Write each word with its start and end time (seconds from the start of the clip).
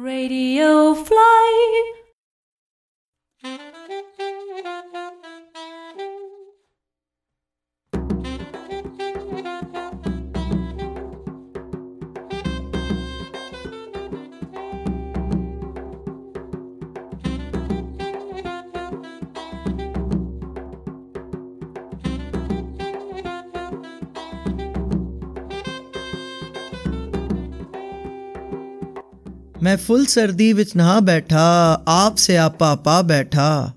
Radio 0.00 0.94
Fly. 0.94 1.29
ਮੈਂ 29.70 29.76
ਫੁੱਲ 29.76 30.06
ਸਰਦੀ 30.06 30.52
ਵਿੱਚ 30.52 30.70
ਨਹਾ 30.76 31.00
ਬੈਠਾ, 31.00 31.80
ਆਪ 31.88 32.16
ਸਿਆਪਾ 32.16 32.74
ਪਾ 32.74 33.02
ਬੈਠਾ। 33.02 33.72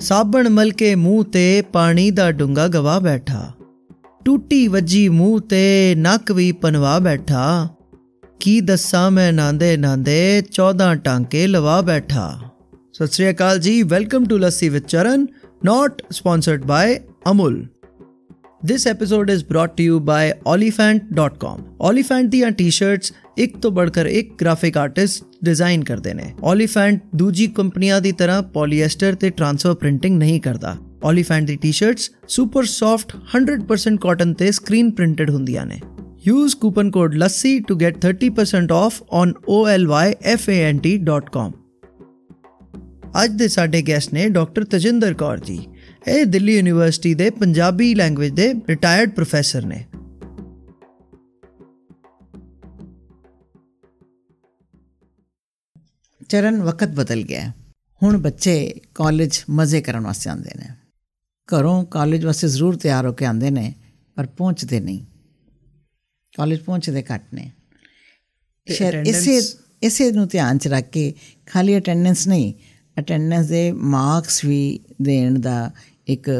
ਸਾਬਣ 0.00 0.48
ਮਲ 0.48 0.70
ਕੇ 0.70 0.94
ਮੂੰਹ 0.94 1.24
ਤੇ, 1.24 1.62
ਪਾਣੀ 1.62 2.10
ਦਾ 2.10 2.32
ਡੁੰਗਾ 2.32 2.68
ਗਵਾ 2.68 2.98
ਬੈਠਾ। 2.98 3.52
ਟੂਟੀ 4.24 4.68
ਵੱਜੀ 4.68 5.08
ਮੂੰਹ 5.08 5.40
ਤੇ, 5.40 5.94
ਨੱਕ 5.98 6.32
ਵੀ 6.32 6.52
ਪਨਵਾ 6.52 6.98
ਬੈਠਾ। 6.98 7.68
ਕੀ 8.40 8.60
ਦੱਸਾਂ 8.60 9.10
ਮੈਂ 9.10 9.32
ਨਾਂਦੇ 9.32 9.76
ਨਾਂਦੇ 9.76 10.42
14 10.52 10.94
ਟਾਂਕੇ 10.94 11.46
ਲਵਾ 11.46 11.80
ਬੈਠਾ। 11.80 12.40
ਸਤਿ 12.92 13.06
ਸ੍ਰੀ 13.06 13.30
ਅਕਾਲ 13.30 13.58
ਜੀ, 13.58 13.82
welcome 13.82 14.24
to 14.24 14.38
lassi 14.38 14.68
with 14.68 14.82
Charan 14.82 15.26
not 15.64 16.02
sponsored 16.10 16.64
by 16.64 16.98
Amul. 17.30 17.66
This 18.67 18.85
episode 18.85 19.29
is 19.29 19.43
brought 19.43 19.77
to 19.77 19.83
you 19.83 19.99
by 19.99 20.33
olifant.com. 20.45 21.57
Olifant 21.81 22.29
ਦੀਆਂ 22.29 22.51
ਟੀ-ਸ਼ਰਟਸ 22.51 23.13
ਇੱਕ 23.37 23.57
ਤੋਂ 23.57 23.71
बढ़कर 23.71 24.07
ਇੱਕ 24.07 24.41
ਗ੍ਰਾਫਿਕ 24.41 24.77
ਆਰਟਿਸਟ 24.77 25.23
ਡਿਜ਼ਾਈਨ 25.43 25.83
ਕਰਦੇ 25.83 26.13
ਨੇ 26.13 26.33
Olifant 26.53 26.97
ਦੂਜੀ 27.15 27.47
ਕੰਪਨੀਆਂ 27.47 28.01
ਦੀ 28.01 28.11
ਤਰ੍ਹਾਂ 28.11 28.43
ਪੋਲੀਐਸਟਰ 28.43 29.13
ਤੇ 29.13 29.29
ਟ੍ਰਾਂਸਫਰ 29.29 29.73
ਪ੍ਰਿੰਟਿੰਗ 29.73 30.17
ਨਹੀਂ 30.17 30.41
ਕਰਦਾ 30.41 30.77
Olifant 31.09 31.45
ਦੀ 31.45 31.55
ਟੀ-ਸ਼ਰਟਸ 31.55 32.11
ਸੁਪਰ 32.27 32.65
ਸੌਫਟ 32.65 33.13
100% 33.37 33.97
ਕਾਟਨ 34.01 34.33
ਤੇ 34.33 34.51
ਸਕਰੀਨ 34.51 34.91
ਪ੍ਰਿੰਟਡ 34.91 35.29
ਹੁੰਦੀਆਂ 35.29 35.65
ਨੇ 35.65 35.79
Use 36.29 36.55
coupon 36.55 36.73
code 36.73 37.13
LASSI 37.13 37.69
to 37.69 37.79
get 37.79 38.05
30% 38.05 38.71
off 38.71 39.21
on 39.21 39.33
olyfant.com. 39.49 41.51
ਅੱਜ 43.23 43.31
ਦੇ 43.31 43.47
ਸਾਡੇ 43.47 43.81
ਗੈਸਟ 43.81 44.13
ਨੇ 44.13 44.29
ਡਾਕਟਰ 44.29 44.63
ਤਜਿੰਦਰ 44.63 45.13
ਕੌਰ 45.13 45.39
ਜੀ 45.39 45.67
ਇਹ 46.06 46.26
ਦਿੱਲੀ 46.26 46.56
ਯੂਨੀਵਰਸਿਟੀ 46.56 47.14
ਦੇ 47.14 47.30
ਪੰਜਾਬੀ 47.30 47.94
ਲੈਂਗੁਏਜ 47.94 48.32
ਦੇ 48.32 48.54
ਰਿਟਾਇਰਡ 48.68 49.10
ਪ੍ਰੋਫੈਸਰ 49.10 49.66
ਨੇ। 49.66 49.86
ਚਰਨ 56.28 56.62
ਵਕਤ 56.62 56.88
ਬਦਲ 56.88 57.22
ਗਿਆ। 57.22 57.52
ਹੁਣ 58.02 58.16
ਬੱਚੇ 58.16 58.80
ਕਾਲਜ 58.94 59.44
ਮਜ਼ੇ 59.50 59.80
ਕਰਨ 59.80 60.00
ਵਾਸਤੇ 60.00 60.30
ਆਉਂਦੇ 60.30 60.50
ਨੇ। 60.58 60.66
ਘਰੋਂ 61.48 61.84
ਕਾਲਜ 61.84 62.24
ਵਾਸਤੇ 62.24 62.48
ਜ਼ਰੂਰ 62.48 62.76
ਤਿਆਰ 62.76 63.06
ਹੋ 63.06 63.12
ਕੇ 63.12 63.24
ਆਉਂਦੇ 63.24 63.50
ਨੇ 63.50 63.74
ਪਰ 64.14 64.26
ਪਹੁੰਚਦੇ 64.26 64.80
ਨਹੀਂ। 64.80 65.06
ਕਾਲਜ 66.36 66.60
ਪਹੁੰਚਦੇ 66.60 67.04
ਘੱਟ 67.14 67.34
ਨੇ। 67.34 67.52
ਸ਼ਾਇਦ 68.68 69.06
ਇਸੇ 69.06 69.42
ਇਸੇ 69.82 70.12
ਨੂੰ 70.12 70.28
ਧਿਆਨ 70.28 70.58
ਚ 70.58 70.68
ਰੱਖ 70.68 70.84
ਕੇ 70.84 71.14
ਖਾਲੀ 71.46 71.78
ਅਟੈਂਡੈਂਸ 71.78 72.28
ਨਹੀਂ 72.28 72.54
ਅਟੈਂਡੈਂਸ 72.98 73.46
ਦੇ 73.46 73.72
ਮਾਰਕਸ 73.72 74.44
ਵੀ 74.44 74.80
ਦੇਣ 75.02 75.38
ਦਾ 75.38 75.70
ਇੱਕ 76.06 76.30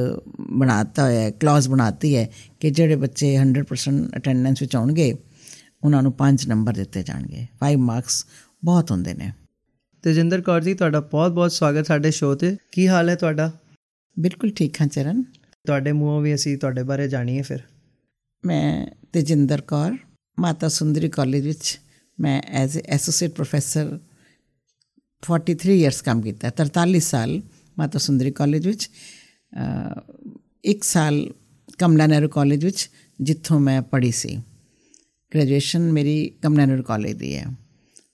ਬਣਾਤਾ 0.41 1.05
ਹੋਇਆ 1.05 1.21
ਹੈ 1.21 1.31
ਕਲੌਜ਼ 1.31 1.69
ਬਣਾਤੀ 1.69 2.17
ਹੈ 2.17 2.31
ਕਿ 2.61 2.71
ਜਿਹੜੇ 2.71 2.97
ਬੱਚੇ 2.97 3.39
100% 3.41 4.09
ਅਟੈਂਡੈਂਸ 4.17 4.63
ਵਿੱਚ 4.63 4.77
ਆਉਣਗੇ 4.77 5.15
ਉਹਨਾਂ 5.85 6.03
ਨੂੰ 6.03 6.15
5 6.19 6.37
ਨੰਬਰ 6.49 6.73
ਦਿੱਤੇ 6.73 7.03
ਜਾਣਗੇ। 7.03 7.47
5 7.61 7.77
ਮਾਰਕਸ 7.77 8.27
ਬਹੁਤ 8.65 8.91
ਹੁੰਦੇ 8.91 9.15
ਨੇ। 9.15 9.33
ਤਜਿੰਦਰ 10.03 10.41
ਕੌਰ 10.41 10.61
ਜੀ 10.61 10.75
ਤੁਹਾਡਾ 10.75 11.01
ਬਹੁਤ-ਬਹੁਤ 11.01 11.53
ਸਵਾਗਤ 11.53 11.87
ਸਾਡੇ 11.87 12.11
ਸ਼ੋਅ 12.11 12.37
ਤੇ। 12.37 12.57
ਕੀ 12.73 12.89
ਹਾਲ 12.89 13.09
ਹੈ 13.09 13.15
ਤੁਹਾਡਾ? 13.15 13.53
ਬਿਲਕੁਲ 14.19 14.51
ਠੀਕ 14.51 14.81
ਹਾਂ 14.81 14.89
ਚਰਨ। 14.89 15.23
ਤੁਹਾਡੇ 15.67 15.93
ਮੂੰਹੋਂ 15.93 16.21
ਵੀ 16.21 16.35
ਅਸੀਂ 16.35 16.59
ਤੁਹਾਡੇ 16.59 16.83
ਬਾਰੇ 16.83 17.09
ਜਾਣੀਏ 17.09 17.43
ਫਿਰ। 17.43 17.59
ਮੈਂ 18.45 18.87
ਤੇਜਿੰਦਰ 19.13 19.61
ਕੌਰ 19.61 19.97
ਮਾਤਾ 20.41 20.69
ਸੁੰਦਰੀ 20.69 21.09
ਕਾਲਜ 21.09 21.47
ਵਿੱਚ 21.47 21.81
ਮੈਂ 22.21 22.43
ਐਜ਼ 22.47 22.79
ਐਸੋਸੀਏਟ 22.87 23.31
ਪ੍ਰੋਫੈਸਰ 23.31 23.99
43 25.23 25.75
ਇਅਰਸ 25.75 26.01
ਕੰਮ 26.03 26.21
ਕੀਤਾ 26.23 26.51
43 26.59 27.01
ਸਾਲ 27.01 27.41
ਮਾਤਾ 27.77 27.99
ਸੁੰਦਰੀ 27.99 28.31
ਕਾਲਜ 28.31 28.67
ਵਿੱਚ 28.67 28.89
ਇੱਕ 30.65 30.85
ਸਾਲ 30.85 31.27
ਕਮਲਾ 31.79 32.07
ਨਹਿਰੂ 32.07 32.29
ਕਾਲਜ 32.29 32.65
ਵਿੱਚ 32.65 32.89
ਜਿੱਥੋਂ 33.19 33.59
ਮੈਂ 33.61 33.81
ਪੜ੍ਹੀ 33.83 34.11
ਸੀ 34.11 34.37
ਗ੍ਰੈਜੂਏਸ਼ਨ 35.33 35.91
ਮੇਰੀ 35.93 36.15
ਕਮਲਾ 36.43 36.65
ਨਹਿਰੂ 36.65 36.83
ਕਾਲਜ 36.83 37.13
ਦੀ 37.13 37.35
ਹੈ 37.37 37.47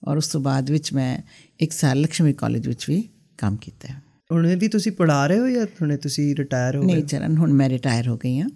ਔਰ 0.07 0.17
ਉਸ 0.17 0.29
ਤੋਂ 0.29 0.41
ਬਾਅਦ 0.41 0.71
ਵਿੱਚ 0.71 0.93
ਮੈਂ 0.95 1.17
ਇੱਕ 1.61 1.73
ਸਾਲ 1.73 2.01
ਲక్ష్ਮੀ 2.01 2.33
ਕਾਲਜ 2.33 2.69
ਵਿੱਚ 2.69 2.89
ਵੀ 2.91 3.03
ਕੰਮ 3.39 3.57
ਕੀਤਾ 3.57 3.89
ਹੈ 3.89 4.01
ਹੁਣ 4.31 4.55
ਵੀ 4.57 4.69
ਤੁਸੀਂ 4.69 4.93
ਪੜ੍ਹਾ 4.93 5.27
ਰਹੇ 5.27 5.39
ਹੋ 5.39 5.49
ਜਾਂ 5.49 5.65
ਹੁਣੇ 5.81 5.97
ਤੁਸੀਂ 5.97 6.35
ਰਿਟਾਇਰ 6.37 6.77
ਹੋ 6.77 6.83
ਗਏ 6.83 6.87
ਨਹੀਂ 6.87 7.05
ਚਰਨ 7.05 7.37
ਹੁਣ 7.37 7.53
ਮੈਂ 7.53 7.69
ਰਿਟਾਇਰ 7.69 8.09
ਹੋ 8.09 8.17
ਗਈ 8.17 8.41
ਹਾਂ 8.41 8.49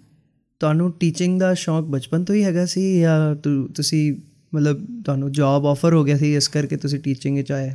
ਤੁਹਾਨੂੰ 0.61 0.91
ਟੀਚਿੰਗ 0.91 1.39
ਦਾ 1.39 1.53
ਸ਼ੌਂਕ 1.53 1.85
ਬਚਪਨ 1.85 2.23
ਤੋਂ 2.23 2.35
ਹੀ 2.35 2.43
ਹੈਗਾ 2.43 2.65
ਸੀ 2.65 2.99
ਜਾਂ 2.99 3.35
ਤੁਸੀਂ 3.75 4.01
ਮਤਲਬ 4.53 4.85
ਤੁਹਾਨੂੰ 5.05 5.31
ਜੌਬ 5.31 5.65
ਆਫਰ 5.65 5.93
ਹੋ 5.93 6.03
ਗਿਆ 6.03 6.17
ਸੀ 6.17 6.33
ਇਸ 6.35 6.47
ਕਰਕੇ 6.47 6.77
ਤੁਸੀਂ 6.77 6.99
ਟੀਚਿੰਗ 6.99 7.37
ਵਿੱਚ 7.37 7.51
ਆਏ 7.51 7.69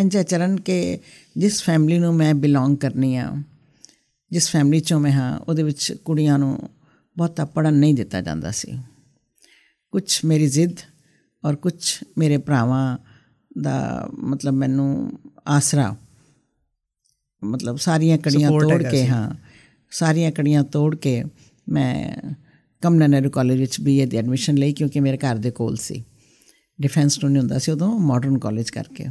ਅੰਜਾ 0.00 0.22
ਚਰਨ 0.22 0.60
ਕੇ 0.60 0.98
ਜਿਸ 1.36 1.62
ਫੈਮਿਲੀ 1.62 1.98
ਨੂੰ 1.98 2.14
ਮੈਂ 2.14 2.34
ਬਿਲੋਂਗ 2.34 2.76
ਕਰਨੀ 2.76 3.16
ਆ 3.16 3.42
ਜਿਸ 4.30 4.50
ਫੈਮਿਲੀ 4.50 4.80
ਚੋਂ 4.80 5.00
ਮੈਂ 5.00 5.12
ਹਾਂ 5.12 5.38
ਉਹਦੇ 5.38 5.62
ਵਿੱਚ 5.62 5.92
ਕੁੜੀਆਂ 6.04 6.38
ਨੂੰ 6.38 6.70
ਬਹੁਤਾ 7.18 7.44
ਪੜਨ 7.44 7.74
ਨਹੀਂ 7.74 7.94
ਦਿੱਤਾ 7.94 8.20
ਜਾਂਦਾ 8.20 8.50
ਸੀ। 8.50 8.78
ਕੁਝ 9.90 10.24
ਮੇਰੀ 10.24 10.46
ਜ਼ਿੱਦ 10.46 10.76
ਔਰ 11.44 11.56
ਕੁਝ 11.56 12.02
ਮੇਰੇ 12.18 12.38
ਭਰਾਵਾਂ 12.38 12.98
ਦਾ 13.62 14.08
ਮਤਲਬ 14.18 14.54
ਮੈਨੂੰ 14.54 15.18
ਆਸਰਾ 15.48 15.96
ਮਤਲਬ 17.44 17.76
ਸਾਰੀਆਂ 17.76 18.18
ਕੜੀਆਂ 18.18 18.50
ਤੋੜ 18.50 18.82
ਕੇ। 18.82 19.06
ਹਾਂ 19.06 19.34
ਸਾਰੀਆਂ 19.90 20.32
ਕੜੀਆਂ 20.32 20.64
ਤੋੜ 20.64 20.96
ਕੇ 20.96 21.24
ਮੈਂ 21.68 22.16
ਕਮਲਾ 22.82 23.06
ਨਹਿਰੂ 23.06 23.30
ਕਾਲਜ 23.30 23.58
ਵਿੱਚ 23.58 23.80
ਬੀਏ 23.80 24.06
ਦੀ 24.06 24.16
ਐਡਮਿਸ਼ਨ 24.16 24.54
ਲਈ 24.54 24.72
ਕਿਉਂਕਿ 24.72 25.00
ਮੇਰੇ 25.00 25.16
ਘਰ 25.16 25.36
ਦੇ 25.36 25.50
ਕੋਲ 25.50 25.76
ਸੀ। 25.76 26.04
ਡਿਫੈਂਸ 26.80 27.24
ਨੂੰ 27.24 27.32
ਨਹੀਂ 27.32 27.40
ਹੁੰਦਾ 27.40 27.58
ਸੀ 27.58 27.72
ਉਦੋਂ 27.72 27.98
ਮਾਡਰਨ 27.98 28.38
ਕਾਲਜ 28.38 28.70
ਕਰਕੇ। 28.70 29.06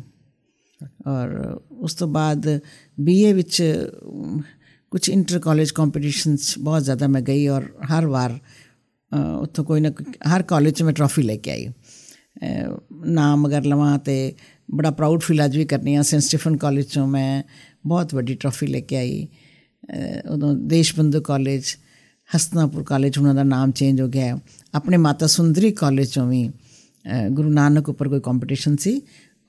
ਔਰ 1.08 1.60
ਉਸ 1.72 1.94
ਤੋਂ 1.94 2.08
ਬਾਅਦ 2.08 2.48
ਬੀਏ 2.98 3.34
ਵਿੱਚ 3.34 3.62
ਕੁਝ 4.92 5.10
ਇੰਟਰ 5.10 5.40
ਕਾਲਜ 5.40 5.72
ਕੰਪੀਟੀਸ਼ਨਸ 5.72 6.58
ਬਹੁਤ 6.60 6.84
ਜ਼ਿਆਦਾ 6.84 7.08
ਮੈਂ 7.08 7.22
ਗਈ 7.22 7.48
ਔਰ 7.48 7.64
ਹਰ 7.92 8.06
ਵਾਰ 8.06 8.38
ਉੱਥੋਂ 9.42 9.66
ਕੋਈ 9.66 9.82
ਨਾ 9.82 9.90
ਕੋਈ, 9.90 10.06
ਹਰ 10.36 10.44
ਕਾਲਜ 10.44 10.74
'ਚ 10.74 10.84
ਮੈਂ 10.84 10.94
ਟਰਾਫੀ 10.94 11.22
ਲੈ 11.22 11.36
ਕੇ 11.36 11.52
ਆਈ। 11.52 11.68
ਨਾਮ 13.06 13.48
ਅਗਰ 13.48 13.66
ਲਵਾਂ 13.66 13.98
ਤੇ 14.00 14.34
ਬੜਾ 14.70 14.92
ਪ੍ਰਾਊਡ 14.92 15.22
ਫੀਲ 15.22 15.44
ਅੱਜ 15.46 15.58
ਵੀ 15.58 15.66
ਕਰਨੀ 15.66 15.96
ਆ 15.96 16.02
ਸੈਂਟ 16.02 16.22
ਸਟੀਫਨ 16.22 16.58
ਕਾਲਜ 16.58 16.86
'ਚੋਂ 16.86 17.08
ਮੈਂ 17.08 17.44
ਬਹੁਤ 17.88 18.14
ਵੱਡੀ 18.16 18.36
ਟਰਾਫੀ 18.36 18.68
ਲੈ 18.68 18.80
ਕੇ 18.80 18.98
ਆਈ। 18.98 19.28
ਉਦੋਂ 20.32 20.54
ਦੇਸ਼ 20.56 20.96
ਬੰਧੂ 20.96 21.22
ਕਾਲਜ 21.22 21.76
ਹਸਨਾਪੁਰ 22.30 22.84
ਕਾਲਜ 22.84 23.18
ਉਹਨਾਂ 23.18 23.34
ਦਾ 23.36 23.44
ਨਾਮ 23.44 23.72
ਚੇਂਜ 23.72 24.02
ਹੋ 24.02 24.08
ਗਿਆ। 24.08 24.38
ਆਪਣੇ 24.74 24.98
ਮਾਤਾ 24.98 25.28
ਸੁੰਦਰੀ 25.28 25.72
ਕਾਲਜ 25.72 26.08
'ਚੋਂ 26.08 26.28
ਵੀ 26.28 26.50
ਗੁਰੂ 27.32 27.50
ਨਾਨਕ 27.50 27.90
ਉੱਪਰ 27.90 28.10
ਕੋਈ 28.10 28.20
ਕੰਪੀਟੀਸ਼ਨ 28.20 28.76
ਸੀ। 28.76 29.02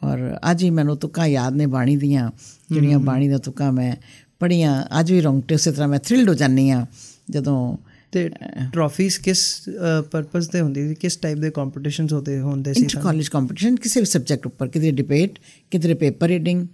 ਔਰ 0.05 0.39
ਅੱਜ 0.51 0.63
ਹੀ 0.65 0.71
ਮੈਨੂੰ 0.71 0.97
ਤੁਕਾਂ 0.97 1.27
ਯਾਦ 1.27 1.55
ਨੇ 1.55 1.67
ਬਾਣੀ 1.67 1.97
ਦੀਆਂ 1.97 2.31
ਜਿਹੜੀਆਂ 2.73 2.99
ਬਾਣੀ 2.99 3.29
ਦਾ 3.29 3.39
ਤੁਕਾਂ 3.39 3.73
ਮੈਂ 3.73 3.97
ਪੜੀਆਂ 4.39 4.85
ਅੱਜ 5.01 5.13
ਵੀ 5.13 5.21
ਰੌਂਗਟੇ 5.23 5.55
ਉਸੇ 5.55 5.73
ਤਰ੍ਹਾਂ 5.73 5.89
ਮੈਂ 5.89 5.99
ਥ੍ਰਿਲਡ 5.99 6.29
ਹੋ 6.29 6.35
ਜਾਂਦੀ 6.35 6.71
ਆ 6.71 6.87
ਜਦੋਂ 7.31 7.77
ਤੇ 8.13 8.29
ਟਰਾਫੀਜ਼ 8.73 9.19
ਕਿਸ 9.21 9.69
ਪਰਪਸ 10.11 10.47
ਤੇ 10.47 10.61
ਹੁੰਦੀ 10.61 10.89
ਸੀ? 10.89 10.95
ਕਿਸ 10.95 11.17
ਟਾਈਪ 11.17 11.39
ਦੇ 11.39 11.51
ਕੰਪੀਟੀਸ਼ਨਸ 11.51 12.13
ਹੁੰਦੇ 12.13 12.41
ਹੁੰਦੇ 12.41 12.75
ਸੀ 12.75 12.87
ਕਾਲਜ 13.03 13.29
ਕੰਪੀਟੀਸ਼ਨ 13.29 13.77
ਕਿਸੇ 13.77 14.01
ਵੀ 14.01 14.07
ਸਬਜੈਕਟ 14.07 14.47
ਉੱਪਰ 14.47 14.69
ਕਿਧਰੇ 14.69 14.91
ਡਿਬੇਟ 14.91 15.39
ਕਿਧਰੇ 15.71 15.95
ਪੇਪਰ 15.95 16.29
ਰੀਡਿੰਗ 16.29 16.67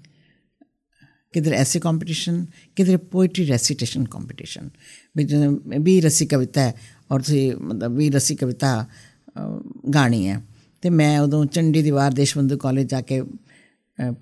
ਕਿਧਰੇ 1.33 1.57
ਐਸੇ 1.57 1.81
ਕੰਪੀਟੀਸ਼ਨ 1.81 2.47
ਕਿਧਰੇ 2.77 2.97
ਪੋਇਟਰੀ 2.97 3.47
ਰੈਸੀਟੇਸ਼ਨ 3.49 4.05
ਕੰਪੀਟੀਸ਼ਨ 4.05 4.69
ਵੀ 5.17 5.27
ਵੀ 5.79 6.01
ਰਸੀ 6.01 6.27
ਕਵਿਤਾ 6.27 6.61
ਹੈ 6.61 6.75
ਔਰ 7.13 7.21
ਤੁਸੀਂ 7.21 7.57
ਮਤਲਬ 7.57 7.97
ਵੀ 7.97 8.11
ਰਸੀ 8.11 8.35
ਕਵਿਤਾ 8.37 8.87
ਗਾਣੀ 9.95 10.29
ਹੈ। 10.29 10.41
ਤੇ 10.83 10.91
ਮੈਂ 10.91 11.21
ਉਦੋਂ 11.21 11.47
ਚੰਡੀ 11.47 11.83
ਦੀਵਾਰ 11.83 12.11
ਦੇਸ਼ਬੰਧੂ 12.11 12.57
ਕਾਲਜ 12.57 12.91
ਜਾ 12.91 13.01
ਕੇ 13.01 13.23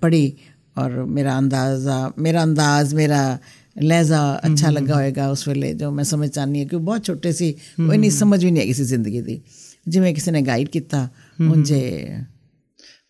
ਪੜ੍ਹੀ 0.00 0.32
ਔਰ 0.78 1.04
ਮੇਰਾ 1.04 1.38
ਅੰਦਾਜ਼ਾ 1.38 2.12
ਮੇਰਾ 2.18 2.44
ਅੰਦਾਜ਼ 2.44 2.94
ਮੇਰਾ 2.94 3.38
ਲਹਿਜ਼ਾ 3.82 4.40
ਅੱਛਾ 4.46 4.70
ਲੱਗਾ 4.70 4.94
ਹੋਏਗਾ 4.94 5.28
ਉਸ 5.28 5.48
ਵੇਲੇ 5.48 5.74
ਜੋ 5.74 5.90
ਮੈਂ 5.90 6.04
ਸਮਝ 6.04 6.28
ਚਾਹਨੀ 6.30 6.60
ਹੈ 6.60 6.64
ਕਿ 6.64 6.76
ਬਹੁਤ 6.76 7.04
ਛੋਟੇ 7.04 7.32
ਸੀ 7.32 7.54
ਉਹ 7.88 7.94
ਇੰਨੀ 7.94 8.10
ਸਮਝ 8.10 8.44
ਵੀ 8.44 8.50
ਨਹੀਂ 8.50 8.62
ਹੈਗੀ 8.62 8.72
ਸੀ 8.72 8.84
ਜ਼ਿੰਦਗੀ 8.84 9.20
ਦੀ। 9.20 9.40
ਜਿਵੇਂ 9.88 10.14
ਕਿਸੇ 10.14 10.30
ਨੇ 10.30 10.42
ਗਾਈਡ 10.42 10.68
ਕੀਤਾ 10.68 11.08
ਉਂਝੇ 11.50 12.08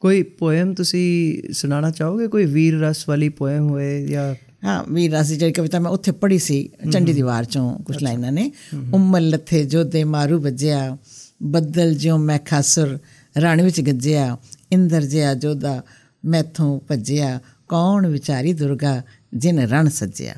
ਕੋਈ 0.00 0.23
ਪੋਇਮ 0.23 0.75
ਤੁਸੀਂ 0.75 1.43
ਸੁਣਾਉਣਾ 1.53 1.91
ਚਾਹੋਗੇ? 1.91 2.26
ਕੋਈ 2.26 2.44
ਵੀਰ 2.44 2.81
ਰਸ 2.81 3.09
ਵਾਲੀ 3.09 3.29
ਪੋਇਮ 3.29 3.71
ਹੋਏ 3.71 4.06
ਜਾਂ 4.06 4.35
ਹਾਂ 4.65 4.85
ਵੀਰ 4.93 5.11
ਰਾਸੀ 5.12 5.37
ਜਿਹੜੀ 5.37 5.53
ਕਵਿਤਾ 5.53 5.79
ਮੈਂ 5.79 5.91
ਉੱਥੇ 5.91 6.12
ਪੜ੍ਹੀ 6.12 6.38
ਸੀ 6.38 6.69
ਚੰਡੀ 6.93 7.12
ਦੀਵਾਰ 7.12 7.44
ਚੋਂ 7.44 7.79
ਕੁਝ 7.79 7.97
ਲਾਈਨਾਂ 8.03 8.32
ਨੇ। 8.32 8.50
ਉਮਲ 8.94 9.29
ਲੱਥੇ 9.29 9.65
ਜੋਦੇ 9.65 10.05
ਮਾਰੂ 10.05 10.38
ਵੱਜਿਆ 10.38 10.99
ਬੱਦਲ 11.43 11.94
ਜਿਉ 11.94 12.19
ਮੈਂ 12.19 12.38
ਖਾਸੁਰ 12.38 12.99
ਰਣ 13.38 13.62
ਵਿੱਚ 13.62 13.81
ਗੱਜਿਆ 13.81 14.37
ਇੰਦਰ 14.73 15.03
ਜਿਆ 15.03 15.35
ਜੋਦਾ 15.35 15.83
ਮੈਥੋਂ 16.25 16.81
ਭੱਜਿਆ 16.81 17.38
ਕੌਣ 17.69 18.06
ਵਿਚਾਰੀ 18.06 18.53
ਦੁਰਗਾ 18.53 19.03
ਜਿਨ 19.35 19.59
ਰਣ 19.61 19.88
ਸੱਜਿਆ। 19.88 20.35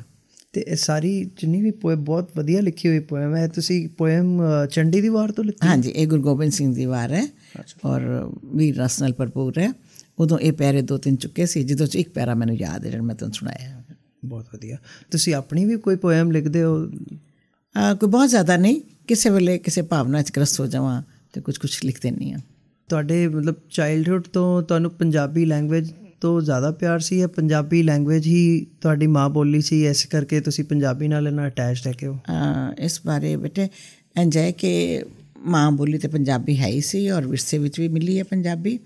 ਤੇ 0.53 0.61
ਇਹ 0.61 0.75
ਸਾਰੀ 0.75 1.23
ਜਿੰਨੀ 1.37 1.61
ਵੀ 1.61 1.71
ਪੋਇਮ 1.71 2.03
ਬਹੁਤ 2.03 2.29
ਵਧੀਆ 2.37 2.61
ਲਿਖੀ 2.61 2.87
ਹੋਈ 2.89 2.99
ਪੋਇਮ 2.99 3.35
ਹੈ। 3.35 3.47
ਤੁਸੀਂ 3.47 3.87
ਪੋਇਮ 3.89 4.41
ਚੰਡੀ 4.71 5.01
ਦੀ 5.01 5.09
ਵਾਰ 5.09 5.31
ਤੋਂ 5.31 5.43
ਲਿਖੀ? 5.43 5.67
ਹਾਂਜੀ 5.67 5.89
ਇਹ 5.89 6.07
ਗੁਰੂ 6.07 6.21
ਗੋਬਿੰਦ 6.21 6.51
ਸਿੰਘ 6.51 6.75
ਦੀ 6.75 6.85
ਵਾਰ 6.85 7.11
ਹੈ 7.11 7.27
ਔਰ 7.85 8.31
ਵੀਰ 8.45 8.77
ਰਸ 8.77 9.01
ਨਾਲ 9.01 9.13
ਭਰਪੂਰ 9.13 9.57
ਹੈ। 9.57 9.71
ਉਦੋਂ 10.19 10.37
ਇਹ 10.37 10.53
ਪੈਰੇ 10.53 10.81
ਦੋ 10.81 10.97
ਤਿੰਨ 10.97 11.15
ਚੁੱਕੇ 11.15 11.45
ਸੀ 11.45 11.63
ਜਦੋਂ 11.63 11.87
ਚ 11.87 11.95
ਇੱਕ 11.95 12.09
ਪੈਰਾ 12.09 12.33
ਮੈਨੂੰ 12.35 12.55
ਯਾਦ 12.55 12.85
ਹੈ 12.85 12.91
ਜਿਹੜਾ 12.91 13.03
ਮੈਂ 13.03 13.15
ਤੁਹਾਨੂੰ 13.15 13.33
ਸੁਣਾਇਆ 13.33 13.83
ਬਹੁਤ 14.25 14.45
ਵਧੀਆ। 14.53 14.77
ਤੁਸੀਂ 15.11 15.33
ਆਪਣੀ 15.33 15.65
ਵੀ 15.65 15.77
ਕੋਈ 15.77 15.95
ਪੋਇਮ 15.95 16.31
ਲਿਖਦੇ 16.31 16.63
ਹੋ? 16.63 16.87
ਕੋਈ 17.99 18.09
ਬਹੁਤ 18.09 18.29
ਜ਼ਿਆਦਾ 18.29 18.57
ਨਹੀਂ 18.57 18.81
ਕਿਸੇ 19.07 19.29
ਵੇਲੇ 19.29 19.57
ਕਿਸੇ 19.57 19.81
ਭਾਵਨਾ 19.81 20.21
ਚ 20.21 20.31
ਗ੍ਰਸਤ 20.35 20.59
ਹੋ 20.59 20.67
ਜਾਵਾਂ 20.67 21.01
ਤੇ 21.33 21.41
ਕੁਝ 21.41 21.57
ਕੁਝ 21.57 21.71
ਲਿਖ 21.85 22.01
ਦਿੰਨੀ 22.01 22.31
ਆ 22.31 22.37
ਤੁਹਾਡੇ 22.89 23.27
ਮਤਲਬ 23.27 23.55
ਚਾਈਲਡਹੂਡ 23.69 24.23
ਤੋਂ 24.23 24.63
ਤੁਹਾਨੂੰ 24.63 24.91
ਪੰਜਾਬੀ 24.91 25.45
ਲੈਂਗੁਏਜ 25.45 25.91
ਤੋਂ 26.21 26.41
ਜ਼ਿਆਦਾ 26.41 26.71
ਪਿਆਰ 26.71 26.99
ਸੀ 26.99 27.17
ਜਾਂ 27.19 27.27
ਪੰਜਾਬੀ 27.27 27.83
ਲੈਂਗੁਏਜ 27.83 28.27
ਹੀ 28.27 28.65
ਤੁਹਾਡੀ 28.81 29.07
ਮਾਂ 29.07 29.29
ਬੋਲੀ 29.29 29.61
ਸੀ? 29.61 29.85
ਇਸ 29.85 30.05
ਕਰਕੇ 30.05 30.39
ਤੁਸੀਂ 30.39 30.63
ਪੰਜਾਬੀ 30.65 31.07
ਨਾਲ 31.07 31.27
ਇਹਨਾਂ 31.27 31.47
ਅਟੈਚਡ 31.47 31.87
ਹੈ 31.87 31.91
ਕਿ 31.91 32.07
ਹੋ? 32.07 32.13
ਅ, 32.13 32.73
ਇਸ 32.79 33.01
ਬਾਰੇ 33.05 33.35
ਬੇਟੇ 33.35 33.67
ਇੰਝ 34.17 34.37
ਹੈ 34.37 34.51
ਕਿ 34.51 35.03
ਮਾਂ 35.37 35.71
ਬੋਲੀ 35.71 35.97
ਤੇ 35.97 36.07
ਪੰਜਾਬੀ 36.07 36.57
ਹੈ 36.57 36.67
ਹੀ 36.67 36.81
ਸੀ 36.81 37.09
ਔਰ 37.09 37.27
ਵਿਰਸੇ 37.27 37.57
ਵਿੱਚ 37.57 37.79
ਵੀ 37.79 37.87
ਮਿਲੀ 37.87 38.17
ਹੈ 38.19 38.23
ਪੰਜਾਬੀ। 38.23 38.79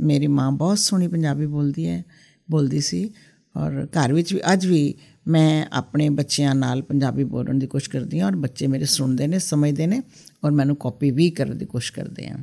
ਮੇਰੀ 0.00 0.26
ਮਾਂ 0.26 0.52
ਬਹੁਤ 0.52 0.78
ਸੋਹਣੀ 0.78 1.08
ਪੰਜਾਬੀ 1.08 1.46
ਬੋਲਦੀ 1.46 1.86
ਹੈ 1.86 2.04
ਬੋਲਦੀ 2.50 2.80
ਸੀ 2.80 3.10
ਔਰ 3.56 3.86
ਘਰ 3.86 4.12
ਵਿੱਚ 4.12 4.34
ਵੀ 4.34 4.40
ਅੱਜ 4.52 4.66
ਵੀ 4.66 4.94
ਮੈਂ 5.28 5.66
ਆਪਣੇ 5.72 6.08
ਬੱਚਿਆਂ 6.08 6.54
ਨਾਲ 6.54 6.82
ਪੰਜਾਬੀ 6.82 7.24
ਬੋਲਣ 7.24 7.54
ਦੀ 7.54 7.66
ਕੋਸ਼ਿਸ਼ 7.66 7.90
ਕਰਦੀ 7.90 8.20
ਹਾਂ 8.20 8.26
ਔਰ 8.26 8.36
ਬੱਚੇ 8.36 8.66
ਮੇਰੇ 8.66 8.84
ਸੁਣਦੇ 8.84 9.26
ਨੇ 9.26 9.38
ਸਮਝਦੇ 9.38 9.86
ਨੇ 9.86 10.02
ਔਰ 10.44 10.50
ਮੈਨੂੰ 10.50 10.76
ਕਾਪੀ 10.76 11.10
ਵੀ 11.10 11.30
ਕਰਨ 11.30 11.58
ਦੀ 11.58 11.66
ਕੋਸ਼ਿਸ਼ 11.66 11.92
ਕਰਦੇ 11.92 12.26
ਆ। 12.26 12.34
ਅ, 12.34 12.42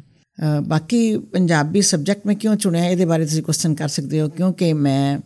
ਬਾਕੀ 0.67 1.17
ਪੰਜਾਬੀ 1.17 1.81
ਸਬਜੈਕਟ 1.81 2.27
ਮੈਂ 2.27 2.35
ਕਿਉਂ 2.35 2.55
ਚੁਣਿਆ 2.55 2.85
ਇਹਦੇ 2.85 3.05
ਬਾਰੇ 3.05 3.25
ਤੁਸੀਂ 3.25 3.43
ਕੁਐਸਚਨ 3.43 3.75
ਕਰ 3.75 3.87
ਸਕਦੇ 3.87 4.21
ਹੋ 4.21 4.29
ਕਿਉਂਕਿ 4.29 4.73
ਮੈਂ 4.73 5.19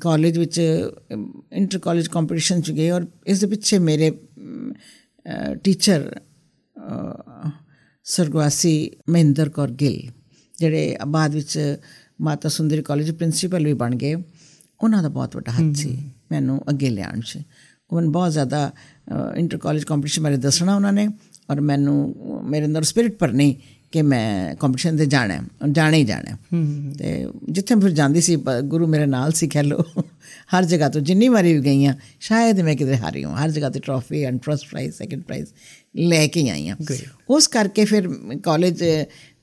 ਕਾਲਜ 0.00 0.38
ਵਿੱਚ 0.38 0.60
ਇੰਟਰ 1.52 1.78
ਕਾਲਜ 1.78 2.08
ਕੰਪੀਟੀਸ਼ਨ 2.08 2.60
ਚ 2.60 2.70
ਗਏ 2.70 2.90
ਔਰ 2.90 3.06
ਇਸ 3.26 3.40
ਦੇ 3.40 3.46
ਪਿੱਛੇ 3.46 3.78
ਮੇਰੇ 3.78 4.10
ਟੀਚਰ 5.64 6.20
ਸਰਗਵਾਸੀ 8.04 8.90
ਮਹਿੰਦਰ 9.10 9.48
ਕੌਰ 9.48 9.70
ਗਿੱਲ 9.70 10.00
ਜਿਹੜੇ 10.58 10.96
ਬਾਅਦ 11.06 11.34
ਵਿੱਚ 11.34 11.76
ਮਾਤਾ 12.20 12.48
ਸੁੰਦਰੀ 12.48 12.82
ਕਾਲਜ 12.82 13.10
ਪ੍ਰਿੰਸੀਪਲ 13.10 13.64
ਵੀ 13.64 13.72
ਬਣ 13.72 13.94
ਗਏ 13.94 14.14
ਉਹਨਾਂ 14.80 15.02
ਦਾ 15.02 15.08
ਬਹੁਤ 15.08 15.36
ਵੱਡਾ 15.36 15.52
ਹੱਥ 15.52 15.76
ਸੀ 15.76 15.96
ਮੈਨੂੰ 16.32 16.60
ਅੱਗੇ 16.70 16.90
ਲਿਆਉਣ 16.90 17.20
'ਚ। 17.20 17.38
ਉਹਨਾਂ 17.90 18.10
ਬਹੁਤ 18.10 18.32
ਜ਼ਿਆਦਾ 18.32 18.70
ਇੰਟਰ 19.36 19.58
ਕਾਲਜ 19.58 19.84
ਕੰਪੀਟੀਸ਼ਨ 19.84 20.22
ਬਾਰੇ 20.22 20.36
ਦੱਸਣਾ 20.36 20.76
ਉਹਨਾਂ 20.76 20.92
ਨੇ 20.92 21.08
ਔਰ 21.50 21.60
ਮੈਨੂੰ 21.60 22.14
ਮੇਰੇ 22.44 22.64
ਅੰਦਰ 22.64 22.82
ਸਪਿਰਿਟ 22.82 23.18
ਭਰਨੀ 23.18 23.56
ਕਿ 23.92 24.02
ਮੈਂ 24.02 24.54
ਕੰਪੀਟੀਸ਼ਨ 24.56 24.96
ਤੇ 24.96 25.06
ਜਾਣਾ 25.06 25.34
ਹੈ 25.34 25.68
ਜਾਣਾ 25.68 25.96
ਹੀ 25.96 26.04
ਜਾਣਾ। 26.04 26.36
ਤੇ 26.98 27.26
ਜਿੱਥੇ 27.48 27.74
ਫਿਰ 27.74 27.90
ਜਾਂਦੀ 27.90 28.20
ਸੀ 28.20 28.36
ਗੁਰੂ 28.64 28.86
ਮੇਰੇ 28.86 29.06
ਨਾਲ 29.06 29.32
ਸੀ 29.32 29.48
ਕਹਿ 29.48 29.62
ਲਓ 29.62 29.84
ਹਰ 30.54 30.64
ਜਗ੍ਹਾ 30.64 30.88
ਤੋਂ 30.88 31.00
ਜਿੰਨੀ 31.00 31.28
ਵਾਰੀ 31.28 31.52
ਵੀ 31.54 31.64
ਗਈ 31.64 31.84
ਹਾਂ 31.86 31.94
ਸ਼ਾਇਦ 32.20 32.60
ਮੈਂ 32.60 32.74
ਕਿਤੇ 32.76 32.96
ਹਾਰੀ 32.96 33.24
ਹਾਂ 33.24 33.36
ਹਰ 33.36 33.50
ਜਗ੍ਹਾ 33.50 33.70
ਤੇ 33.70 33.80
trophy 33.80 34.22
and 34.24 34.40
first 34.42 34.68
prize 34.70 34.94
second 34.94 35.22
prize 35.22 35.48
ਲੈ 35.96 36.26
ਕੇ 36.26 36.40
ਹੀ 36.40 36.48
ਆਈ 36.48 36.68
ਹਾਂ। 36.68 36.76
ਉਸ 37.30 37.46
ਕਰਕੇ 37.48 37.84
ਫਿਰ 37.84 38.08
ਕਾਲਜ 38.42 38.84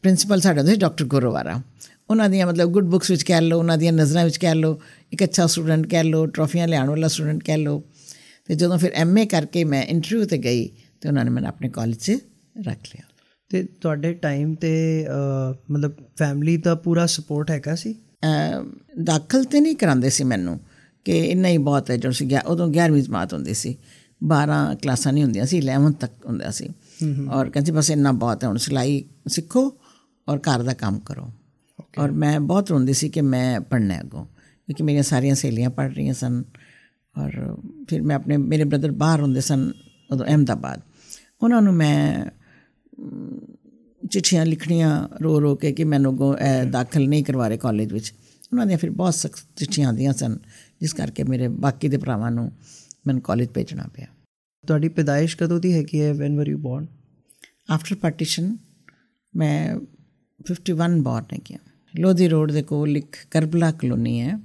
ਪ੍ਰਿੰਸੀਪਲ 0.02 0.42
ਸਾਡਾ 0.42 0.64
ਸੀ 0.66 0.76
ਡਾਕਟਰ 0.76 1.06
ਗੁਰਵਾਰਾ। 1.06 1.62
ਉਹਨਾਂ 2.10 2.30
ਦੀਆਂ 2.30 2.48
ਮਤਲਬ 2.48 2.72
ਗੁੱਡ 2.72 2.86
ਬੁੱਕਸ 2.86 3.12
ਵਿੱਚ 3.12 3.24
ਕਹਿ 3.24 3.42
ਲਓ 3.42 3.60
ਉਹਨਾਂ 3.60 3.78
ਦੀਆਂ 3.78 3.94
ਨਜ਼ਰਾਂ 3.94 4.26
ਵਿੱਚ 4.26 4.38
ਕਹਿ 4.38 4.56
ਲਓ 4.56 4.80
ਇੱਕ 5.14 5.24
ਅੱਛਾ 5.24 5.48
ਸਟੂਡੈਂਟ 5.48 5.88
ਕਹਿ 5.88 6.04
ਲਓ 6.04 6.26
ਟਰੋਫੀਆਂ 6.26 6.68
ਲਿਆਉਣ 6.68 6.90
ਵਾਲਾ 6.90 7.08
ਸਟੂਡੈਂਟ 7.08 7.44
ਕਹਿ 7.44 7.58
ਲਓ। 7.58 7.84
ਤੇ 8.46 8.56
ਜਦੋਂ 8.56 8.78
ਫਿਰ 8.78 8.92
ਐਮਏ 8.94 9.26
ਕਰਕੇ 9.26 9.64
ਮੈਂ 9.64 9.84
ਇੰਟਰਵਿਊ 9.84 10.26
ਤੇ 10.26 10.38
ਗਈ 10.38 10.68
ਤੇ 11.02 11.10
ਉਹਨਾਂ 11.10 11.26
ਨੇ 11.26 11.32
ਮੈਨੂੰ 11.32 11.50
ਆਪਣੇ 11.50 11.70
ਕਾਲਜ 11.70 11.96
'ਚ 11.96 12.18
ਰੱਖ 12.68 12.96
ਲਿਆ। 12.96 13.04
ਤੇ 13.50 13.64
ਤੁਹਾਡੇ 13.82 14.14
ਟਾਈਮ 14.14 14.54
ਤੇ 14.56 14.74
ਮਤਲਬ 15.72 15.92
ਫੈਮਿਲੀ 16.18 16.56
ਦਾ 16.58 16.76
ਪੂਰਾ 16.76 17.06
ਸਪੋਰਟ 17.06 17.52
ਹੈਗਾ 17.52 17.76
ਸੀ? 17.76 17.96
ਦਾਖਲ 19.04 19.44
ਤੇ 19.44 19.60
ਨਹੀਂ 19.60 19.76
ਕਰਾਉਂਦੇ 19.76 20.10
ਸੀ 20.10 20.24
ਮੈਨੂੰ 20.24 20.60
ਕਿ 21.06 21.18
ਇੰਨਾ 21.26 21.48
ਹੀ 21.48 21.58
ਬਹੁਤ 21.58 21.90
ਹੈ 21.92 21.98
ਜਦੋਂ 21.98 22.12
ਸੀ 22.12 22.30
ਉਦੋਂ 22.46 22.68
11ਵੀਂ 22.70 23.02
ਜਮਾਤ 23.04 23.34
ਹੁੰਦੀ 23.34 23.54
ਸੀ। 23.54 23.76
12 24.22 24.58
ਕਲਾਸਾਂ 24.82 25.14
ਨਹੀਂ 25.14 25.24
ਹੁੰਦੀਆਂ 25.24 25.46
ਸੀ 25.46 25.60
11 25.60 25.92
ਤੱਕ 26.00 26.26
ਹੁੰਦਾ 26.26 26.52
ਸੀ। 26.52 26.70
ਔਰ 27.32 27.50
ਕਹਿੰਦੇ 27.50 27.72
ਬਸ 27.72 27.90
ਇੰਨਾ 27.92 28.12
ਬਹੁਤ 28.12 28.44
ਹੈ 28.44 28.48
ਹੁਣ 28.50 28.58
ਸਿਲਾਈ 28.58 29.04
ਸਿੱਖੋ 29.28 29.62
ਔਰ 30.30 30.40
ਘਰ 30.40 30.64
ਦਾ 30.64 30.74
ਕੰਮ 30.74 31.00
ਕਰੋ। 31.00 31.30
ਔਰ 32.00 32.12
ਮੈਂ 32.12 32.40
ਬਹੁਤ 32.40 32.70
ਰੋਂਦੀ 32.72 32.94
ਸੀ 32.94 33.10
ਕਿ 33.10 33.22
ਮੈਂ 33.22 33.60
ਪੜ੍ਹਨਾ 33.62 34.00
ਅੱਗੋਂ 34.00 34.26
ਕਿਉਂਕਿ 34.26 34.84
ਮੇਰੀਆਂ 34.84 35.04
ਸਾਰੀਆਂ 35.04 35.36
ਸਹੇਲੀਆਂ 35.36 35.70
ਪੜ੍ਹ 35.70 35.94
ਰਹੀਆਂ 35.94 36.14
ਸਨ। 36.14 36.44
ਔਰ 37.16 37.32
ਫਿਰ 37.90 38.02
ਮੈਂ 38.02 38.16
ਆਪਣੇ 38.16 38.38
ਮੇਰੇ 38.38 38.64
ਬ੍ਰਦਰ 38.64 38.92
ਬਾਹਰ 38.92 39.22
ਹੁੰਦੇ 39.22 39.42
ਸਨ 39.42 39.72
ਉਦੋਂ 40.12 40.26
ਅਹਿਮਦਾਬਾਦ। 40.26 40.82
ਉਹਨਾਂ 41.44 41.62
ਨੂੰ 41.62 41.74
ਮੈਂ 41.74 42.26
ਚਿੱਠੀਆਂ 44.12 44.46
ਲਿਖਣੀਆਂ 44.46 45.08
ਰੋ 45.24 45.42
ਰੋ 45.42 45.56
ਕੇ 45.56 45.72
ਕਿ 45.72 45.84
ਮੈਨੂੰ 45.84 46.38
ਇਹ 46.40 46.66
ਦਾਖਲ 46.66 47.08
ਨਹੀਂ 47.08 47.24
ਕਰਵਾ 47.24 47.48
ਰਹੇ 47.48 47.58
ਕਾਲਜ 47.58 47.94
ਵਿੱਚ। 47.94 48.14
ਉਹਨਾਂ 48.52 48.66
ਦੀਆਂ 48.66 48.78
ਫਿਰ 48.78 48.90
ਬਹੁਤ 48.90 49.14
ਸਖਤ 49.14 49.40
ਚਿੱਠੀਆਂ 49.56 49.88
ਆਉਂਦੀਆਂ 49.88 50.14
ਸਨ 50.14 50.38
ਜਿਸ 50.82 50.94
ਕਰਕੇ 50.94 51.24
ਮੇਰੇ 51.24 51.48
ਬਾਕੀ 51.48 51.88
ਦੇ 51.88 51.98
ਭਰਾਵਾਂ 51.98 52.32
ਨੂੰ 52.32 52.52
ਮੈਨੂੰ 53.08 53.22
ਕਾਲਜ 53.22 53.48
ਭੇਜਣਾ 53.50 53.84
ਪਿਆ। 53.94 54.06
ਤੁਹਾਡੀ 54.68 54.90
ਪੈਦਾਇਸ਼ 54.90 55.38
ਕਦੋਂ 55.38 55.60
ਦੀ 55.60 55.74
ਹੈਗੀ 55.74 56.02
ਹੈ? 56.02 56.14
ਵੈਨ 56.14 56.38
ਵਰ 56.38 56.48
ਯੂ 56.48 56.58
ਬੋਰਨ 56.58 56.88
ਆਫਟਰ 57.70 57.96
ਪਾਰਟੀਸ਼ਨ 57.96 58.58
ਮੈਂ 59.36 59.76
51 60.52 61.02
ਬੋਰਨ 61.02 61.26
ਹੈ। 61.34 61.40
ਗਿਆ 61.50 61.58
ਲੋਧੀ 62.00 62.28
ਰੋਡ 62.28 62.52
ਦੇ 62.52 62.64
ਕੋਲ 62.64 62.98
ਇੱਕ 62.98 63.16
ਕਰਬਲਾ 63.32 63.72
ਕਲੋਨੀ 63.72 64.22
ਹੈ। 64.22 64.40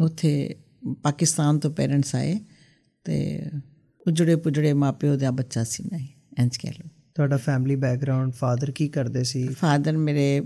ਉੱਥੇ 0.00 0.54
ਪਾਕਿਸਤਾਨ 1.02 1.58
ਤੋਂ 1.58 1.70
ਪੇਰੈਂਟਸ 1.70 2.14
ਆਏ 2.14 2.40
ਤੇ 3.04 3.42
ਉਜੜੇ 4.06 4.36
ਪੁਜੜੇ 4.36 4.72
ਮਾਪਿਓ 4.72 5.16
ਦਾ 5.16 5.30
ਬੱਚਾ 5.30 5.64
ਸੀ 5.64 5.84
ਮੈਂ 5.92 6.00
ਇੰਜ 6.42 6.56
ਕਹਿ 6.56 6.70
ਲਓ। 6.70 6.88
ਤੁਹਾਡਾ 7.18 7.36
ਫੈਮਿਲੀ 7.36 7.76
ਬੈਕਗ੍ਰਾਉਂਡ 7.76 8.32
ਫਾਦਰ 8.32 8.70
ਕੀ 8.70 8.88
ਕਰਦੇ 8.88 9.24
ਸੀ? 9.24 9.48
ਫਾਦਰ 9.48 9.96
ਮੇਰੇ 9.96 10.42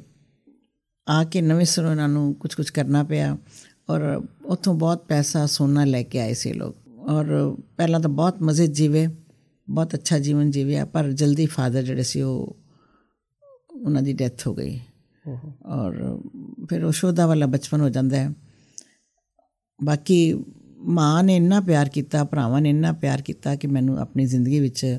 ਆ 1.09 1.25
ਕੇ 1.25 1.41
ਨਵੇਂ 1.43 1.65
ਸਿਰੋਂ 1.65 1.91
ਇਹਨਾਂ 1.91 2.09
ਨੂੰ 2.09 2.35
ਕੁਝ 2.35 2.55
ਕੁਝ 2.55 2.71
ਕਰਨਾ 2.71 3.03
ਪਿਆ 3.03 3.37
ਔਰ 3.91 4.01
ਉੱਥੋਂ 4.45 4.75
ਬਹੁਤ 4.75 5.05
ਪੈਸਾ 5.05 5.47
ਸੋਨਾ 5.47 5.85
ਲੈ 5.85 6.03
ਕੇ 6.03 6.21
ਆਏ 6.21 6.35
ਸੀ 6.35 6.53
ਲੋਕ। 6.53 6.77
ਔਰ 6.99 7.57
ਪਹਿਲਾਂ 7.77 8.01
ਤਾਂ 8.01 8.11
ਬਹੁਤ 8.11 8.43
ਮਜ਼ੇ 8.43 8.67
ਜੀਵੇ 8.67 9.07
ਬਹੁਤ 9.71 9.95
ਅੱਛਾ 9.95 10.19
ਜੀਵਨ 10.19 10.51
ਜੀਵਿਆ 10.51 10.85
ਪਰ 10.85 11.13
ਜਲਦੀ 11.13 11.47
ਫਾਦਰ 11.47 11.83
ਜਿਹੜੇ 11.83 12.03
ਸੀ 12.03 12.23
ਉਹ 12.23 12.57
ਉਹਨਾਂ 13.73 14.03
ਦੀ 14.03 14.13
ਡੈਥ 14.13 14.47
ਹੋ 14.47 14.55
ਗਈ। 14.55 14.81
ਔਰ 15.67 16.21
ਫਿਰ 16.71 16.85
ਉਹ 16.85 16.93
ਸ਼ੋਧਾ 16.93 17.27
ਵਾਲਾ 17.27 17.47
ਬਚਪਨ 17.47 17.81
ਹੋ 17.81 17.89
ਜਾਂਦਾ 17.89 18.17
ਹੈ। 18.17 18.31
ਬਾਕੀ 19.85 20.45
ਮਾਂ 20.77 21.23
ਨੇ 21.23 21.37
ਇੰਨਾ 21.37 21.61
ਪਿਆਰ 21.61 21.89
ਕੀਤਾ 21.89 22.25
ਭਰਾਵਾਂ 22.25 22.61
ਨੇ 22.61 22.71
ਇੰਨਾ 22.71 22.93
ਪਿਆਰ 22.93 23.23
ਕੀਤਾ 23.23 23.57
ਕਿ 23.57 23.67
ਮੈਨੂੰ 23.67 23.99
ਆਪਣੀ 23.99 24.27
ਜ਼ਿੰਦਗੀ 24.27 24.61
ਵਿੱਚ 24.61 24.99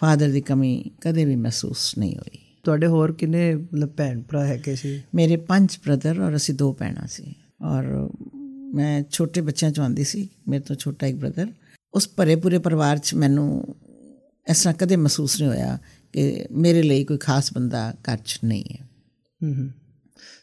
ਫਾਦਰ 0.00 0.28
ਦੀ 0.28 0.40
ਕਮੀ 0.40 0.90
ਕਦੇ 1.00 1.24
ਵੀ 1.24 1.36
ਮਹਿਸੂਸ 1.36 1.98
ਨਹੀਂ 1.98 2.16
ਹੋਈ। 2.16 2.38
ਤੁਹਾਡੇ 2.62 2.86
ਹੋਰ 2.86 3.12
ਕਿੰਨੇ 3.12 3.54
ਮਤਲਬ 3.54 3.88
ਭੈਣ 3.88 4.22
ਭਰਾ 4.22 4.46
ਹੈਗੇ 4.46 4.76
ਸੀ? 4.76 5.02
ਮੇਰੇ 5.14 5.36
ਪੰਜ 5.36 5.78
ਬ੍ਰਦਰ 5.84 6.20
ਔਰ 6.20 6.36
ਅਸੀਂ 6.36 6.54
ਦੋ 6.54 6.72
ਭੈਣਾਂ 6.72 7.06
ਸੀ। 7.06 7.34
ਔਰ 7.62 8.08
ਮੈਂ 8.74 9.02
ਛੋਟੇ 9.10 9.40
ਬੱਚਿਆਂ 9.40 9.70
ਚੋਂ 9.70 9.84
ਆਉਂਦੀ 9.84 10.04
ਸੀ 10.04 10.28
ਮੇਰੇ 10.48 10.62
ਤੋਂ 10.62 10.76
ਛੋਟਾ 10.76 11.06
ਇੱਕ 11.06 11.16
ਬ੍ਰਦਰ 11.16 11.46
ਉਸ 11.94 12.08
ਭਰੇ 12.16 12.36
ਪੂਰੇ 12.36 12.58
ਪਰਿਵਾਰ 12.58 12.98
'ਚ 12.98 13.14
ਮੈਨੂੰ 13.14 13.76
ਇਸ 14.50 14.60
ਤਰ੍ਹਾਂ 14.60 14.74
ਕਦੇ 14.74 14.96
ਮਹਿਸੂਸ 14.96 15.40
ਨਹੀਂ 15.40 15.50
ਹੋਇਆ 15.50 15.78
ਕਿ 16.12 16.46
ਮੇਰੇ 16.52 16.82
ਲਈ 16.82 17.04
ਕੋਈ 17.04 17.18
ਖਾਸ 17.18 17.52
ਬੰਦਾ 17.52 17.90
ਘਰ 17.90 18.18
'ਚ 18.24 18.38
ਨਹੀਂ 18.44 18.64
ਹੈ। 18.72 18.88
ਹੂੰ 19.42 19.56
ਹੂੰ 19.56 19.70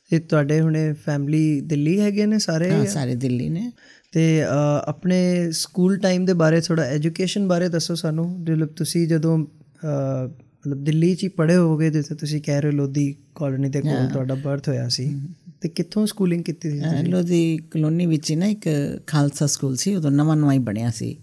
ਤੇ 0.10 0.20
ਤੁਹਾਡੇ 0.20 0.62
ਹੁਣੇ 0.62 0.94
ਫੈਮਿਲੀ 0.94 1.62
ਦਿੱਲੀ 1.62 2.00
ਹੈਗੇ 2.00 2.26
ਨੇ 2.26 2.40
ਸਾਰੇ 2.40 2.72
ਹਾਂ 2.72 2.86
ਸਾਰੇ 2.86 3.16
ਦਿੱਲੀ 3.16 3.50
ਨੇ। 3.50 3.72
ਤੇ 4.16 4.44
ਆਪਣੇ 4.86 5.52
ਸਕੂਲ 5.52 5.98
ਟਾਈਮ 5.98 6.26
ਦੇ 6.26 6.34
ਬਾਰੇ 6.34 6.62
ਥੋੜਾ 6.62 6.84
ਐਜੂਕੇਸ਼ਨ 6.84 7.48
ਬਾਰੇ 7.48 7.70
ਦੱਸੋ 7.70 7.96
ਸਾਨੂੰ। 7.96 8.28
ਮਤਲਬ 8.40 8.68
ਤੁਸੀਂ 8.68 9.08
ਜਦੋਂ 9.08 9.38
ਮਤਲਬ 9.38 10.84
ਦਿੱਲੀ 10.84 11.16
'ਚ 11.16 11.24
ਹੀ 11.24 11.28
ਪੜ੍ਹੇ 11.30 11.56
ਹੋਵੋਗੇ 11.58 11.90
ਜਿੱਥੇ 11.90 12.16
ਤੁਸੀਂ 12.16 12.42
ਕਹਿ 12.42 12.62
ਰਹੇ 12.62 12.72
ਲੋਧੀ 12.72 13.16
ਕਾਲੋਨੀ 13.36 13.70
ਦੇ 13.70 13.82
ਕੋਲ 13.82 14.08
ਤੁਹਾਡਾ 14.14 14.36
ਬਰਥ 14.36 14.70
ਹੋਇਆ 14.70 14.88
ਸੀ 14.90 15.22
ਤੇ 15.62 15.70
ਕਿੱਥੋਂ 15.70 16.06
ਸਕੂਲਿੰਗ 16.08 16.44
ਕੀਤੀ 16.44 16.72
ਸੀ 16.72 16.82
ਅਹ 16.82 17.04
ਲੋਧੀ 17.04 17.58
ਕਲੋਨੀ 17.72 18.06
ਵਿੱਚ 18.06 18.32
ਹੀ 18.32 18.36
ਨਾ 18.36 18.46
ਇੱਕ 18.46 18.70
ਖਾਲਸਾ 19.08 19.46
ਸਕੂਲ 19.46 19.76
ਸੀ 19.76 19.96
ਉਦੋਂ 19.96 20.12
ਨਵਾਂ 20.12 20.36
ਨਵਾਂ 20.36 20.54
ਹੀ 20.54 20.60
ਬਣਿਆ 20.60 20.92
ਸੀ। 20.92 21.18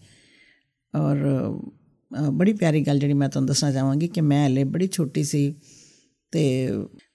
ਔਰ 0.95 1.17
ਬੜੀ 2.33 2.53
ਪਿਆਰੀ 2.53 2.81
ਗੱਲ 2.81 2.99
ਜਿਹੜੀ 2.99 3.15
ਮੈਂ 3.15 3.29
ਤੁਹਾਨੂੰ 3.29 3.49
ਦੱਸਣਾ 3.49 3.73
ਚਾਹਾਂਗੀ 3.73 4.09
ਕਿ 4.09 4.21
ਮੈਂ 4.21 4.47
ਹਲੇ 4.47 4.65
ਬੜੀ 4.65 4.89
ਛੋਟੀ 4.93 5.25
ਸੀ। 5.25 5.55
ਤੇ 6.33 6.69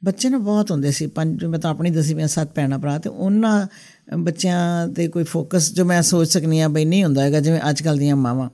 ਬੱਚੇ 0.05 0.29
ਨਾ 0.29 0.37
ਬਹੁਤ 0.37 0.71
ਹੁੰਦੇ 0.71 0.91
ਸੀ। 0.91 1.07
ਪੰਜ 1.07 1.45
ਮੈਂ 1.45 1.59
ਤਾਂ 1.59 1.69
ਆਪਣੀ 1.71 1.89
ਦਸੀ 1.89 2.13
ਮੈਂ 2.13 2.27
ਸੱਤ 2.27 2.53
ਭੈਣਾਂ 2.55 2.79
ਭਰਾ 2.79 2.97
ਤੇ 2.97 3.09
ਉਹਨਾਂ 3.09 3.67
ਬੱਚਿਆਂ 4.17 4.87
ਤੇ 4.87 5.07
ਕੋਈ 5.07 5.23
ਫੋਕਸ 5.23 5.71
ਜੋ 5.73 5.85
ਮੈਂ 5.85 6.01
ਸੋਚ 6.01 6.29
ਸਕਨੀ 6.29 6.59
ਆ 6.59 6.67
ਬਈ 6.67 6.85
ਨਹੀਂ 6.85 7.03
ਹੁੰਦਾ 7.03 7.23
ਹੈਗਾ 7.23 7.39
ਜਿਵੇਂ 7.39 7.59
ਅੱਜ 7.69 7.81
ਕੱਲ 7.81 7.97
ਦੀਆਂ 7.97 8.15
ਮਾਵਾਂ 8.15 8.49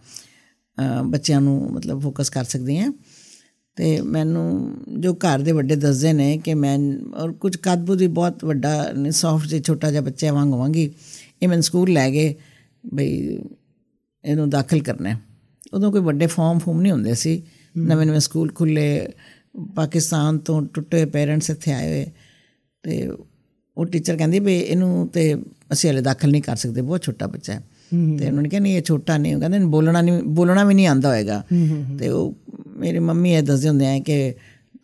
ਬੱਚਿਆਂ 1.05 1.41
ਨੂੰ 1.41 1.71
ਮਤਲਬ 1.71 1.99
ਫੋਕਸ 2.01 2.29
ਕਰ 2.29 2.43
ਸਕਦੀਆਂ। 2.43 2.91
ਤੇ 3.77 3.99
ਮੈਨੂੰ 4.01 4.75
ਜੋ 4.99 5.13
ਘਰ 5.15 5.39
ਦੇ 5.39 5.51
ਵੱਡੇ 5.51 5.75
ਦੱਸਦੇ 5.75 6.13
ਨੇ 6.13 6.37
ਕਿ 6.37 6.53
ਮੈਂ 6.53 6.77
ਔਰ 7.15 7.31
ਕੁਝ 7.33 7.55
ਕਦਬੂ 7.57 7.95
ਦੀ 7.95 8.07
ਬਹੁਤ 8.07 8.43
ਵੱਡਾ 8.45 8.71
ਸੌਫਟ 9.11 9.47
ਜਿਹਾ 9.47 9.61
ਛੋਟਾ 9.61 9.91
ਜਿਹਾ 9.91 10.01
ਬੱਚਾ 10.01 10.31
ਵਾਂਗ 10.33 10.51
ਹੋਵਾਂਗੀ 10.53 10.89
ਇਹ 11.41 11.47
ਮੈਨੂੰ 11.47 11.63
ਸਕੂਲ 11.63 11.91
ਲੈ 11.91 12.09
ਗਏ 12.11 12.33
ਬਈ 12.93 13.39
ਇਹਨੂੰ 14.23 14.49
ਦਾਖਲ 14.49 14.81
ਕਰਨਾ। 14.81 15.15
ਉਦੋਂ 15.73 15.91
ਕੋਈ 15.91 16.01
ਵੱਡੇ 16.01 16.27
ਫਾਰਮ 16.27 16.59
ਫੂਮ 16.59 16.81
ਨਹੀਂ 16.81 16.91
ਹੁੰਦੇ 16.91 17.13
ਸੀ। 17.13 17.41
ਨਵੇਂ 17.77 18.05
ਨਵੇਂ 18.07 18.19
ਸਕੂਲ 18.19 18.51
ਖੁੱਲੇ 18.53 19.07
ਪਾਕਿਸਤਾਨ 19.75 20.37
ਤੋਂ 20.37 20.61
ਟੁੱਟੇ 20.73 21.05
ਪੇਰੈਂਟਸ 21.05 21.49
ਇੱਥੇ 21.49 21.71
ਆਏ 21.71 21.87
ਹੋਏ। 21.87 22.05
ਤੇ 22.83 23.09
ਉਹ 23.77 23.85
ਟੀਚਰ 23.85 24.17
ਕਹਿੰਦੀ 24.17 24.39
ਵੀ 24.39 24.59
ਇਹਨੂੰ 24.59 25.07
ਤੇ 25.07 25.35
ਅਸੀਂ 25.73 25.91
ਹਲੇ 25.91 26.01
ਦਾਖਲ 26.01 26.31
ਨਹੀਂ 26.31 26.41
ਕਰ 26.41 26.55
ਸਕਦੇ 26.55 26.81
ਬਹੁਤ 26.81 27.03
ਛੋਟਾ 27.03 27.27
ਬੱਚਾ 27.27 27.53
ਹੈ। 27.53 27.63
ਤੇ 28.19 28.27
ਉਹਨਾਂ 28.27 28.43
ਨੇ 28.43 28.49
ਕਿਹਾ 28.49 28.61
ਨਹੀਂ 28.61 28.77
ਇਹ 28.77 28.81
ਛੋਟਾ 28.81 29.17
ਨਹੀਂ 29.17 29.35
ਉਹ 29.35 29.39
ਕਹਿੰਦੇ 29.39 29.59
ਬੋਲਣਾ 29.59 30.01
ਨਹੀਂ 30.01 30.23
ਬੋਲਣਾ 30.23 30.63
ਵੀ 30.63 30.73
ਨਹੀਂ 30.73 30.87
ਆਂਦਾ 30.87 31.09
ਹੋਏਗਾ। 31.09 31.43
ਤੇ 31.99 32.09
ਉਹ 32.09 32.35
ਮੇਰੇ 32.67 32.99
ਮੰਮੀ 32.99 33.33
ਇਹ 33.33 33.43
ਦੱਸਦੇ 33.43 33.69
ਹੁੰਦੇ 33.69 33.87
ਆ 33.87 33.99
ਕਿ 33.99 34.33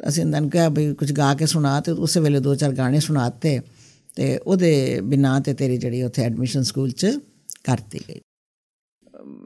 ਅਸੀਂ 0.07 0.23
ਉਹਨਾਂ 0.23 0.41
ਨੂੰ 0.41 0.49
ਕਿਹਾ 0.49 0.69
ਵੀ 0.69 0.93
ਕੁਝ 0.93 1.13
ਗਾ 1.13 1.33
ਕੇ 1.33 1.45
ਸੁਣਾ 1.45 1.81
ਤੇ 1.81 1.91
ਉਸੇ 1.91 2.19
ਵੇਲੇ 2.19 2.39
ਦੋ 2.39 2.55
ਚਾਰ 2.55 2.71
ਗਾਣੇ 2.71 2.99
ਸੁਣਾਤੇ 2.99 3.59
ਤੇ 4.15 4.37
ਉਹਦੇ 4.37 5.01
ਬਿਨਾਂ 5.03 5.41
ਤੇ 5.41 5.53
ਤੇਰੀ 5.53 5.77
ਜਿਹੜੀ 5.77 6.03
ਉੱਥੇ 6.03 6.21
ਐਡਮਿਸ਼ਨ 6.21 6.63
ਸਕੂਲ 6.63 6.91
'ਚ 6.91 7.19
ਕਰਤੀ 7.63 7.99
ਗਈ। 8.09 8.19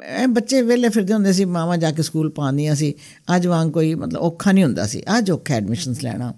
ਐ 0.03 0.27
ਬੱਚੇ 0.27 0.61
ਵੇਲੇ 0.61 0.89
ਫਿਰਦੇ 0.89 1.13
ਹੁੰਦੇ 1.13 1.33
ਸੀ, 1.33 1.45
ਮਾਵਾਂ 1.45 1.77
ਜਾ 1.77 1.91
ਕੇ 1.91 2.01
ਸਕੂਲ 2.01 2.29
ਪਾਉਂਦੀਆਂ 2.29 2.75
ਸੀ। 2.75 2.93
ਅੱਜ 3.35 3.47
ਵਾਂਗ 3.47 3.69
ਕੋਈ 3.69 3.95
ਮਤਲਬ 3.95 4.21
ਔਖਾ 4.21 4.51
ਨਹੀਂ 4.51 4.63
ਹੁੰਦਾ 4.63 4.87
ਸੀ। 4.87 5.03
ਅੱਜ 5.17 5.31
ਔਖਾ 5.31 5.53
ਐਡਮਿਸ਼ਨਸ 5.53 6.03
ਲੈਣਾ। 6.03 6.33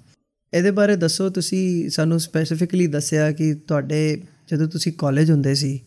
ਇਹਦੇ 0.53 0.71
ਬਾਰੇ 0.71 0.95
ਦੱਸੋ, 0.95 1.29
ਤੁਸੀਂ 1.29 1.89
ਸਾਨੂੰ 1.89 2.19
ਸਪੈਸੀਫਿਕਲੀ 2.19 2.87
ਦੱਸਿਆ 2.87 3.31
ਕਿ 3.31 3.53
ਤੁਹਾਡੇ 3.53 4.21
ਜਦੋਂ 4.51 4.67
ਤੁਸੀਂ 4.67 4.93
ਕਾਲਜ 4.97 5.31
ਹੁੰਦੇ 5.31 5.55
ਸੀ, 5.55 5.81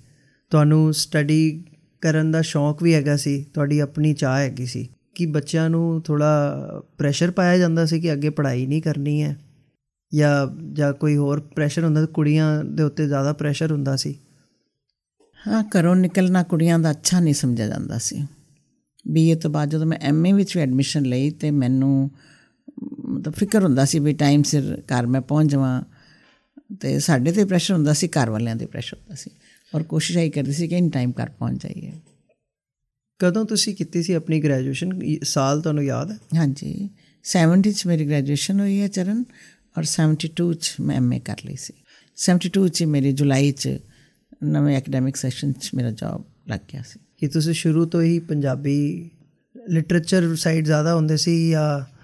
ਤੁਹਾਨੂੰ 0.51 0.95
ਸਟੱਡੀ 0.95 1.65
ਕਰਨ 2.01 2.31
ਦਾ 2.31 2.43
ਸ਼ੌਂਕ 2.43 2.83
ਵੀ 2.83 2.95
ਹੈਗਾ 2.95 3.17
ਸੀ, 3.17 3.47
ਤੁਹਾਡੀ 3.55 3.79
ਆਪਣੀ 3.79 4.15
ਚਾਹ 4.15 4.39
ਹੈਗੀ 4.39 4.67
ਸੀ। 4.67 4.89
ਕਿ 5.15 5.27
ਬੱਚਿਆਂ 5.27 5.71
ਨੂੰ 5.71 6.03
ਥੋੜਾ 6.03 6.57
ਪ੍ਰੈਸ਼ਰ 6.99 7.31
ਪਾਇਆ 7.31 7.59
ਜਾਂਦਾ 7.59 7.87
ਸੀ 7.87 8.01
ਕਿ 8.01 8.13
ਅੱਗੇ 8.13 8.31
ਪੜ੍ਹਾਈ 8.31 8.67
ਨਹੀਂ 8.67 8.83
ਕਰਨੀ 8.83 9.23
ਹੈ? 9.23 9.39
ਜਾਂ 10.15 10.61
ਜਾਂ 10.73 10.93
ਕੋਈ 10.93 11.17
ਹੋਰ 11.17 11.41
ਪ੍ਰੈਸ਼ਰ 11.41 11.85
ਹੁੰਦਾ, 11.85 12.07
ਕੁੜੀਆਂ 12.07 12.65
ਦੇ 12.65 12.83
ਉੱਤੇ 12.83 13.07
ਜ਼ਿਆਦਾ 13.07 13.33
ਪ੍ਰੈਸ਼ਰ 13.33 13.73
ਹੁੰਦਾ 13.73 13.97
ਸੀ? 13.97 14.19
ਹਾਂ 15.47 15.65
ਘਰੋਂ 15.65 15.97
ਨਿਕਲਣਾ 15.97 16.43
ਕੁੜੀਆਂ 16.43 16.79
ਦਾ 16.79 16.91
ਅੱਛਾ 16.91 17.21
ਨਹੀਂ 17.21 17.35
ਸਮਝਿਆ 17.35 17.69
ਜਾਂਦਾ 17.69 17.99
ਸੀ। 17.99 18.27
ਬੀਏ 19.09 19.35
ਤੋਂ 19.35 19.51
ਬਾਅਦ 19.51 19.71
ਜਦੋਂ 19.71 19.87
ਮੈਂ 19.87 19.99
ਐਮਏ 19.99 20.33
ਵਿੱਚ 20.33 20.57
ਵੀ 20.57 20.63
ਐਡਮਿਸ਼ਨ 20.63 21.03
ਲਈ 21.03 21.31
ਤੇ 21.31 21.51
ਮੈਨੂੰ 21.51 22.11
ਮਤਲਬ 23.05 23.35
ਫਿਕਰ 23.35 23.63
ਹੁੰਦਾ 23.63 23.85
ਸੀ 23.85 23.99
ਵੀ 23.99 24.13
ਟਾਈਮ 24.13 24.43
ਸਿਰ 24.43 24.83
ਘਰ 24.83 25.07
ਮੈਂ 25.07 25.21
ਪਹੁੰਚ 25.21 25.51
ਜਾਵਾਂ 25.51 25.83
ਤੇ 26.81 26.99
ਸਾਡੇ 26.99 27.33
ਤੇ 27.33 27.45
ਪ੍ਰੈਸ਼ਰ 27.45 27.75
ਹੁੰਦਾ 27.75 27.93
ਸੀ 27.93 28.09
ਘਰ 28.09 28.31
ਵਾਲਿਆਂ 28.31 28.57
ਦੇ 28.57 28.67
ਪ੍ਰੈਸ਼ਰ 28.67 28.97
ਹੁੰਦਾ 28.97 29.15
ਸੀ। 29.15 29.31
ਔਰ 29.75 29.83
ਕੋਸ਼ਿਸ਼ 29.83 30.19
ਆਈ 30.19 30.31
ਕਰਦੀ 30.31 30.53
ਸੀ 30.53 30.69
ਕਿ 30.69 30.77
ਇਨ 30.77 30.91
ਟਾਈਮ 30.91 31.13
ਘਰ 31.23 31.29
ਪਹੁੰਚ 31.31 31.63
ਜਾਈਏ। 31.63 31.93
ਕਦੋਂ 33.19 33.45
ਤੁਸੀਂ 33.45 33.75
ਕੀਤੀ 33.75 34.03
ਸੀ 34.03 34.13
ਆਪਣੀ 34.13 34.41
ਗ੍ਰੈਜੂਏਸ਼ਨ 34.41 35.01
ਸਾਲ 35.23 35.61
ਤੁਹਾਨੂੰ 35.61 35.85
ਯਾਦ 35.85 36.11
ਹੈ? 36.11 36.19
ਹਾਂਜੀ। 36.37 36.91
70 37.25 37.73
ਚ 37.73 37.87
ਮੇਰੀ 37.87 38.07
ਗ੍ਰੈਜੂਏਸ਼ਨ 38.07 38.61
ਹੋਈ 38.61 38.81
ਹੈ 38.81 38.89
ਚਰਨ 38.89 39.25
ਔਰ 39.79 39.85
72 39.85 40.53
ਚ 40.53 40.75
ਮੈਂ 40.81 40.97
ਐਮਏ 40.97 41.19
ਕਰ 41.19 41.37
ਲਈ 41.45 41.57
ਸੀ। 41.57 41.75
72 42.19 42.69
ਚ 42.69 42.85
ਮੇਰੀ 42.85 43.13
ਜੁਲਾਈ 43.13 43.53
ਚ 43.53 43.69
ਨਵੇਂ 44.45 44.77
ਐਕੈਡੈਮਿਕ 44.77 45.17
ਸੈਸ਼ਨ 45.17 45.53
ਚ 45.53 45.71
ਮੇਰਾ 45.75 45.91
ਜੌਬ 45.91 46.25
ਲੱਗ 46.49 46.61
ਗਿਆ 46.73 46.83
ਸੀ। 46.89 47.01
ਕਿ 47.19 47.29
ਤੁਸੀਂ 47.29 47.55
ਸ਼ੁਰੂ 47.55 47.85
ਤੋਂ 47.87 48.03
ਹੀ 48.03 48.19
ਪੰਜਾਬੀ 48.19 49.11
ਲਿਟਰੇਚਰ 49.69 50.37
ਸਾਈਡ 50.37 50.65
ਜ਼ਿਆਦਾ 50.65 50.95
ਹੁੰਦੇ 50.95 51.17
ਸੀ 51.17 51.51
ਜਾਂ 51.51 51.99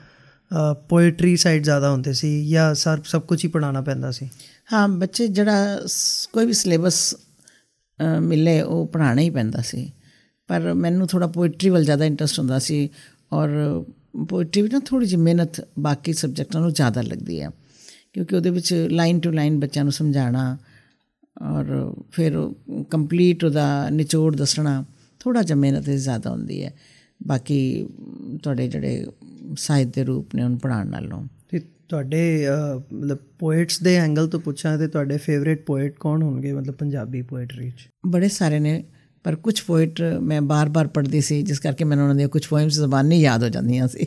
ਪੋਇਟਰੀ 0.88 1.36
ਸਾਈਡ 1.36 1.62
ਜ਼ਿਆਦਾ 1.62 1.90
ਹੁੰਦੇ 1.90 2.12
ਸੀ 2.12 2.48
ਜਾਂ 2.48 2.74
ਸਰ 2.74 3.02
ਸਭ 3.04 3.22
ਕੁਝ 3.22 3.44
ਹੀ 3.44 3.50
ਪੜਾਉਣਾ 3.50 3.80
ਪੈਂਦਾ 3.80 4.10
ਸੀ? 4.10 4.28
ਹਾਂ 4.72 4.88
ਬੱਚੇ 4.88 5.26
ਜਿਹੜਾ 5.26 5.80
ਕੋਈ 6.32 6.46
ਵੀ 6.46 6.52
ਸਿਲੇਬਸ 6.52 7.14
ਮਿਲੇ 8.22 8.60
ਉਹ 8.60 8.86
ਪੜਾਉਣਾ 8.86 9.20
ਹੀ 9.20 9.30
ਪੈਂਦਾ 9.30 9.60
ਸੀ। 9.60 9.92
ਪਰ 10.46 10.74
ਮੈਨੂੰ 10.74 11.06
ਥੋੜਾ 11.08 11.26
ਪੋਇਟਰੀ 11.26 11.70
ਵੱਲ 11.70 11.84
ਜ਼ਿਆਦਾ 11.84 12.04
ਇੰਟਰਸਟ 12.04 12.38
ਹੁੰਦਾ 12.38 12.58
ਸੀ 12.58 12.88
ਔਰ 13.32 13.48
ਪੋਇਟਰੀ 14.28 14.62
ਵੀ 14.62 14.68
ਨਾ 14.68 14.80
ਥੋੜੀ 14.84 15.06
ਜਿਹੀ 15.06 15.20
ਮਿਹਨਤ 15.22 15.68
ਬਾਕੀ 15.78 16.12
ਸਬਜੈਕਟਾਂ 16.12 16.60
ਨਾਲੋਂ 16.60 16.74
ਜ਼ਿਆਦਾ 16.74 17.02
ਲੱਗਦੀ 17.02 17.40
ਹੈ। 17.40 17.50
ਕਿਉਂਕਿ 18.12 18.36
ਉਹਦੇ 18.36 18.50
ਵਿੱਚ 18.50 18.72
ਲਾਈਨ 18.90 19.20
ਟੂ 19.20 19.30
ਲਾਈਨ 19.30 19.60
ਬੱਚਿਆਂ 19.60 19.84
ਨੂੰ 19.84 19.92
ਸਮਝਾਉਣਾ 19.92 20.56
ਔਰ 21.42 21.94
ਫਿਰ 22.12 22.52
ਕੰਪਲੀਟ 22.90 23.44
ਉਹਦਾ 23.44 23.90
ਨਿਚੋੜ 23.90 24.36
ਦੱਸਣਾ 24.36 24.84
ਥੋੜਾ 25.20 25.42
ਜਿਹਾ 25.42 25.58
ਮਿਹਨਤ 25.58 25.90
ਜ਼ਿਆਦਾ 25.90 26.30
ਹੁੰਦੀ 26.30 26.64
ਹੈ। 26.64 26.72
ਬਾਕੀ 27.26 27.88
ਤੁਹਾਡੇ 28.42 28.68
ਜਿਹੜੇ 28.68 29.06
ਸਾਹਿਤ 29.58 29.94
ਦੇ 29.94 30.04
ਰੂਪ 30.04 30.34
ਨੇ 30.34 30.42
ਉਹਨੂੰ 30.42 30.58
ਪੜਾਉਣ 30.58 30.86
ਨਾਲੋਂ। 30.86 31.26
ਤੇ 31.48 31.60
ਤੁਹਾਡੇ 31.88 32.46
ਮਤਲਬ 32.92 33.18
ਪੋਇਟਸ 33.38 33.80
ਦੇ 33.82 33.96
ਐਂਗਲ 33.96 34.28
ਤੋਂ 34.28 34.40
ਪੁੱਛਾਂ 34.40 34.78
ਤੇ 34.78 34.88
ਤੁਹਾਡੇ 34.88 35.16
ਫੇਵਰੇਟ 35.16 35.64
ਪੋਇਟ 35.66 35.96
ਕੌਣ 36.00 36.22
ਹੋਣਗੇ? 36.22 36.52
ਮਤਲਬ 36.52 36.74
ਪੰਜਾਬੀ 36.74 37.22
ਪੋਇਟਰੀ 37.22 37.70
'ਚ। 37.70 37.88
ਬੜੇ 38.06 38.28
ਸਾਰੇ 38.28 38.58
ਨੇ 38.58 38.84
ਪਰ 39.24 39.36
ਕੁਝ 39.36 39.60
ਪੋਇਟ 39.62 40.02
ਮੈਂ 40.02 40.42
ਬਾਰ-ਬਾਰ 40.42 40.86
ਪੜ੍ਹਦੀ 40.86 41.20
ਸੀ 41.20 41.42
ਜਿਸ 41.42 41.58
ਕਰਕੇ 41.58 41.84
ਮੈਨੂੰ 41.84 42.04
ਉਹਨਾਂ 42.04 42.16
ਦੀਆਂ 42.16 42.28
ਕੁਝ 42.28 42.46
ਪੋਇਮਸ 42.46 42.74
ਜ਼ਬਾਨੀ 42.74 43.20
ਯਾਦ 43.20 43.44
ਹੋ 43.44 43.48
ਜਾਂਦੀਆਂ 43.48 43.88
ਸੀ। 43.88 44.06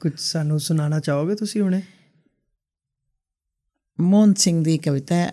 ਕੁਝ 0.00 0.12
ਸਾਨੂੰ 0.16 0.60
ਸੁਣਾਉਣਾ 0.60 1.00
ਚਾਹੋਗੇ 1.00 1.34
ਤੁਸੀਂ 1.34 1.62
ਹੁਣੇ? 1.62 1.82
ਮੋਹਨ 4.00 4.34
ਸਿੰਘ 4.34 4.64
ਦੀ 4.64 4.78
ਕਵਿਤਾ 4.78 5.32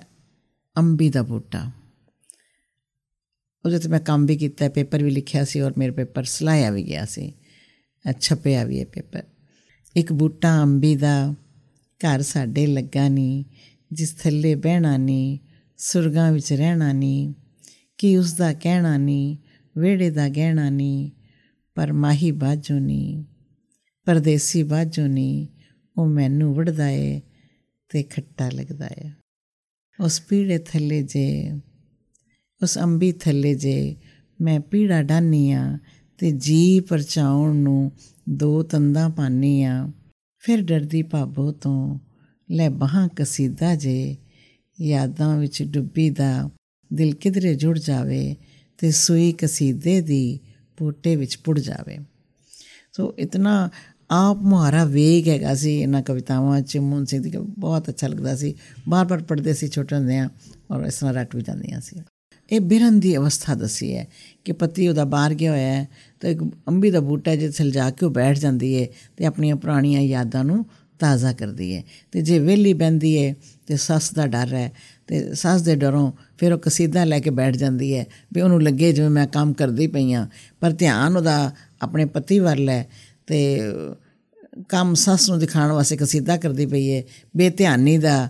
ਅੰਬੀ 0.77 1.09
ਦਾ 1.09 1.21
ਬੂਟਾ। 1.23 1.71
ਉਹਦੇ 3.65 3.79
ਤੇ 3.79 3.89
ਮੈਂ 3.89 3.99
ਕੰਮ 3.99 4.25
ਵੀ 4.25 4.37
ਕੀਤਾ, 4.37 4.69
ਪੇਪਰ 4.69 5.03
ਵੀ 5.03 5.11
ਲਿਖਿਆ 5.11 5.43
ਸੀ 5.45 5.61
ਔਰ 5.61 5.73
ਮੇਰੇ 5.77 5.91
ਪੇਪਰ 5.91 6.23
ਸਲਾਇਆ 6.23 6.71
ਵੀ 6.71 6.83
ਗਿਆ 6.83 7.05
ਸੀ। 7.05 7.33
ਛਪਿਆ 8.19 8.63
ਵੀ 8.63 8.79
ਹੈ 8.79 8.85
ਪੇਪਰ। 8.85 9.23
ਇੱਕ 9.95 10.13
ਬੂਟਾ 10.13 10.63
ਅੰਬੀ 10.63 10.95
ਦਾ, 10.95 11.35
ਘਰ 11.99 12.21
ਸਾਡੇ 12.21 12.67
ਲੱਗਾ 12.67 13.09
ਨਹੀਂ, 13.09 13.43
ਜਿਸ 13.93 14.13
ਥੱਲੇ 14.13 14.55
ਬਹਿਣਾ 14.55 14.97
ਨਹੀਂ, 14.97 15.37
ਸੁਰਗਾਂ 15.77 16.31
ਵਿੱਚ 16.31 16.53
ਰਹਿਣਾ 16.53 16.93
ਨਹੀਂ, 16.93 17.33
ਕਿ 17.97 18.17
ਉਸ 18.17 18.33
ਦਾ 18.33 18.53
ਕਹਿਣਾ 18.53 18.97
ਨਹੀਂ 18.97 19.37
ਵੇੜੇ 19.77 20.09
ਦਾ 20.09 20.29
ਗਹਿਣਾ 20.29 20.69
ਨਹੀਂ, 20.69 21.11
ਪਰ 21.75 21.93
ਮਾਹੀ 21.93 22.31
ਬਾਝੋ 22.31 22.79
ਨਹੀਂ, 22.79 23.23
ਪਰਦੇਸੀ 24.05 24.63
ਬਾਝੋ 24.63 25.07
ਨਹੀਂ, 25.07 25.47
ਉਹ 25.97 26.07
ਮੈਨੂੰ 26.07 26.55
ਵੜਦਾ 26.55 26.89
ਏ 26.89 27.21
ਤੇ 27.89 28.03
ਖੱਟਾ 28.03 28.49
ਲੱਗਦਾ 28.49 28.87
ਏ। 28.87 29.11
ਉਸ 30.00 30.21
ਪੀੜੇ 30.21 30.57
ਥੱਲੇ 30.57 31.01
ਜੇ 31.03 31.51
ਉਸ 32.62 32.77
ਅੰਬੀ 32.77 33.12
ਥੱਲੇ 33.12 33.53
ਜੇ 33.55 33.95
ਮੈਂ 34.41 34.60
ਪੀੜਾ 34.60 35.01
ਡਾਨੀ 35.03 35.51
ਆ 35.51 35.77
ਤੇ 36.17 36.31
ਜੀ 36.31 36.79
ਪਰਚਾਉਣ 36.79 37.55
ਨੂੰ 37.55 37.91
ਦੋ 38.29 38.63
ਤੰਦਾਂ 38.63 39.10
ਪਾਨੀ 39.10 39.63
ਆ 39.63 39.91
ਫਿਰ 40.43 40.62
ਡਰਦੀ 40.62 41.03
ਭਾਬੋ 41.03 41.51
ਤੋਂ 41.51 42.00
ਲੈ 42.51 42.69
ਬਾਹਾਂ 42.69 43.10
ਕਸੀਦਾ 43.15 43.75
ਜੇ 43.75 44.15
ਯਾਦਾਂ 44.81 45.38
ਵਿੱਚ 45.38 45.63
ਡੁੱਬੀ 45.63 46.10
ਦਾ 46.10 46.50
ਦਿਲ 46.93 47.15
ਕਿਧਰੇ 47.15 47.55
ਜੁੜ 47.55 47.77
ਜਾਵੇ 47.79 48.36
ਤੇ 48.77 48.91
ਸੂਈ 48.91 49.31
ਕਸੀਦੇ 49.31 50.01
ਦੀ 50.01 50.39
ਪੋਟੇ 50.77 51.15
ਵਿੱਚ 51.15 51.38
ਪੁੜ 51.38 51.60
ਜਾਵੇ 51.60 51.98
ਸੋ 52.93 53.13
ਇਤਨਾ 53.19 53.69
ਆਪ 54.12 54.38
ਮੁਹਾਰਾ 54.41 54.84
ਵੇਗ 54.86 55.27
ਹੈਗਾ 55.27 55.53
ਸੀ 55.56 55.75
ਇਹਨਾਂ 55.82 56.01
ਕਵਿਤਾਵਾਂ 56.01 56.62
ਚ 56.62 56.77
ਮੂਨ 56.77 57.06
ਸਿੰਘ 57.06 57.22
ਦੀ 57.24 57.32
ਬਹੁਤ 57.60 57.89
ਅੱਛਾ 57.89 58.08
ਲੱਗਦਾ 58.08 58.36
ਸੀ। 58.36 58.53
ਬਾਰ-ਬਾਰ 58.89 59.24
ਪੜ੍ਹਦੇ 59.24 59.53
ਸੀ, 59.53 59.68
ਛੋਟੇ 59.68 59.96
ਹੁੰਦੇ 59.96 60.18
ਆ 60.18 60.30
ਔਰ 60.72 60.86
ਇਸ 60.86 60.96
ਤਰ੍ਹਾਂ 60.96 61.13
ਰੱਟ 61.13 61.36
ਵੀ 61.36 61.41
ਜਾਂਦੀਆਂ 61.41 61.82
ਸੀ। 61.82 62.01
ਇਹ 62.51 62.60
ਬਿਰਨ 62.62 63.00
ਦੀ 63.00 63.15
ਅਵਸਥਾ 63.18 63.53
ਦਸੀ 63.56 63.96
ਹੈ 63.96 64.08
ਕਿ 64.46 64.51
ਪਤੀ 64.51 64.88
ਉਹਦਾ 64.88 65.03
ਬਾਹਰ 65.06 65.34
ਗਿਆ 65.34 65.51
ਹੋਇਆ 65.51 65.74
ਹੈ 65.74 65.88
ਤੇ 66.20 66.32
ਇੱਕ 66.32 66.44
ਅੰਬੀ 66.68 66.91
ਦਾ 66.91 67.00
ਬੂਟਾ 67.00 67.36
ਜੇ 67.36 67.50
ਥਲ 67.50 67.72
ਜਾ 67.72 67.89
ਕੇ 67.89 68.06
ਉਹ 68.06 68.12
ਬੈਠ 68.12 68.38
ਜਾਂਦੀ 68.38 68.82
ਹੈ 68.82 68.88
ਤੇ 69.18 69.25
ਆਪਣੀਆਂ 69.25 69.56
ਪੁਰਾਣੀਆਂ 69.56 70.01
ਯਾਦਾਂ 70.01 70.44
ਨੂੰ 70.44 70.65
ਤਾਜ਼ਾ 71.00 71.32
ਕਰਦੀ 71.34 71.75
ਹੈ। 71.75 71.84
ਤੇ 72.12 72.22
ਜੇ 72.22 72.39
ਵੇਲੀ 72.39 72.74
ਬੰਦੀ 72.74 73.18
ਹੈ 73.25 73.36
ਤੇ 73.68 73.77
ਸੱਸ 73.77 74.13
ਦਾ 74.13 74.27
ਡਰ 74.27 74.53
ਹੈ 74.53 74.72
ਤੇ 75.08 75.34
ਸੱਸ 75.36 75.62
ਦੇ 75.62 75.75
ਡਰੋਂ 75.75 76.12
ਫਿਰ 76.38 76.53
ਉਹ 76.53 76.60
ਕਸੀਦਾ 76.60 77.03
ਲੈ 77.03 77.20
ਕੇ 77.20 77.30
ਬੈਠ 77.30 77.56
ਜਾਂਦੀ 77.58 77.96
ਹੈ 77.98 78.06
ਵੀ 78.34 78.41
ਉਹਨੂੰ 78.41 78.62
ਲੱਗੇ 78.63 78.91
ਜਿਵੇਂ 78.94 79.10
ਮੈਂ 79.10 79.27
ਕੰਮ 79.27 79.53
ਕਰਦੀ 79.53 79.88
ਪਈ 79.88 80.13
ਆ 80.13 80.27
ਪਰ 80.60 80.72
ਧਿਆਨ 80.72 81.18
ਉਹਦਾ 81.18 81.51
ਆਪਣੇ 81.82 82.06
ਪਤੀ 82.06 82.39
ਵੱਲ 82.39 82.70
ਹੈ 82.70 82.88
ਤੇ 83.31 83.61
ਕੰਮ 84.69 84.93
ਸੱਸ 84.93 85.29
ਨੂੰ 85.29 85.39
ਦਿਖਾਉਣ 85.39 85.71
ਵਾਸਤੇ 85.71 85.97
ਕਸੀਦਾ 85.97 86.38
ਕਰਦੀ 86.38 86.65
ਪਈ 86.65 86.91
ਹੈ 86.91 87.03
ਬੇਧਿਆਨੀ 87.38 87.97
ਦਾ 87.97 88.29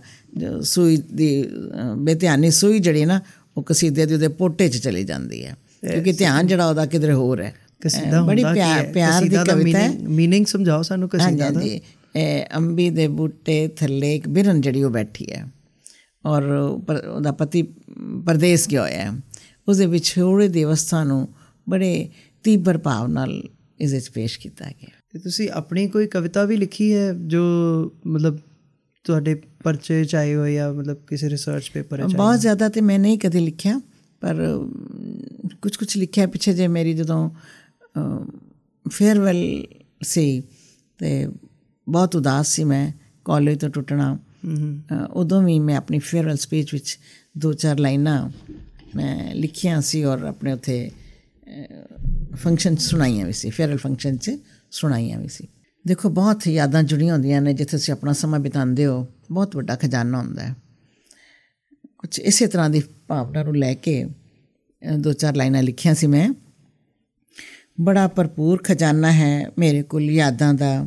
ਸੂਈ 0.61 0.97
ਦੀ 0.97 1.49
ਬੇਧਿਆਨੀ 1.97 2.49
ਸੂਈ 2.51 2.79
ਜਿਹੜੀ 2.79 3.05
ਨਾ 3.05 3.19
ਉਹ 3.57 3.63
ਕਸੀਦੇ 3.63 4.05
ਦੇ 4.05 4.13
ਉਹਦੇ 4.13 4.27
ਪੋਟੇ 4.27 4.67
'ਚ 4.69 4.77
ਚਲੀ 4.77 5.03
ਜਾਂਦੀ 5.03 5.45
ਹੈ 5.45 5.55
ਕਿਉਂਕਿ 5.91 6.11
ਧਿਆਨ 6.13 6.47
ਜਿਹੜਾ 6.47 6.69
ਉਹਦਾ 6.69 6.85
ਕਿਧਰੇ 6.85 7.13
ਹੋਰ 7.13 7.41
ਹੈ 7.41 7.53
ਕਸੀਦਾ 7.81 8.21
ਬੜੀ 8.21 8.43
ਪਿਆਰ 8.43 8.85
ਪਿਆਰ 8.85 9.23
ਦੀ 9.23 9.37
ਕਵਿਤਾ 9.47 9.79
ਹੈ 9.79 9.89
ਮੀਨਿੰਗ 10.09 10.45
ਸਮਝਾਓ 10.45 10.81
ਸਾਨੂੰ 10.81 11.09
ਕਸੀਦਾ 11.09 11.49
ਦਾ। 11.49 11.61
ਅੰਬੀ 12.57 12.89
ਦੇ 12.89 13.07
ਬੂਟੇ 13.07 13.67
ਥੱਲੇ 13.67 14.15
ਇੱਕ 14.15 14.29
ਬਿਰਨ 14.29 14.61
ਜਿਹੜੀ 14.61 14.83
ਉਹ 14.83 14.91
ਬੈਠੀ 14.91 15.31
ਹੈ 15.31 15.45
ਔਰ 16.25 16.43
ਉਹਦਾ 17.15 17.31
ਪਤੀ 17.31 17.61
ਪਰਦੇਸ 18.25 18.69
ਗਿਆ 18.69 18.81
ਹੋਇਆ 18.81 19.01
ਹੈ 19.01 19.11
ਉਸ 19.67 19.77
ਦੇ 19.77 19.85
ਵਿਛੋੜੇ 19.85 20.47
ਦੀ 20.47 20.63
ਅਵਸਥਾ 20.63 21.03
ਨੂੰ 21.03 21.27
ਬੜੇ 21.69 22.09
ਤੀਬਰ 22.43 22.77
ਭਾਵ 22.77 23.07
ਨਾਲ 23.07 23.43
ਇਸ 23.81 23.93
ਵਿੱਚ 23.93 24.09
ਪੇਸ਼ 24.09 24.39
ਕੀਤਾ 24.39 24.65
ਗਿਆ 24.65 24.89
ਤੇ 25.11 25.19
ਤੁਸੀਂ 25.19 25.49
ਆਪਣੀ 25.49 25.87
ਕੋਈ 25.87 26.07
ਕਵਿਤਾ 26.07 26.43
ਵੀ 26.43 26.57
ਲਿਖੀ 26.57 26.95
ਹੈ 26.95 27.13
ਜੋ 27.13 27.41
ਮਤਲਬ 28.07 28.39
ਤੁਹਾਡੇ 29.03 29.41
ਪਰਚੇ 29.63 30.05
ਚ 30.05 30.15
ਆਈ 30.15 30.35
ਹੋਈ 30.35 30.57
ਆ 30.57 30.71
ਮਤਲਬ 30.71 30.97
ਕਿਸੇ 31.07 31.29
ਰਿਸਰਚ 31.29 31.71
ਪੇਪਰ 31.73 32.09
ਚ 32.09 32.15
ਬਹੁਤ 32.15 32.39
ਜ਼ਿਆਦਾ 32.39 32.69
ਤੇ 32.69 32.81
ਮੈਂ 32.81 32.99
ਨਹੀਂ 32.99 33.19
ਕਦੇ 33.19 33.39
ਲਿਖਿਆ 33.39 33.81
ਪਰ 34.21 34.35
ਕੁਝ 35.61 35.75
ਕੁਝ 35.75 35.97
ਲਿਖਿਆ 35.97 36.27
ਪਿੱਛੇ 36.27 36.53
ਜੇ 36.53 36.67
ਮੇਰੀ 36.67 36.93
ਜਦੋਂ 36.93 37.29
ਫੇਅਰਵੈਲ 38.89 39.67
ਸੀ 40.03 40.43
ਤੇ 40.97 41.27
ਬਹੁਤ 41.89 42.15
ਉਦਾਸ 42.15 42.47
ਸੀ 42.47 42.63
ਮੈਂ 42.63 42.91
ਕਾਲਜ 43.25 43.59
ਤੋਂ 43.59 43.69
ਟੁੱਟਣਾ। 43.69 44.19
ਉਦੋਂ 45.13 45.43
ਵੀ 45.43 45.59
ਮੈਂ 45.59 45.77
ਆਪਣੀ 45.77 45.99
ਫੇਅਰਵੈਲ 45.99 46.37
ਸਪੀਚ 46.37 46.73
ਵਿੱਚ 46.73 46.99
ਦੋ 47.37 47.53
ਚਾਰ 47.53 47.79
ਲਾਈਨਾਂ 47.79 48.29
ਮੈਂ 48.95 49.35
ਲਿਖੀਆਂ 49.35 49.81
ਸੀ 49.81 50.03
ਔਰ 50.03 50.23
ਆਪਣੇ 50.23 50.53
ਉਥੇ 50.53 50.91
ਫੰਕਸ਼ਨ 52.35 52.75
ਸੁਣਾਈਆਂ 52.75 53.25
ਵੀ 53.25 53.33
ਸੀ 53.33 53.49
ਫੇਅਰਵੈਲ 53.49 53.77
ਫੰਕਸ਼ਨ 53.77 54.17
'ਚ 54.17 54.31
ਸੁਣਾਈਆਂ 54.71 55.19
ਵੀ 55.19 55.27
ਸੀ। 55.27 55.47
ਦੇਖੋ, 55.87 56.09
ਬਹੁਤ 56.09 56.47
ਯਾਦਾਂ 56.47 56.83
ਜੁੜੀਆਂ 56.83 57.13
ਹੁੰਦੀਆਂ 57.13 57.41
ਨੇ 57.41 57.53
ਜਿੱਥੇ 57.53 57.77
ਤੁਸੀਂ 57.77 57.93
ਆਪਣਾ 57.93 58.13
ਸਮਾਂ 58.13 58.39
ਬਿਤਾਉਂਦੇ 58.39 58.85
ਹੋ, 58.85 59.07
ਬਹੁਤ 59.31 59.55
ਵੱਡਾ 59.55 59.75
ਖਜ਼ਾਨਾ 59.75 60.17
ਹੁੰਦਾ 60.17 60.43
ਹੈ। 60.43 60.55
ਕੁਝ 61.97 62.19
ਇਸੇ 62.19 62.47
ਤਰ੍ਹਾਂ 62.47 62.69
ਦੀ 62.69 62.81
ਭਾਵਨਾ 63.07 63.43
ਨੂੰ 63.43 63.57
ਲੈ 63.57 63.73
ਕੇ 63.73 64.05
ਦੋ 64.99 65.13
ਚਾਰ 65.13 65.35
ਲਾਈਨਾਂ 65.35 65.63
ਲਿਖੀਆਂ 65.63 65.95
ਸੀ 65.95 66.07
ਮੈਂ। 66.07 66.29
ਬੜਾ 67.81 68.07
ਭਰਪੂਰ 68.07 68.63
ਖਜ਼ਾਨਾ 68.63 69.11
ਹੈ 69.11 69.51
ਮੇਰੇ 69.59 69.83
ਕੋਲ 69.83 70.03
ਯਾਦਾਂ 70.03 70.53
ਦਾ। 70.53 70.85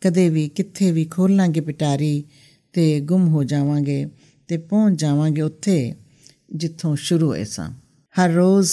ਕਦੇ 0.00 0.28
ਵੀ, 0.28 0.48
ਕਿੱਥੇ 0.48 0.92
ਵੀ 0.92 1.04
ਖੋਲਾਂਗੇ 1.04 1.60
ਪਿਟਾਰੀ 1.60 2.24
ਤੇ 2.72 3.00
ਗੁੰਮ 3.00 3.28
ਹੋ 3.28 3.44
ਜਾਵਾਂਗੇ 3.44 4.06
ਤੇ 4.48 4.56
ਪਹੁੰਚ 4.56 5.00
ਜਾਵਾਂਗੇ 5.00 5.42
ਉੱਥੇ 5.42 5.94
ਜਿੱਥੋਂ 6.54 6.96
ਸ਼ੁਰੂ 6.96 7.28
ਹੋਏ 7.28 7.44
ਸਾਂ। 7.44 7.70
ਹਰ 8.20 8.30
ਰੋਜ਼ 8.30 8.72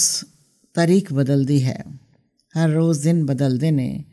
ਤਾਰੀਖ 0.74 1.12
ਬਦਲਦੀ 1.12 1.64
ਹੈ। 1.64 1.84
ਹਰ 2.58 2.68
ਰੋਜ਼ 2.68 3.02
ਦਿਨ 3.02 3.26
ਬਦਲਦੇ 3.26 3.70
ਨੇ, 3.70 4.04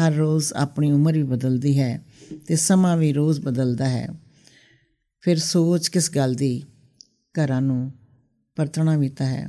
ਹਰ 0.00 0.12
ਰੋਜ਼ 0.12 0.52
ਆਪਣੀ 0.52 0.92
ਉਮਰ 0.92 1.12
ਵੀ 1.12 1.22
ਬਦਲਦੀ 1.22 1.80
ਹੈ 1.80 2.04
ਤੇ 2.46 2.56
ਸਮਾਂ 2.56 2.96
ਵੀ 2.96 3.12
ਰੋਜ਼ 3.12 3.40
ਬਦਲਦਾ 3.40 3.88
ਹੈ। 3.88 4.08
ਫਿਰ 5.20 5.38
ਸੋਚ 5.38 5.88
ਕਿਸ 5.88 6.10
ਗੱਲ 6.10 6.34
ਦੀ? 6.34 6.62
ਘਰਾਂ 7.34 7.62
ਨੂੰ 7.62 7.92
ਪਰਤਣਾ 8.56 8.96
ਵੀ 8.96 9.08
ਤਾਂ 9.08 9.26
ਹੈ, 9.26 9.48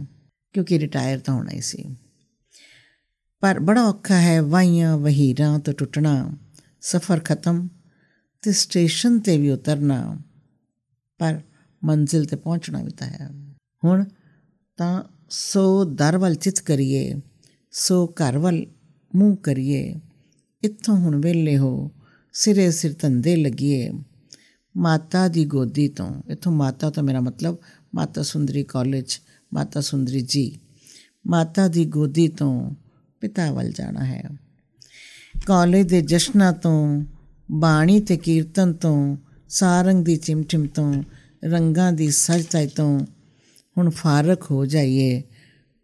ਕਿਉਂਕਿ 0.54 0.80
ਰਿਟਾਇਰ 0.80 1.20
ਤਾਂ 1.20 1.34
ਹੋਣਾ 1.34 1.52
ਹੀ 1.52 1.62
ਸੀ। 1.62 1.96
ਪਰ 3.40 3.60
ਬੜਾ 3.60 3.84
ਔਖਾ 3.84 4.22
ਹੈ 4.22 4.42
ਵਾਈਆਂ 4.42 4.98
ਵਹੀਰਾਂ 4.98 5.60
ਤੋਂ 5.60 5.74
ਟੁੱਟਣਾ, 5.74 6.38
ਸਫ਼ਰ 6.82 7.20
ਖਤਮ 7.20 7.68
ਤੇ 8.42 8.52
ਸਟੇਸ਼ਨ 8.52 9.20
ਤੇ 9.20 9.38
ਵੀ 9.38 9.50
ਉਤਰਨਾ, 9.50 10.20
ਪਰ 11.18 11.42
ਮੰਜ਼ਿਲ 11.84 12.26
ਤੇ 12.26 12.36
ਪਹੁੰਚਣਾ 12.36 12.84
ਵੀ 12.84 12.92
ਤਾਂ 12.92 13.08
ਹੈ। 13.08 13.30
ਹੁਣ 13.86 14.06
ਤਾਂ 14.78 15.04
ਸੋ 15.30 15.86
ਦਰ 15.86 16.18
ਵੱਲ 16.18 16.36
ਚਿਤ 16.36 16.60
ਕਰੀਏ 16.60 17.22
ਸੋ 17.82 18.08
ਘਰ 18.08 18.38
ਵੱਲ 18.38 18.66
ਮੂੰਹ 19.16 19.38
ਕਰੀਏ। 19.38 19.96
ਇੱਥੋਂ 20.64 20.96
ਹੁਣ 20.96 21.22
ਵੇਲੇ 21.22 21.58
ਹੋ 21.58 21.92
ਸਿਰੇ 22.34 22.72
ਸਿਰ 22.72 22.96
ਧੰਦੇ 23.00 23.36
ਲੱਗੀਏ। 23.36 23.90
ਮਾਤਾ 24.78 25.28
ਦੀ 25.28 25.46
ਗੋਦੀ 25.46 25.88
ਤੋਂ, 25.88 26.22
ਇਥੋਂ 26.30 26.52
ਮਾਤਾ 26.52 26.90
ਤੋਂ 26.90 27.04
ਮੇਰਾ 27.04 27.20
ਮਤਲਬ 27.20 27.58
ਮਾਤਾ 27.96 28.24
ਸੁੰਦਰੀ 28.24 28.64
ਕਾਲਜ, 28.64 29.20
ਮਾਤਾ 29.54 29.82
ਸੁੰਦਰੀ 29.82 30.22
ਜੀ। 30.22 30.60
ਮਾਤਾ 31.28 31.68
ਦੀ 31.68 31.86
ਗੋਦੀ 31.86 32.28
ਤੋਂ 32.28 32.72
ਪਿਤਾ 33.22 33.52
ਵੱਲ 33.52 33.72
ਜਾਣਾ 33.72 34.06
ਹੈ। 34.06 34.30
ਕਾਲਜ 35.46 35.88
ਦੇ 35.88 36.02
ਜਸ਼ਨਾਂ 36.02 36.54
ਤੋਂ, 36.54 37.06
ਬਾਣੀ 37.52 38.00
ਤੇ 38.00 38.18
ਕੀਰਤਨ 38.18 38.74
ਤੋਂ, 38.74 39.18
ਸਾਰੰਗ 39.50 40.06
ਦੀ 40.06 40.16
ਚਿਮਚਿਮ 40.16 40.68
ਤੋਂ, 40.68 41.04
ਰੰਗਾਂ 41.44 41.94
ਦੀ 41.94 42.12
ਸਜਤਾਈ 42.12 42.68
ਤੋਂ 42.68 43.00
ਹੁਣ 43.78 43.90
ਫਾਰਕ 43.90 44.44
ਹੋ 44.52 44.66
ਜਾਈਏ 44.66 45.24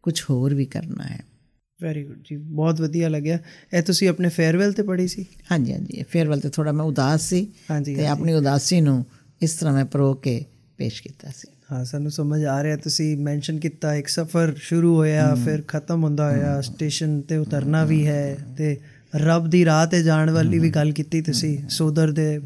ਕੁਝ 0.01 0.23
ਹੋਰ 0.29 0.53
ਵੀ 0.53 0.65
ਕਰਨਾ 0.65 1.03
ਹੈ। 1.03 1.34
ਵੈਰੀ 1.79 2.03
ਗੁੱਡ 2.03 2.17
ਜੀ 2.29 2.35
ਬਹੁਤ 2.37 2.81
ਵਧੀਆ 2.81 3.07
ਲੱਗਿਆ। 3.09 3.37
ਇਹ 3.73 3.81
ਤੁਸੀਂ 3.83 4.07
ਆਪਣੇ 4.09 4.29
ਫੇਅਰਵੈਲ 4.29 4.71
ਤੇ 4.73 4.83
ਪੜ੍ਹੀ 4.83 5.07
ਸੀ? 5.07 5.25
ਹਾਂਜੀ 5.51 5.73
ਹਾਂਜੀ। 5.73 6.03
ਫੇਅਰਵੈਲ 6.09 6.39
ਤੇ 6.39 6.49
ਥੋੜਾ 6.49 6.71
ਮੈਂ 6.71 6.85
ਉਦਾਸ 6.85 7.27
ਸੀ 7.29 7.47
ਹਾਂਜੀ 7.71 7.95
ਤੇ 7.95 8.05
ਆਪਣੀ 8.07 8.33
ਉਦਾਸੀ 8.33 8.79
ਨੂੰ 8.81 9.03
ਇਸ 9.41 9.53
ਤਰ੍ਹਾਂ 9.53 9.73
ਮੈਂ 9.73 9.85
ਪਰੋ 9.85 10.13
ਕੇ 10.13 10.43
ਪੇਸ਼ 10.77 11.01
ਕੀਤਾ 11.03 11.31
ਸੀ। 11.35 11.47
ਹਾਂ 11.71 11.83
ਸਾਨੂੰ 11.85 12.11
ਸਮਝ 12.11 12.43
ਆ 12.45 12.61
ਰਿਹਾ। 12.63 12.77
ਤੁਸੀਂ 12.77 13.15
ਮੈਂਸ਼ਨ 13.17 13.59
ਕੀਤਾ 13.59 13.93
ਇੱਕ 13.95 14.07
ਸਫ਼ਰ 14.07 14.53
ਸ਼ੁਰੂ 14.61 14.95
ਹੋਇਆ 14.95 15.33
ਫਿਰ 15.45 15.63
ਖਤਮ 15.67 16.03
ਹੁੰਦਾ 16.03 16.31
ਹੋਇਆ 16.31 16.59
ਸਟੇਸ਼ਨ 16.61 17.19
ਤੇ 17.21 17.37
ਉਤਰਨਾ 17.37 17.83
ਵੀ 17.85 18.05
ਹੈ 18.07 18.37
ਤੇ 18.57 18.75
ਰੱਬ 19.15 19.47
ਦੀ 19.49 19.63
ਰਾਹ 19.65 19.85
ਤੇ 19.87 20.01
ਜਾਣ 20.03 20.29
ਵਾਲੀ 20.31 20.59
ਵੀ 20.59 20.69
ਗੱਲ 20.69 20.91
ਕੀਤੀ 20.91 21.21
ਤੁਸੀਂ 21.21 21.57
ਸੋਦਰ 21.69 22.11
ਦੇ 22.11 22.39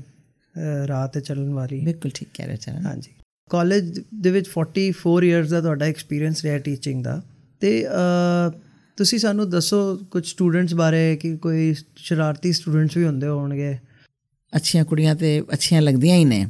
ਰਾਹ 0.88 1.08
ਤੇ 1.08 1.22
ਚੱਲਣ 1.22 1.50
ਵਾਲੀ। 1.54 1.80
ਬਿਲਕੁਲ 1.80 2.12
ਠੀਕ 2.16 2.30
ਕਹਿ 2.34 2.48
ਰਹੇ 2.48 2.58
ਚਰਨ। 2.58 2.86
ਹਾਂਜੀ। 2.86 3.12
ਕਾਲਜ 3.52 4.00
ਦੇ 4.22 4.32
ਵਿੱਚ 4.32 4.50
44 4.50 5.24
ਇਅਰਸ 5.24 5.50
ਦਾ 5.50 5.62
ਤੁਹਾਡਾ 5.62 5.86
ਐਕਸਪੀਰੀਅੰਸ 5.86 6.44
ਰਿਹਾ 6.44 6.58
ਟੀਚਿੰਗ 6.58 7.04
ਦਾ 7.04 7.22
ਤੇ 7.62 7.72
ਤੁਸੀਂ 9.00 9.18
ਸਾਨੂੰ 9.20 9.50
ਦੱਸੋ 9.50 9.78
ਕੁਝ 10.12 10.26
ਸਟੂਡੈਂਟਸ 10.28 10.74
ਬਾਰੇ 10.74 11.16
ਕਿ 11.16 11.36
ਕੋਈ 11.36 11.74
ਸ਼ਰਾਰਤੀ 11.96 12.52
ਸਟੂਡੈਂਟਸ 12.54 12.98
ਵੀ 12.98 13.04
ਹੁੰਦੇ 13.06 13.28
ਹੋਣਗੇ। 13.28 13.78
ਅੱਛੀਆਂ 14.54 14.86
ਕੁੜੀਆਂ 14.86 15.14
ਤੇ 15.16 15.30
ਅੱਛੀਆਂ 15.54 15.82
ਲੱਗਦੀਆਂ 15.82 16.16
ਹੀ 16.18 16.26
ਨੇ 16.26 16.46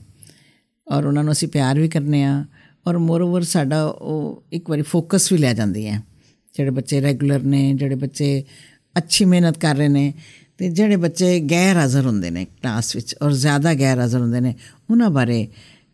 ਔਰ 0.88 1.06
ਉਹਨਾਂ 1.06 1.24
ਨੂੰ 1.24 1.32
ਅਸੀਂ 1.32 1.48
ਪਿਆਰ 1.48 1.80
ਵੀ 1.80 1.90
ਕਰਨੇ 1.90 2.24
ਆ 2.24 2.46
ਔਰ 2.88 2.98
ਮੋਰਓਵਰ 2.98 3.44
ਸਾਡਾ 3.44 3.84
ਉਹ 3.86 4.44
ਇੱਕ 4.52 4.70
ਵਾਰੀ 4.70 4.82
ਫੋਕਸ 4.82 5.32
ਵੀ 5.32 5.38
ਲੈ 5.38 5.54
ਜਾਂਦੀ 5.54 5.86
ਹੈ। 5.88 6.02
ਜਿਹੜੇ 6.56 6.72
ਬੱਚੇ 6.72 7.02
ਰੈਗੂਲਰ 7.02 7.44
ਨੇ, 7.44 7.74
ਜਿਹੜੇ 7.74 7.96
ਬੱਚੇ 7.96 8.44
ਅੱਛੀ 8.96 9.26
ਮਿਹਨਤ 9.26 9.58
ਕਰ 9.58 9.76
ਰਹੇ 9.76 9.88
ਨੇ 9.88 10.14
ਤੇ 10.58 10.70
ਜਿਹੜੇ 10.70 10.96
ਬੱਚੇ 10.96 11.40
ਗੈਰ 11.40 11.78
ਹਾਜ਼ਰ 11.78 12.06
ਹੁੰਦੇ 12.06 12.30
ਨੇ 12.30 12.46
ਕਲਾਸ 12.46 12.96
ਵਿੱਚ 12.96 13.16
ਔਰ 13.22 13.32
ਜ਼ਿਆਦਾ 13.34 13.74
ਗੈਰ 13.74 14.00
ਹਾਜ਼ਰ 14.00 14.20
ਹੁੰਦੇ 14.20 14.40
ਨੇ, 14.40 14.56
ਉਹਨਾਂ 14.90 15.10
ਬਾਰੇ 15.10 15.48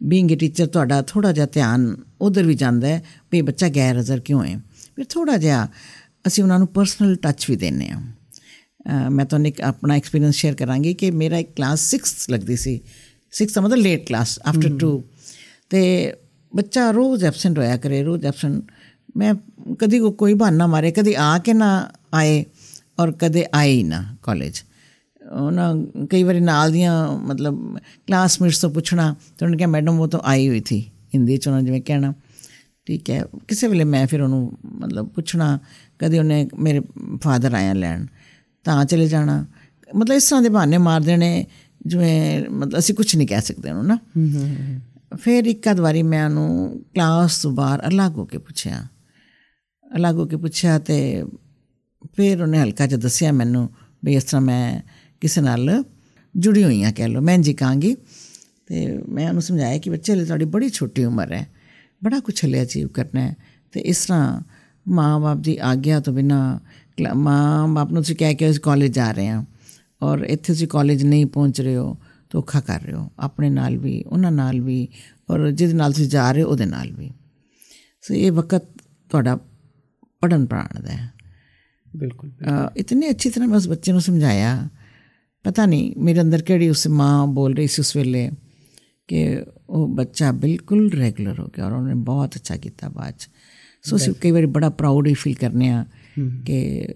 ਬੀਇੰਗ 0.04 0.32
ਅ 0.32 0.36
ਟੀਚਰ 0.36 0.68
ਤੁਹਾਡਾ 0.68 1.02
ਥੋੜਾ 1.02 1.32
ਜਿਹਾ 1.32 1.46
ਧਿਆਨ 1.46 1.96
ਉਧਰ 2.22 2.44
ਵੀ 2.44 2.54
ਜਾਂਦਾ 2.54 2.88
ਹੈ 2.88 3.04
ਵੀ 3.32 3.42
ਬੱਚਾ 3.42 3.70
ਗੈਰ 3.70 3.96
ਹਾਜ਼ਰ 3.98 4.20
ਕਿਉਂ 4.20 4.46
ਹੈ। 4.46 4.60
ਫਿਰ 4.96 5.06
ਥੋੜਾ 5.10 5.38
ਜਿਹਾ 5.38 5.68
ਅਸੀਂ 6.28 6.44
ਉਹਨਾਂ 6.44 6.60
ਨੂੰ 6.60 6.68
ਪਰਸਨਲ 6.68 7.16
ਟੱਚ 7.16 7.46
ਵੀ 7.50 7.56
ਦਿੰਨੇ 7.56 7.90
ਆ 7.90 8.02
ਮੈਂ 9.10 9.26
ਤੁਹਾਨੂੰ 9.26 9.48
ਇੱਕ 9.48 9.62
ਆਪਣਾ 9.62 9.96
ਐਕਸਪੀਰੀਅੰਸ 9.96 10.36
ਸ਼ੇਅਰ 10.36 10.56
ਕਰਾਂਗੀ 10.56 10.94
ਕਿ 10.94 11.12
ਮੇਰਾ 11.12 11.38
ਇੱਕ 11.38 11.56
ਕਲਾਸ 11.56 11.88
6 11.94 12.12
ਲੱਗਦੀ 12.30 12.56
ਸੀ। 12.56 12.74
6 13.34 13.48
ਦਾ 13.56 13.62
ਮਤਲਬ 13.62 13.80
ਲੇਟ 13.80 14.08
ਕਲਾਸ 14.08 14.40
ਆਫਟਰ 14.46 14.76
2 14.84 14.92
ਤੇ 15.70 15.82
ਬੱਚਾ 16.56 16.92
ਰੋਜ਼ 16.92 17.24
ਐਬਸੈਂਟ 17.26 17.58
ਹੋਇਆ 17.58 17.78
ਕਰੇ 17.78 18.04
ਰੋਜ਼ 18.04 18.26
ਐਬਸੈਂਟ 18.26 18.72
ਮੈਂ 19.18 19.34
ਕਦੀ 19.80 20.00
ਕੋਈ 20.00 20.34
ਬਹਾਨਾ 20.34 20.68
ਮਾਰੇ 20.68 20.92
ਕਦੀ 20.92 21.14
ਆ 21.18 21.38
ਕੇ 21.38 21.54
ਨਾ 21.54 21.70
ਆਏ 22.14 22.46
ਔਰ 23.00 23.12
ਕਦੇ 23.12 23.46
ਆਏ 23.54 23.74
ਹੀ 23.74 23.84
ਨਾ 23.84 24.04
ਕਾਲਜ 24.24 24.62
ਉਹਨਾਂ 25.32 26.06
ਕਈ 26.06 26.24
ਵਾਰੀ 26.24 26.40
ਨਾਲ 26.40 26.72
ਦੀਆਂ 26.72 26.96
ਮਤਲਬ 27.20 27.78
ਕਲਾਸਮੇਟਸ 28.08 28.60
ਤੋਂ 28.62 28.70
ਪੁੱਛਣਾ 28.70 29.16
ਤੇ 29.38 29.46
ਉਹਨਾਂ 29.46 29.58
ਕਿਹਾ 29.58 29.70
ਮੈਡਮ 29.70 30.00
ਉਹ 30.00 30.08
ਤਾਂ 30.08 30.20
ਆਈ 30.24 30.48
ਹੋਈ 30.50 30.60
ਥੀ। 30.60 30.80
ਹਿੰਦੀ 31.16 31.38
ਚ 31.38 31.48
ਉਹਨਾਂ 31.48 31.62
ਜਿਵੇਂ 31.62 31.82
ਕਹਿਣਾ। 31.82 32.14
ਠੀਕ 32.88 33.10
ਹੈ। 33.10 33.24
ਕਿਸੇ 33.48 33.68
ਵੇਲੇ 33.68 33.84
ਮੈਂ 33.84 34.08
ਫਿਰ 34.08 34.22
ਉਹਨੂੰ 34.22 34.58
ਮਤਲਬ 34.66 35.08
ਪੁੱਛਣਾ 35.08 35.60
ਕਦੇ 36.00 36.20
ਉਹਨੇ 36.20 36.48
ਮੇਰੇ 36.60 36.82
ਫਾਦਰ 37.24 37.54
ਆਇਆ 37.54 37.74
ਲੈਣ 37.74 38.06
ਤਾਂ 38.66 38.86
ਚਲੇ 38.86 39.08
ਜਾਣਾ। 39.08 39.46
ਮਤਲਬ 39.96 40.16
ਇਸ 40.16 40.30
ਤਰ੍ਹਾਂ 40.30 40.42
ਦੇ 40.42 40.50
ਬਹਾਨੇ 40.50 40.78
ਮਾਰ 40.78 41.02
ਦੇਣੇ 41.02 41.46
ਜਿਵੇਂ 41.86 42.50
ਮਤਲਬ 42.50 42.78
ਅਸੀਂ 42.78 42.96
ਕੁਝ 42.96 43.16
ਨਹੀਂ 43.16 43.28
ਕਹਿ 43.28 43.42
ਸਕਦੇ 43.42 43.70
ਉਹਨੂੰ 43.70 43.86
ਨਾ। 43.86 43.98
ਫਿਰ 45.16 45.46
ਇੱਕ 45.46 45.72
ਅਦ 45.72 45.80
ਵਾਰੀ 45.80 46.04
ਮੈਂ 46.04 46.26
ਉਹਨੂੰ 46.26 46.84
ਕਲਾਸ 46.96 47.38
ਤੋਂ 47.38 47.52
ਬਾਹਰ 47.52 47.88
ਅਲੱਗ 47.88 48.18
ਹੋ 48.18 48.26
ਕੇ 48.26 48.38
ਪੁੱਛਿਆ। 48.38 48.88
ਅਲੱਗ 49.96 50.16
ਹੋ 50.16 50.26
ਕੇ 50.26 50.36
ਪੁੱਛਿਆ 50.36 50.80
ਤੇ 50.80 51.24
ਫਿਰ 52.16 52.42
ਉਹਨੇ 52.42 52.60
ਹਲਕਾ 52.60 52.88
ਜਿਹਾ 52.88 53.00
ਦੱਸਿਆ 53.00 53.32
ਮੈਨੂੰ 53.32 53.70
ਵੀ 54.06 54.16
ਇਸ 54.16 54.24
ਤਰ੍ਹਾਂ 54.24 54.42
ਮੈਂ 54.42 54.82
ਕਿਸੇ 55.22 55.42
ਨਾਲ 55.42 55.84
ਜੁੜੀ 56.36 56.64
ਹੋਈ 56.64 56.84
ਆ 56.84 56.92
ਕਹਿ 56.92 57.08
ਲਓ 57.08 57.22
ਮੈਂ 57.22 57.38
ਜੀ 57.38 57.54
ਕਾਂਗੀ 57.54 57.96
ਤੇ 58.68 59.00
ਮੈਂ 59.10 59.28
ਉਹਨੂੰ 59.28 59.42
ਸਮਝਾਇਆ 59.42 59.78
ਕਿ 59.78 59.90
ਬੱਚੇ 59.90 60.16
ਲਈ 60.16 60.26
ਤੁਹਾਡੀ 60.26 60.46
ਬੜੀ 60.46 60.70
ਛੋਟੀ 60.70 61.04
ਉਮਰ 61.06 61.34
ਹੈ। 61.34 61.48
ਬੜਾ 62.02 62.20
ਕੁਝ 62.20 62.36
ਹਲੇ 62.46 62.62
ਅਚੀਵ 62.64 62.88
ਕਰਨਾ 62.88 63.22
ਹੈ 63.22 63.36
ਤੇ 63.74 63.80
ਇਸ 63.82 64.06
ਤਰ੍ਹਾਂ 64.06 64.42
ਮਾਂ-ਬਾਪ 64.86 65.38
ਦੀ 65.38 65.58
ਆਗਿਆ 65.62 66.00
ਤੋਂ 66.00 66.14
ਬਿਨਾ 66.14 66.60
ਮਾਂ-ਬਾਪ 67.16 67.92
ਨੂੰ 67.92 68.02
ਤੁਸੀਂ 68.02 68.16
ਕਹਿ 68.16 68.36
ਕੇ 68.36 68.48
ਇਸ 68.48 68.60
ਕਾਲਜ 68.60 68.92
ਜਾ 68.92 69.12
ਰਹੇ 69.12 69.28
ਆ 69.28 69.44
ਔਰ 70.02 70.24
ਇੱਥੇ 70.24 70.54
ਤੁਸੀਂ 70.54 70.68
ਕਾਲਜ 70.68 71.04
ਨਹੀਂ 71.04 71.26
ਪਹੁੰਚ 71.26 71.62
ਰਹੇ 71.62 71.76
ਹੋ 71.76 71.98
ਧੋਖਾ 72.30 72.60
ਕਰ 72.60 72.82
ਰਹੇ 72.82 72.94
ਹੋ 72.94 73.10
ਆਪਣੇ 73.20 73.50
ਨਾਲ 73.50 73.78
ਵੀ 73.78 74.04
ਉਹਨਾਂ 74.08 74.32
ਨਾਲ 74.32 74.62
ਵੀ 74.62 74.88
ਔਰ 75.30 75.52
ਜਿਹਦੇ 75.52 75.74
ਨਾਲ 75.74 75.94
ਤੁਸੀਂ 75.94 76.10
ਜਾ 76.10 76.32
ਰਹੇ 76.32 76.44
ਹੋ 76.44 76.50
ਉਹਦੇ 76.50 76.66
ਨਾਲ 76.66 76.92
ਵੀ 76.92 77.12
ਸੋ 78.02 78.14
ਇਹ 78.14 78.32
ਵਕਤ 78.32 78.66
ਤੁਹਾਡਾ 79.10 79.36
ਪੜਨ 80.22 80.46
ਪੜਾਣ 80.46 80.82
ਦਾ 80.82 80.92
ਹੈ 80.92 81.12
ਬਿਲਕੁਲ 81.96 82.32
ਇਤਨੀ 82.78 83.10
ਅੱਛੀ 83.10 83.30
ਤਰ੍ਹਾਂ 83.30 83.48
ਮੈਂ 83.50 83.58
ਉਸ 83.58 83.68
ਬੱਚੇ 83.68 83.92
ਨੂੰ 83.92 84.02
ਸਮਝਾਇਆ 84.02 84.68
ਪਤਾ 85.44 85.66
ਨਹੀਂ 85.66 85.94
ਮੇਰੇ 85.98 86.22
ਅੰਦਰ 86.22 86.42
ਕਿਹੜੀ 86.42 86.70
ਉਸ 86.70 86.88
ਮਾਂ 86.88 87.28
ਬੋਲ 87.28 87.56
ਰਹੀ 87.56 87.68
ਸੀ 87.68 87.82
ਉਸ 87.82 87.96
ਵੇਲੇ 87.96 88.30
ਕਿ 89.08 89.46
ਉਹ 89.70 89.88
ਬੱਚਾ 89.88 90.32
ਬਿਲਕੁਲ 90.32 90.92
ਰੈਗੂਲਰ 90.92 91.40
ਹੋ 91.40 91.48
ਗਿਆ 91.48 91.66
ਔਰ 91.66 91.72
ਉਹਨੇ 91.72 91.94
ਬਹੁਤ 91.94 92.36
ਅੱਛਾ 92.36 92.56
ਕੀਤਾ 92.56 92.90
ਬਾਅਦ 92.90 93.14
ਸੋ 93.84 93.96
ਅਸੀਂ 93.96 94.14
ਕਈ 94.22 94.32
ਵਾਰੀ 94.32 94.46
ਬੜਾ 94.46 94.70
ਪ੍ਰਾਊਡ 94.70 95.08
ਹੀ 95.08 95.14
ਫੀਲ 95.14 95.34
ਕਰਨੇ 95.34 95.70
ਆ 95.70 95.86
ਕਿ 96.46 96.88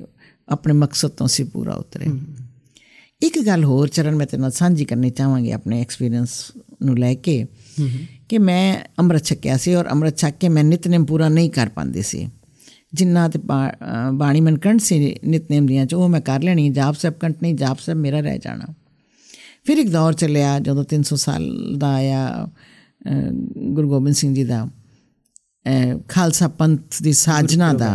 ਆਪਣੇ 0.49 0.73
ਮਕਸਦ 0.73 1.09
ਤੋਂ 1.09 1.27
ਸੀ 1.27 1.43
ਪੂਰਾ 1.43 1.73
ਉਤਰੇ 1.73 2.05
ਇੱਕ 3.21 3.39
ਗੱਲ 3.45 3.63
ਹੋਰ 3.63 3.87
ਚਰਨ 3.87 4.15
ਮੈਂ 4.15 4.25
ਤੇਰੇ 4.27 4.41
ਨਾਲ 4.41 4.51
ਸਾਂਝੀ 4.51 4.85
ਕਰਨੀ 4.85 5.09
ਚਾਹਾਂਗੀ 5.09 5.51
ਆਪਣੇ 5.51 5.81
ਐਕਸਪੀਰੀਅੰਸ 5.81 6.51
ਨੂੰ 6.83 6.97
ਲੈ 6.97 7.13
ਕੇ 7.13 7.45
ਕਿ 8.29 8.37
ਮੈਂ 8.37 8.79
ਅੰਮ੍ਰਿਤ 8.99 9.23
ਛਕਿਆ 9.23 9.57
ਸੀ 9.57 9.73
ਔਰ 9.75 9.87
ਅੰਮ੍ਰਿਤ 9.87 10.17
ਛਕ 10.17 10.37
ਕੇ 10.39 10.49
ਮੈਂ 10.49 10.63
ਨਿਤਨੇਮ 10.63 11.05
ਪੂਰਾ 11.05 11.29
ਨਹੀਂ 11.29 11.49
ਕਰ 11.49 11.69
ਪਾਉਂਦੀ 11.69 12.01
ਸੀ 12.01 12.27
ਜਿੰਨਾ 12.93 13.27
ਤੇ 13.27 13.39
ਬਾਣੀ 14.13 14.41
ਮਨ 14.41 14.57
ਕੰਠ 14.57 14.81
ਸੀ 14.81 15.15
ਨਿਤਨੇਮ 15.25 15.65
ਦੀਆਂ 15.65 15.85
ਚ 15.85 15.93
ਉਹ 15.93 16.09
ਮੈਂ 16.09 16.21
ਕਰ 16.21 16.43
ਲੈਣੀ 16.43 16.69
ਜਾਪ 16.69 16.95
ਸਭ 16.95 17.13
ਕੰਠ 17.13 17.41
ਨਹੀਂ 17.41 17.55
ਜਾਪ 17.55 17.79
ਸਭ 17.79 17.93
ਮੇਰਾ 17.93 18.19
ਰਹਿ 18.19 18.39
ਜਾਣਾ 18.39 18.73
ਫਿਰ 19.65 19.77
ਇੱਕ 19.77 19.89
ਦੌਰ 19.89 20.13
ਚੱਲਿਆ 20.13 20.59
ਜਦੋਂ 20.59 20.83
300 20.93 21.15
ਸਾਲ 21.15 21.47
ਦਾ 21.77 21.93
ਆਇਆ 21.93 22.47
ਗੁਰੂ 23.67 23.89
ਗੋਬਿੰਦ 23.89 24.15
ਸਿੰਘ 24.15 24.33
ਜੀ 24.35 24.43
ਦਾ 24.43 24.67
ਖਾਲਸਾ 26.07 26.47
ਪੰਥ 26.47 27.01
ਦੀ 27.01 27.13
ਸਾਜਨਾ 27.13 27.73
ਦਾ 27.73 27.91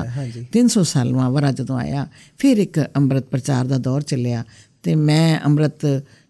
300 0.59 0.83
ਸਾਲਵਾਂ 0.85 1.31
ਵਰਾ 1.31 1.51
ਜਦੋਂ 1.53 1.79
ਆਇਆ 1.79 2.07
ਫਿਰ 2.39 2.59
ਇੱਕ 2.59 2.81
ਅੰਮ੍ਰਿਤ 2.97 3.25
ਪ੍ਰਚਾਰ 3.25 3.65
ਦਾ 3.65 3.79
ਦੌਰ 3.79 4.03
ਚੱਲਿਆ 4.03 4.45
ਤੇ 4.83 4.95
ਮੈਂ 4.95 5.41
ਅੰਮ੍ਰਿਤ 5.41 5.87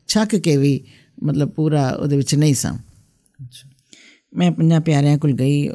ਛਕ 0.08 0.36
ਕੇ 0.36 0.56
ਵੀ 0.56 0.80
ਮਤਲਬ 1.22 1.50
ਪੂਰਾ 1.50 1.88
ਉਹਦੇ 1.90 2.16
ਵਿੱਚ 2.16 2.34
ਨਹੀਂ 2.34 2.54
ਸਾਂ 2.54 2.74
ਅੱਛਾ 3.38 3.68
ਮੈਂ 4.34 4.50
ਪੰਜਾਂ 4.52 4.80
ਪਿਆਰਿਆਂ 4.80 5.18
ਕੋਲ 5.18 5.32
ਗਈ 5.32 5.68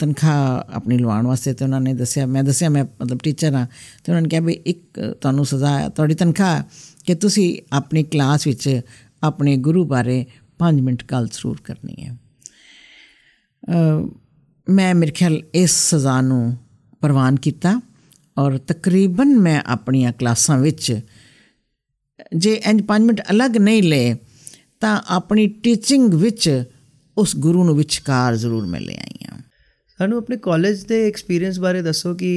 ਤਨਖਾਹ 0.00 0.74
ਆਪਣੀ 0.74 0.98
ਲਵਾਉਣ 0.98 1.26
ਵਾਸਤੇ 1.26 1.52
ਤੇ 1.52 1.64
ਉਹਨਾਂ 1.64 1.80
ਨੇ 1.80 1.94
ਦੱਸਿਆ 1.94 2.26
ਮੈਂ 2.26 2.42
ਦੱਸਿਆ 2.44 2.68
ਮੈਂ 2.68 2.84
ਮਤਲਬ 2.84 3.18
ਟੀਚਰ 3.18 3.54
ਹਾਂ 3.54 3.66
ਤੇ 4.04 4.12
ਉਹਨਾਂ 4.12 4.22
ਨੇ 4.22 4.28
ਕਿਹਾ 4.28 4.40
ਵੀ 4.40 4.52
ਇੱਕ 4.66 5.00
ਤੁਹਾਨੂੰ 5.20 5.46
ਸਜ਼ਾ 5.46 5.78
ਹੈ 5.78 5.88
ਤੁਹਾਡੀ 5.88 6.14
ਤਨਖਾਹ 6.14 6.62
ਕਿ 7.04 7.14
ਤੁਸੀਂ 7.14 7.46
ਆਪਣੀ 7.72 8.02
ਕਲਾਸ 8.02 8.46
ਵਿੱਚ 8.46 8.80
ਆਪਣੇ 9.24 9.56
ਗੁਰੂ 9.56 9.84
ਬਾਰੇ 9.84 10.24
5 10.58 10.80
ਮਿੰਟ 10.82 11.04
ਗੱਲ 11.04 11.26
ਜ਼ਰੂਰ 11.26 11.60
ਕਰਨੀ 11.64 11.96
ਹੈ। 12.04 12.16
ਮੈਂ 14.66 14.94
ਮੇਰੇ 14.94 15.10
ਖਿਆਲ 15.10 15.42
ਇਸ 15.54 15.70
ਸਜ਼ਾ 15.90 16.20
ਨੂੰ 16.20 16.56
ਪ੍ਰਵਾਨ 17.00 17.36
ਕੀਤਾ 17.36 17.80
ਔਰ 18.38 18.58
ਤਕਰੀਬਨ 18.58 19.34
ਮੈਂ 19.38 19.60
ਆਪਣੀਆਂ 19.66 20.12
ਕਲਾਸਾਂ 20.12 20.58
ਵਿੱਚ 20.58 21.00
ਜੇ 22.36 22.52
ਇੰਜ 22.64 22.82
5 22.86 23.04
ਮਿੰਟ 23.04 23.20
ਅਲੱਗ 23.30 23.56
ਨਹੀਂ 23.56 23.82
ਲਏ, 23.82 24.14
ਤਾਂ 24.80 25.00
ਆਪਣੀ 25.08 25.46
ਟੀਚਿੰਗ 25.46 26.14
ਵਿੱਚ 26.14 26.64
ਉਸ 27.16 27.36
ਗੁਰੂ 27.36 27.64
ਨੂੰ 27.64 27.76
ਵਿਚਕਾਰ 27.76 28.36
ਜ਼ਰੂਰ 28.36 28.66
ਮਿਲ 28.66 28.88
ਆਈ 28.90 29.23
ਹਾਂ। 29.23 29.23
ਸਾਨੂੰ 29.98 30.18
ਆਪਣੇ 30.18 30.36
ਕਾਲਜ 30.36 30.82
ਦੇ 30.84 31.06
ਐਕਸਪੀਰੀਅੰਸ 31.08 31.58
ਬਾਰੇ 31.60 31.82
ਦੱਸੋ 31.82 32.14
ਕਿ 32.14 32.30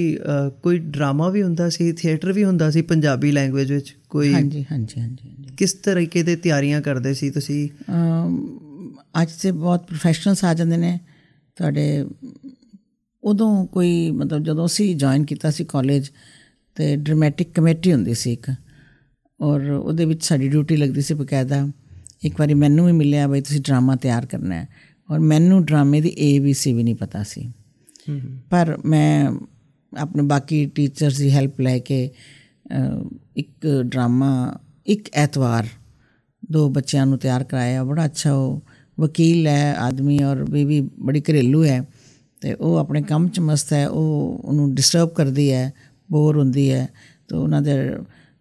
ਕੋਈ 0.63 0.77
ਡਰਾਮਾ 0.77 1.29
ਵੀ 1.29 1.41
ਹੁੰਦਾ 1.43 1.69
ਸੀ 1.69 1.91
ਥੀਏਟਰ 1.91 2.31
ਵੀ 2.33 2.43
ਹੁੰਦਾ 2.43 2.69
ਸੀ 2.71 2.81
ਪੰਜਾਬੀ 2.81 3.31
ਲੈਂਗੁਏਜ 3.31 3.71
ਵਿੱਚ? 3.71 3.95
ਕੋਈ 4.09 4.33
ਹਾਂਜੀ 4.33 4.65
ਹਾਂਜੀ 4.71 5.01
ਹਾਂਜੀ 5.01 5.33
ਕਿਸ 5.57 5.73
ਤਰੀਕੇ 5.73 6.23
ਦੇ 6.23 6.35
ਤਿਆਰੀਆਂ 6.35 6.81
ਕਰਦੇ 6.81 7.13
ਸੀ 7.13 7.29
ਤੁਸੀਂ? 7.29 7.67
ਅੱਜ 9.21 9.31
ਤੇ 9.41 9.51
ਬਹੁਤ 9.51 9.87
ਪ੍ਰੋਫੈਸ਼ਨਲਸ 9.87 10.43
ਆ 10.45 10.53
ਜਾਂਦੇ 10.53 10.77
ਨੇ। 10.77 10.99
ਤੁਹਾਡੇ 11.57 12.05
ਉਦੋਂ 13.23 13.65
ਕੋਈ 13.67 14.09
ਮਤਲਬ 14.11 14.43
ਜਦੋਂ 14.43 14.65
ਅਸੀਂ 14.65 14.95
ਜੁਆਇਨ 14.95 15.23
ਕੀਤਾ 15.25 15.51
ਸੀ 15.51 15.63
ਕਾਲਜ 15.65 16.09
ਤੇ 16.77 16.95
ਡਰਾਮੈਟਿਕ 16.95 17.51
ਕਮੇਟੀ 17.55 17.93
ਹੁੰਦੀ 17.93 18.13
ਸੀ 18.13 18.33
ਇੱਕ। 18.33 18.49
ਔਰ 19.39 19.69
ਉਹਦੇ 19.71 20.05
ਵਿੱਚ 20.05 20.23
ਸਾਡੀ 20.25 20.47
ਡਿਊਟੀ 20.49 20.75
ਲੱਗਦੀ 20.77 21.01
ਸੀ 21.01 21.13
ਬਕਾਇਦਾ। 21.13 21.67
ਇੱਕ 22.25 22.39
ਵਾਰੀ 22.39 22.53
ਮੈਨੂੰ 22.53 22.85
ਵੀ 22.85 22.91
ਮਿਲਿਆ 22.91 23.27
ਬਈ 23.27 23.41
ਤੁਸੀਂ 23.41 23.61
ਡਰਾਮਾ 23.61 23.95
ਤਿਆਰ 23.95 24.25
ਕਰਨਾ 24.25 24.55
ਹੈ। 24.55 24.67
ਔਰ 25.09 25.19
ਮੈਨੂੰ 25.19 25.63
ਡਰਾਮੇ 25.65 26.01
ਦੀ 26.01 26.13
ਏ 26.17 26.37
ਬੀ 26.39 26.53
ਸੀ 26.53 26.73
ਵੀ 26.73 26.83
ਨਹੀਂ 26.83 26.95
ਪਤਾ 26.95 27.23
ਸੀ। 27.23 27.49
ਪਰ 28.49 28.77
ਮੈਂ 28.85 29.31
ਆਪਣੇ 29.93 30.23
ਬਾਕੀ 30.23 30.65
ਟੀਚਰਸ 30.65 31.17
ਦੀ 31.17 31.29
ਹੈਲਪ 31.31 31.59
ਲੈ 31.61 31.77
ਕੇ 31.79 32.09
ਇੱਕ 33.37 33.67
ਡਰਾਮਾ 33.85 34.31
ਇੱਕ 34.87 35.09
ਐਤਵਾਰ 35.13 35.67
ਦੋ 36.51 36.67
ਬੱਚਿਆਂ 36.69 37.05
ਨੂੰ 37.05 37.17
ਤਿਆਰ 37.19 37.43
ਕਰਾਇਆ। 37.43 37.83
ਬੜਾ 37.83 38.05
ਅੱਛਾ 38.05 38.33
ਉਹ 38.33 38.61
ਵਕੀਲ 38.97 39.47
ਹੈ 39.47 39.73
ਆਦਮੀ 39.77 40.23
ਔਰ 40.23 40.43
ਬੀਵੀ 40.43 40.79
ਬੜੀ 40.99 41.21
ਘਰੇਲੂ 41.21 41.63
ਹੈ 41.63 41.81
ਤੇ 42.41 42.53
ਉਹ 42.53 42.77
ਆਪਣੇ 42.77 43.01
ਕੰਮ 43.01 43.27
'ਚ 43.27 43.39
ਮਸਤ 43.39 43.73
ਹੈ। 43.73 43.87
ਉਹ 43.87 44.41
ਉਹਨੂੰ 44.43 44.73
ਡਿਸਟਰਬ 44.75 45.09
ਕਰਦੀ 45.09 45.51
ਹੈ 45.51 45.71
ਬੋਰ 46.11 46.37
ਹੁੰਦੀ 46.37 46.71
ਹੈ 46.71 46.87
ਤੇ 47.29 47.35
ਉਹਨਾਂ 47.35 47.61
ਦੇ 47.61 47.75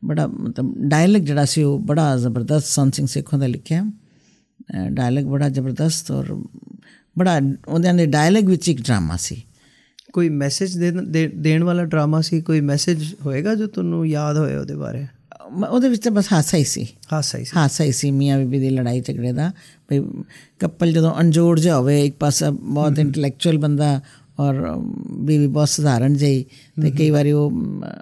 ਬੜਾ 0.03 0.27
ਮਤਲਬ 0.27 0.75
ਡਾਇਲੌਗ 0.89 1.23
ਜਿਹੜਾ 1.23 1.45
ਸੀ 1.45 1.63
ਉਹ 1.63 1.79
ਬੜਾ 1.79 2.17
ਜ਼ਬਰਦਸਤ 2.17 2.67
ਸੰਤ 2.67 2.95
ਸਿੰਘ 2.95 3.07
ਸੇਖੋਂ 3.07 3.39
ਦਾ 3.39 3.47
ਲਿਖਿਆ। 3.47 3.83
ਡਾਇਲੌਗ 4.89 5.25
ਬੜਾ 5.25 5.49
ਜ਼ਬਰਦਸਤ 5.49 6.11
ਔਰ 6.11 6.35
ਬੜਾ 7.19 7.41
ਉਹਦੇ 7.69 7.93
ਦੇ 7.93 8.07
ਡਾਇਲੌਗ 8.07 8.49
ਵਿੱਚ 8.49 8.69
ਇੱਕ 8.69 8.81
ਡਰਾਮਾ 8.83 9.17
ਸੀ। 9.17 9.43
ਕੋਈ 10.13 10.29
ਮੈਸੇਜ 10.29 10.79
ਦੇਣ 11.37 11.65
ਵਾਲਾ 11.65 11.85
ਡਰਾਮਾ 11.85 12.21
ਸੀ? 12.21 12.41
ਕੋਈ 12.41 12.61
ਮੈਸੇਜ 12.61 13.15
ਹੋਏਗਾ 13.27 13.55
ਜੋ 13.55 13.67
ਤੁਹਾਨੂੰ 13.67 14.07
ਯਾਦ 14.07 14.37
ਹੋਏ 14.37 14.55
ਉਹਦੇ 14.57 14.75
ਬਾਰੇ? 14.75 15.07
ਉਹਦੇ 15.71 15.89
ਵਿੱਚ 15.89 16.03
ਤਾਂ 16.03 16.13
ਬਸ 16.13 16.33
ਹਾਸਾ 16.33 16.59
ਹੀ 16.59 16.65
ਸੀ। 16.65 16.87
ਹਾਸਾ 17.13 17.39
ਹੀ 17.39 17.45
ਸੀ। 17.45 17.51
ਹਾਸਾ 17.57 17.85
ਹੀ 17.85 17.93
ਸੀ 17.93 18.11
ਮੀਆਂ 18.11 18.39
ਬੀਬੀ 18.39 18.59
ਦੀ 18.59 18.71
ਲੜਾਈ 18.71 19.01
ਝਗੜੇ 19.01 19.33
ਦਾ। 19.33 19.53
ਭਈ 19.89 20.01
ਕਪਲ 20.59 20.93
ਜਦੋਂ 20.93 21.15
ਅਣਜੋੜ 21.21 21.61
ਜਾ 21.61 21.77
ਹੋਵੇ 21.77 22.05
ਇੱਕ 22.05 22.17
ਪਾਸਾ 22.17 22.51
ਬਹੁਤ 22.51 22.99
ਇੰਟੈਲੈਕਚੁਅਲ 22.99 23.59
ਬੰਦਾ 23.59 24.01
ਔਰ 24.39 24.75
ਬੀਬੀ 25.11 25.47
ਬਹੁਤ 25.47 25.69
ਸਧਾਰਨ 25.69 26.15
ਜਿਹੀ 26.15 26.45
ਤੇ 26.83 26.91
ਕਈ 26.91 27.11
ਵਾਰੀ 27.11 27.33
ਉਹ 27.33 27.53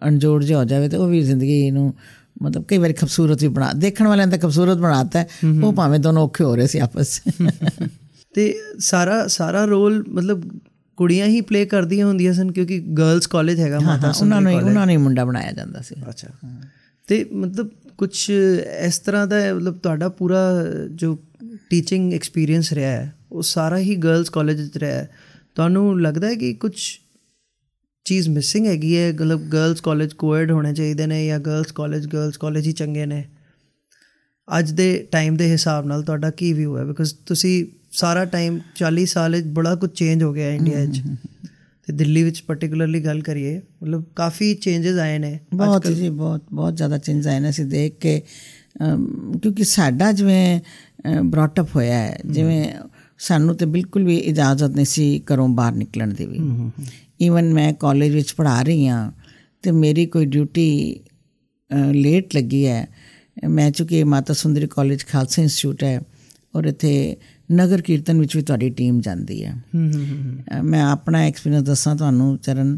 ਅਣਜੋੜ 0.09 0.45
ਜਾ 0.45 0.59
ਹੋ 0.59 0.65
ਜਾਵੇ 0.65 0.89
ਤੇ 0.89 0.97
ਉਹ 0.97 1.09
ਵੀ 1.09 1.21
ਜ਼ਿੰਦਗੀ 1.21 1.71
ਨੂੰ 1.71 1.95
ਮਤਲਬ 2.43 2.65
ਕਈ 2.69 2.79
ਵਾਰੀ 2.79 2.93
ਖੂਬਸੂਰਤ 2.93 3.43
ਵੀ 3.43 3.49
ਬਣਾ 3.49 3.73
ਦੇਖਣ 3.73 4.07
ਵਾਲਿਆਂ 4.07 4.27
ਦਾ 4.27 4.37
ਖੂਬਸੂਰਤ 4.37 4.79
ਬਣਾਤਾ 4.79 5.25
ਉਹ 5.63 5.73
ਭਾਵੇਂ 5.73 5.99
ਦੋਨੋਂ 5.99 6.23
ਔਖੇ 6.23 6.45
ਹੋ 6.45 6.57
ਰਹੇ 6.57 6.67
ਸੀ 6.67 6.79
ਆਪਸ 6.79 7.23
ਤੇ 8.35 8.55
ਸਾਰਾ 8.79 9.27
ਸਾਰਾ 9.27 9.65
ਰੋਲ 9.65 10.05
ਮਤਲਬ 10.09 10.61
ਕੁੜੀਆਂ 10.97 11.27
ਹੀ 11.27 11.41
ਪਲੇ 11.41 11.67
ਕਰਦੀਆਂ 11.67 12.07
ਹੁੰਦੀਆਂ 12.07 12.33
ਸਨ 12.33 12.53
ਕਿਉਂਕਿ 12.53 12.81
ਗਰਲਸ 12.81 13.27
ਕਾਲਜ 13.27 13.61
ਹੈਗਾ 13.61 13.81
ਮਾਤਾ 13.81 14.13
ਉਹਨਾਂ 14.21 14.41
ਨੂੰ 14.41 14.55
ਉਹਨਾਂ 14.55 14.87
ਨੂੰ 14.87 14.97
ਮੁੰਡਾ 14.97 15.25
ਬਣਾਇਆ 15.25 15.53
ਜਾਂਦਾ 15.53 15.81
ਸੀ। 15.81 15.95
ਅੱਛਾ। 16.09 16.29
ਤੇ 17.09 17.27
ਮਤਲਬ 17.33 17.71
ਕੁਝ 17.99 18.31
ਇਸ 18.87 18.99
ਤਰ੍ਹਾਂ 18.99 19.27
ਦਾ 19.27 19.55
ਮਤਲਬ 19.55 19.79
ਤੁਹਾਡਾ 19.79 20.09
ਪੂਰਾ 20.09 20.67
ਜੋ 20.91 21.19
ਟੀਚਿੰਗ 21.71 22.13
ਐਕਸਪੀਰੀਅੰਸ 22.13 22.73
ਰਿਹਾ 22.73 22.91
ਹੈ 22.91 23.15
ਉਹ 23.33 23.43
ਸਾਰਾ 23.43 23.79
ਹੀ 23.79 23.97
ਗਰਲਸ 23.97 24.31
ਕਾਲਜ 24.31 24.61
ਵਿੱਚ 24.61 24.77
ਰਿਹਾ 24.77 24.99
ਹੈ। 24.99 25.11
ਤੁਹਾਨੂੰ 25.55 26.01
ਲੱਗਦਾ 26.01 26.27
ਹੈ 26.27 26.35
ਕਿ 26.35 26.55
ਕੁਝ 26.55 26.75
ਚੀਜ਼ 28.07 28.29
ਮਿਸਿੰਗ 28.29 28.67
ਹੈਗੀ 28.67 28.97
ਹੈ 28.97 29.13
ਮਤਲਬ 29.13 29.41
ਗਰਲਸ 29.49 29.81
ਕਾਲਜ 29.81 30.13
ਕੋਐਡ 30.13 30.51
ਹੋਣੇ 30.51 30.73
ਚਾਹੀਦੇ 30.75 31.07
ਨੇ 31.07 31.27
ਜਾਂ 31.27 31.39
ਗਰਲਸ 31.41 31.73
ਕਾਲਜ 31.73 32.07
ਗਰਲਸ 32.07 32.37
ਕਾਲਜ 32.37 32.67
ਹੀ 32.67 32.73
ਚੰਗੇ 32.73 33.07
ਨੇ। 33.07 33.25
ਅੱਜ 34.49 34.71
ਦੇ 34.71 34.87
ਟਾਈਮ 35.13 35.37
ਦੇ 35.37 35.51
ਹਿਸਾਬ 35.53 35.87
ਨਾਲ 35.87 36.03
ਤੁਹਾਡਾ 36.03 36.31
ਕੀ 36.31 36.53
ਵਿਊ 36.53 36.77
ਹੈ? 36.79 36.85
ਬਿਕਾਜ਼ 36.85 37.15
ਤੁਸੀਂ 37.27 37.65
ਸਾਰਾ 37.93 38.25
ਟਾਈਮ 38.25 38.59
40 38.77 39.05
ਸਾਲ 39.07 39.37
ਵਿੱਚ 39.37 39.47
ਬੜਾ 39.47 39.75
ਕੁਝ 39.75 39.91
ਚੇਂਜ 39.91 40.23
ਹੋ 40.23 40.33
ਗਿਆ 40.33 40.51
ਇੰਡੀਆ 40.55 40.81
ਵਿੱਚ। 40.81 41.01
ਤੇ 41.89 41.93
ਦਿੱਲੀ 41.93 42.23
ਵਿੱਚ 42.23 42.41
ਪਾਰਟਿਕੂਲਰਲੀ 42.43 43.01
ਗੱਲ 43.05 43.21
ਕਰੀਏ 43.21 43.57
ਮਤਲਬ 43.83 44.05
ਕਾਫੀ 44.17 44.55
ਚੇਂजेस 44.55 44.99
ਆਏ 45.01 45.19
ਨੇ 45.19 45.39
ਬਹੁਤ 45.55 45.87
ਜੀ 45.89 46.09
ਬਹੁਤ 46.09 46.45
ਬਹੁਤ 46.53 46.77
ਜ਼ਿਆਦਾ 46.77 46.99
ਚੇਂਜ 46.99 47.29
ਆਏ 47.29 47.41
ਨੇ 47.41 47.49
ਅਸੀਂ 47.51 47.65
ਦੇਖ 47.67 47.99
ਕੇ। 47.99 48.21
ਕਿਉਂਕਿ 49.43 49.65
ਸਾਡਾ 49.65 50.11
ਜਿਵੇਂ 50.13 50.61
ਬ੍ਰੌਟ 51.23 51.61
ਅਪ 51.61 51.75
ਹੋਇਆ 51.77 51.99
ਹੈ 51.99 52.19
ਜਿਵੇਂ 52.27 52.65
ਸਾਨੂੰ 53.19 53.55
ਤੇ 53.57 53.67
ਬਿਲਕੁਲ 53.67 54.05
ਵੀ 54.05 54.17
ਇਜਾਜ਼ਤ 54.17 54.71
ਨਹੀਂ 54.71 54.87
ਸੀ 54.87 55.23
ਘਰੋਂ 55.33 55.49
ਬਾਹਰ 55.49 55.73
ਨਿਕਲਣ 55.73 56.15
ਦੀ 56.15 56.27
ਵੀ। 56.27 56.39
ਈਵਨ 57.25 57.53
ਮੈਂ 57.55 57.73
ਕਾਲਜ 57.73 58.11
ਵਿੱਚ 58.11 58.33
ਪੜ੍ਹਾ 58.33 58.63
ਰਹੀ 58.63 58.87
ਹਾਂ 58.87 59.13
ਤੇ 59.63 59.71
ਮੇਰੀ 59.71 60.07
ਕੋਈ 60.07 60.27
ਡਿਊਟੀ 60.27 61.01
ਲੇਟ 61.93 62.35
ਲੱਗੀ 62.37 62.67
ਹੈ। 62.67 62.87
ਮੈਂ 63.49 63.71
ਚੁੱਕੀ 63.71 64.05
ਮਾਤਾ 64.05 64.35
ਸੁੰਦਰੀ 64.35 64.67
ਕਾਲਜ 64.67 65.05
ਖਾਲਸਾ 65.13 65.43
ਇੰਸਟੀਚਿਊਟ 65.43 65.85
ਹੈ 65.85 66.01
ਔਰ 66.57 66.65
ਇੱਥੇ 66.65 67.17
ਨਗਰ 67.53 67.81
ਕੀਰਤਨ 67.83 68.21
ਵਿੱਚ 68.21 68.37
ਵੀ 68.37 68.43
ਤੁਹਾਡੀ 68.43 68.71
ਟੀਮ 68.71 69.01
ਜਾਂਦੀ 69.01 69.45
ਹੈ। 69.45 69.55
ਮੈਂ 70.63 70.83
ਆਪਣਾ 70.83 71.25
ਐਕਸਪੀਰੀਅੰਸ 71.27 71.65
ਦੱਸਾਂ 71.67 71.97
ਤੁਹਾਨੂੰ 71.97 72.39
ਚਰਨ 72.39 72.77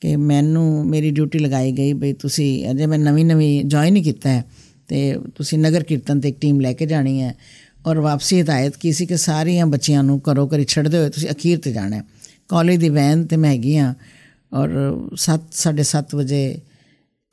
ਕਿ 0.00 0.16
ਮੈਨੂੰ 0.16 0.86
ਮੇਰੀ 0.86 1.10
ਡਿਊਟੀ 1.10 1.38
ਲਗਾਈ 1.38 1.72
ਗਈ 1.72 1.92
ਬਈ 1.92 2.12
ਤੁਸੀਂ 2.12 2.70
ਅਜੇ 2.70 2.86
ਮੈਂ 2.86 2.98
ਨਵੀਂ 2.98 3.24
ਨਵੀਂ 3.24 3.64
ਜੁਆਇਨ 3.64 3.96
ਹੀ 3.96 4.02
ਕੀਤਾ 4.02 4.30
ਹੈ 4.30 4.44
ਤੇ 4.88 5.16
ਤੁਸੀਂ 5.34 5.58
ਨਗਰ 5.58 5.82
ਕੀਰਤਨ 5.82 6.20
ਤੇ 6.20 6.28
ਇੱਕ 6.28 6.38
ਟੀਮ 6.40 6.60
ਲੈ 6.60 6.72
ਕੇ 6.72 6.86
ਜਾਣੀ 6.86 7.20
ਹੈ 7.22 7.34
ਔਰ 7.86 7.98
ਵਾਪਸੀ 7.98 8.40
ਹਦਾਇਤ 8.42 8.76
ਕੀ 8.76 8.92
ਸੀ 8.92 9.06
ਕਿ 9.06 9.16
ਸਾਰੀਆਂ 9.16 9.66
ਬੱਚੀਆਂ 9.66 10.02
ਨੂੰ 10.02 10.20
ਕਰੋ 10.20 10.46
ਕਰੀ 10.46 10.64
ਛੱਡਦੇ 10.64 10.98
ਹੋਏ 10.98 11.08
ਤੁਸੀਂ 11.10 11.30
ਅਖੀਰ 11.30 11.58
ਤੇ 11.58 11.72
ਜਾਣਾ 11.72 11.96
ਹੈ। 11.96 12.02
ਕਾਲਜ 12.50 12.76
ਦੀ 12.76 12.88
ਵੈਨ 12.88 13.24
ਤੇ 13.26 13.36
ਮੈਂ 13.36 13.50
ਹੈਗੀ 13.50 13.76
ਆ 13.76 13.94
ਔਰ 14.52 14.70
7 15.16 15.42
7:30 15.56 16.16
ਵਜੇ 16.16 16.42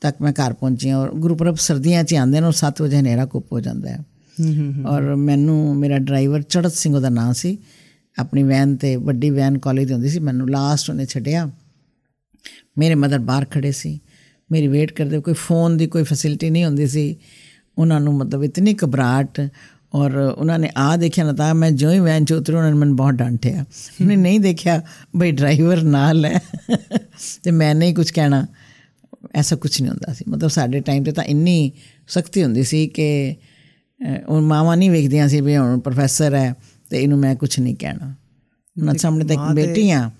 ਤੱਕ 0.02 0.22
ਮੈਂ 0.22 0.32
ਘਰ 0.32 0.52
ਪਹੁੰਚੀ 0.52 0.92
ਔਰ 0.92 1.10
ਗੁਰਪੁਰਬ 1.14 1.56
ਸਰਦੀਆਂ 1.56 2.04
'ਚ 2.04 2.14
ਆਉਂਦੇ 2.14 2.40
ਨੇ 2.40 2.46
ਔਰ 2.46 2.52
7 2.56 2.82
ਵਜੇ 2.82 2.98
ਹਨੇਰਾ 2.98 3.24
ਕੁੱਪ 3.26 3.52
ਹੋ 3.52 3.60
ਜਾਂਦਾ 3.60 3.90
ਹੈ। 3.90 3.98
ਔਰ 4.86 5.14
ਮੈਨੂੰ 5.16 5.76
ਮੇਰਾ 5.76 5.98
ਡਰਾਈਵਰ 5.98 6.42
ਚੜਤ 6.42 6.72
ਸਿੰਘ 6.72 6.94
ਉਹਦਾ 6.96 7.08
ਨਾਮ 7.08 7.32
ਸੀ। 7.32 7.56
ਆਪਣੀ 8.16 8.42
ਵੈਨ 8.42 8.76
ਤੇ 8.76 8.94
ਵੱਡੀ 8.96 9.30
ਵੈਨ 9.30 9.58
ਕਾਲਜ 9.58 9.86
ਦੀ 9.86 9.92
ਹੁੰਦੀ 9.92 10.08
ਸੀ 10.08 10.18
ਮੈਨੂੰ 10.18 10.48
ਲਾਸਟ 10.50 10.90
ਉਹਨੇ 10.90 11.06
ਛੱਡਿਆ। 11.06 11.50
ਮੇਰੇ 12.78 12.94
ਮਦਰ 12.94 13.18
ਬਾਹਰ 13.18 13.44
ਖੜੇ 13.44 13.72
ਸੀ। 13.72 13.98
ਮੇਰੀ 14.50 14.68
ਵੇਟ 14.68 14.92
ਕਰਦੇ 14.92 15.20
ਕੋਈ 15.20 15.34
ਫੋਨ 15.34 15.76
ਦੀ 15.76 15.86
ਕੋਈ 15.86 16.02
ਫੈਸਿਲਿਟੀ 16.02 16.50
ਨਹੀਂ 16.50 16.64
ਹੁੰਦੀ 16.64 16.86
ਸੀ। 16.86 17.16
ਉਹਨਾਂ 17.78 18.00
ਨੂੰ 18.00 18.14
ਮਤਲਬ 18.14 18.44
ਇਤਨੀ 18.44 18.74
ਘਬਰਾਹਟ 18.84 19.40
ਔਰ 19.94 20.14
ਉਹਨਾਂ 20.16 20.58
ਨੇ 20.58 20.70
ਆ 20.76 20.96
ਦੇਖਿਆ 20.96 21.24
ਨਾ 21.24 21.32
ਤਾਂ 21.32 21.54
ਮੈਂ 21.54 21.70
ਜੋ 21.70 21.90
ਹੀ 21.90 21.98
ਵੈਨ 21.98 22.24
ਚ 22.24 22.32
ਉਤਰੀ 22.32 22.56
ਉਹਨਾਂ 22.56 22.72
ਨੇ 22.72 22.78
ਮੈਨੂੰ 22.78 22.96
ਬਹੁਤ 22.96 23.14
ਡਾਂਟਿਆ 23.14 23.64
ਉਹਨੇ 24.00 24.16
ਨਹੀਂ 24.16 24.40
ਦੇਖਿਆ 24.40 24.82
ਬਈ 25.16 25.30
ਡਰਾਈਵਰ 25.30 25.82
ਨਾਲ 25.82 26.24
ਹੈ। 26.24 26.40
ਤੇ 27.42 27.50
ਮੈਂ 27.50 27.74
ਨਹੀਂ 27.74 27.94
ਕੁਝ 27.94 28.10
ਕਹਿਣਾ। 28.10 28.46
ਐਸਾ 29.34 29.56
ਕੁਝ 29.56 29.82
ਨਹੀਂ 29.82 29.90
ਹੁੰਦਾ 29.90 30.12
ਸੀ। 30.12 30.24
ਮਤਲਬ 30.28 30.50
ਸਾਡੇ 30.50 30.80
ਟਾਈਮ 30.80 31.04
ਤੇ 31.04 31.12
ਤਾਂ 31.12 31.24
ਇੰਨੀ 31.24 31.72
ਸਖਤੀ 32.08 32.42
ਹੁੰਦੀ 32.42 32.62
ਸੀ 32.62 32.86
ਕਿ 32.86 33.36
ਉਹ 34.28 34.40
ਮਾਵਾ 34.40 34.74
ਨਹੀਂ 34.74 34.90
ਵੇਖਦੀਆਂ 34.90 35.28
ਸੀ 35.28 35.40
ਵੀ 35.40 35.56
ਹੁਣ 35.56 35.80
ਪ੍ਰੋਫੈਸਰ 35.80 36.34
ਹੈ 36.34 36.54
ਤੇ 36.90 37.02
ਇਹਨੂੰ 37.02 37.18
ਮੈਂ 37.18 37.34
ਕੁਝ 37.36 37.60
ਨਹੀਂ 37.60 37.76
ਕਹਿਣਾ। 37.76 38.14
ਉਹਨਾਂ 38.80 38.94
ਸਾਹਮਣੇ 38.94 39.24
ਤਾਂ 39.24 39.34
ਇੱਕ 39.34 39.54
ਬੇਟੀ 39.54 39.90
ਆ 39.90 40.10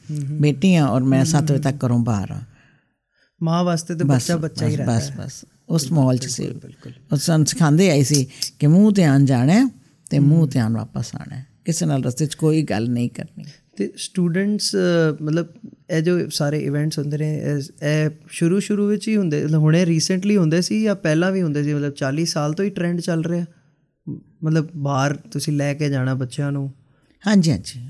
ਬੇਟੀ 0.41 0.75
ਆ 0.75 0.87
ਔਰ 0.87 1.03
ਮੈਂ 1.03 1.25
7 1.25 1.43
ਵਜੇ 1.43 1.59
ਤੱਕ 1.59 1.85
ਘਰੋਂ 1.87 1.99
ਬਾਹਰ 1.99 2.31
ਆ 2.31 2.41
ਮਾਂ 3.43 3.65
ਵਾਸਤੇ 3.65 3.95
ਤੇ 3.95 4.05
ਬੱਚਾ 4.05 4.37
ਬੱਚਾ 4.37 4.67
ਹੀ 4.67 4.77
ਰਹਿੰਦਾ 4.77 4.97
ਬਸ 4.97 5.11
ਬਸ। 5.11 5.45
ਉਸ 5.69 5.93
ਮਾਹੌਲ 5.93 6.17
'ਚ 6.17 6.27
ਸੀ। 6.27 6.49
ਉਹ 7.13 7.17
ਸਾਨੂੰ 7.17 7.47
ਸਿਖਾਉਂਦੇ 7.47 7.91
ਆਈ 7.91 8.05
ਸੀ 8.05 8.27
ਕਿ 8.59 8.67
ਮੂੰਹ 8.67 8.93
ਧਿਆਨ 8.93 9.25
ਜਾਣਾ 9.25 9.71
ਤੇ 10.11 10.19
ਮੂੰਹ 10.19 10.49
ਧਿਆਨ 10.49 10.73
ਵਾਪਸ 10.73 11.17
ਆਣਾ 11.17 11.45
ਕਿਸੇ 11.65 11.87
ਨਾਲ 11.87 12.05
ਰਸਤੇ 12.05 12.27
'ਚ 12.27 12.35
ਕੋਈ 12.35 12.63
ਗੱਲ 12.63 12.91
ਨਹੀਂ 12.91 13.11
ਕਰਨੀ। 13.11 13.45
ਤੇ 13.77 13.93
ਸਟੂਡੈਂਟਸ 13.97 14.77
ਮਤਲਬ 15.23 15.47
ਇਹ 15.91 16.03
ਜੋ 16.03 16.29
ਸਾਰੇ 16.29 16.59
ਇਵੈਂਟਸ 16.59 16.99
ਹੁੰਦੇ 16.99 17.19
ਨੇ 17.19 17.43
ਇਹ 17.83 18.11
ਸ਼ੁਰੂ 18.31 18.61
ਸ਼ੁਰੂ 18.61 18.87
ਵਿੱਚ 18.87 19.09
ਹੀ 19.09 19.17
ਹੁੰਦੇ 19.17 19.45
ਹੁਣੇ 19.45 19.87
ਰੀਸੈਂਟਲੀ 19.87 20.37
ਹੁੰਦੇ 20.37 20.63
ਸੀ 20.63 20.83
ਜਾਂ 20.83 20.95
ਪਹਿਲਾਂ 20.95 21.33
ਵੀ 21.33 21.43
ਹੁੰਦੇ 21.43 21.63
ਸੀ? 21.65 21.75
ਮਤਲਬ 21.75 21.93
40 21.93 22.25
ਸਾਲ 22.25 22.53
ਤੋਂ 22.53 22.65
ਹੀ 22.65 22.71
ਟ੍ਰੈਂਡ 22.71 23.01
ਚੱਲ 23.01 23.25
ਰਿਹਾ? 23.25 23.47
ਮਤਲਬ 24.45 24.69
ਬਾਹਰ 24.77 25.17
ਤੁਸੀਂ 25.17 25.53
ਲੈ 25.53 25.75
ਕੇ 25.75 25.89
ਜਾਣਾ 25.89 26.15
ਬੱਚਿਆਂ 26.15 26.53
ਨੂੰ? 26.53 26.73
ਹਾਂਜੀ 27.27 27.51
ਹਾਂਜੀ। 27.51 27.81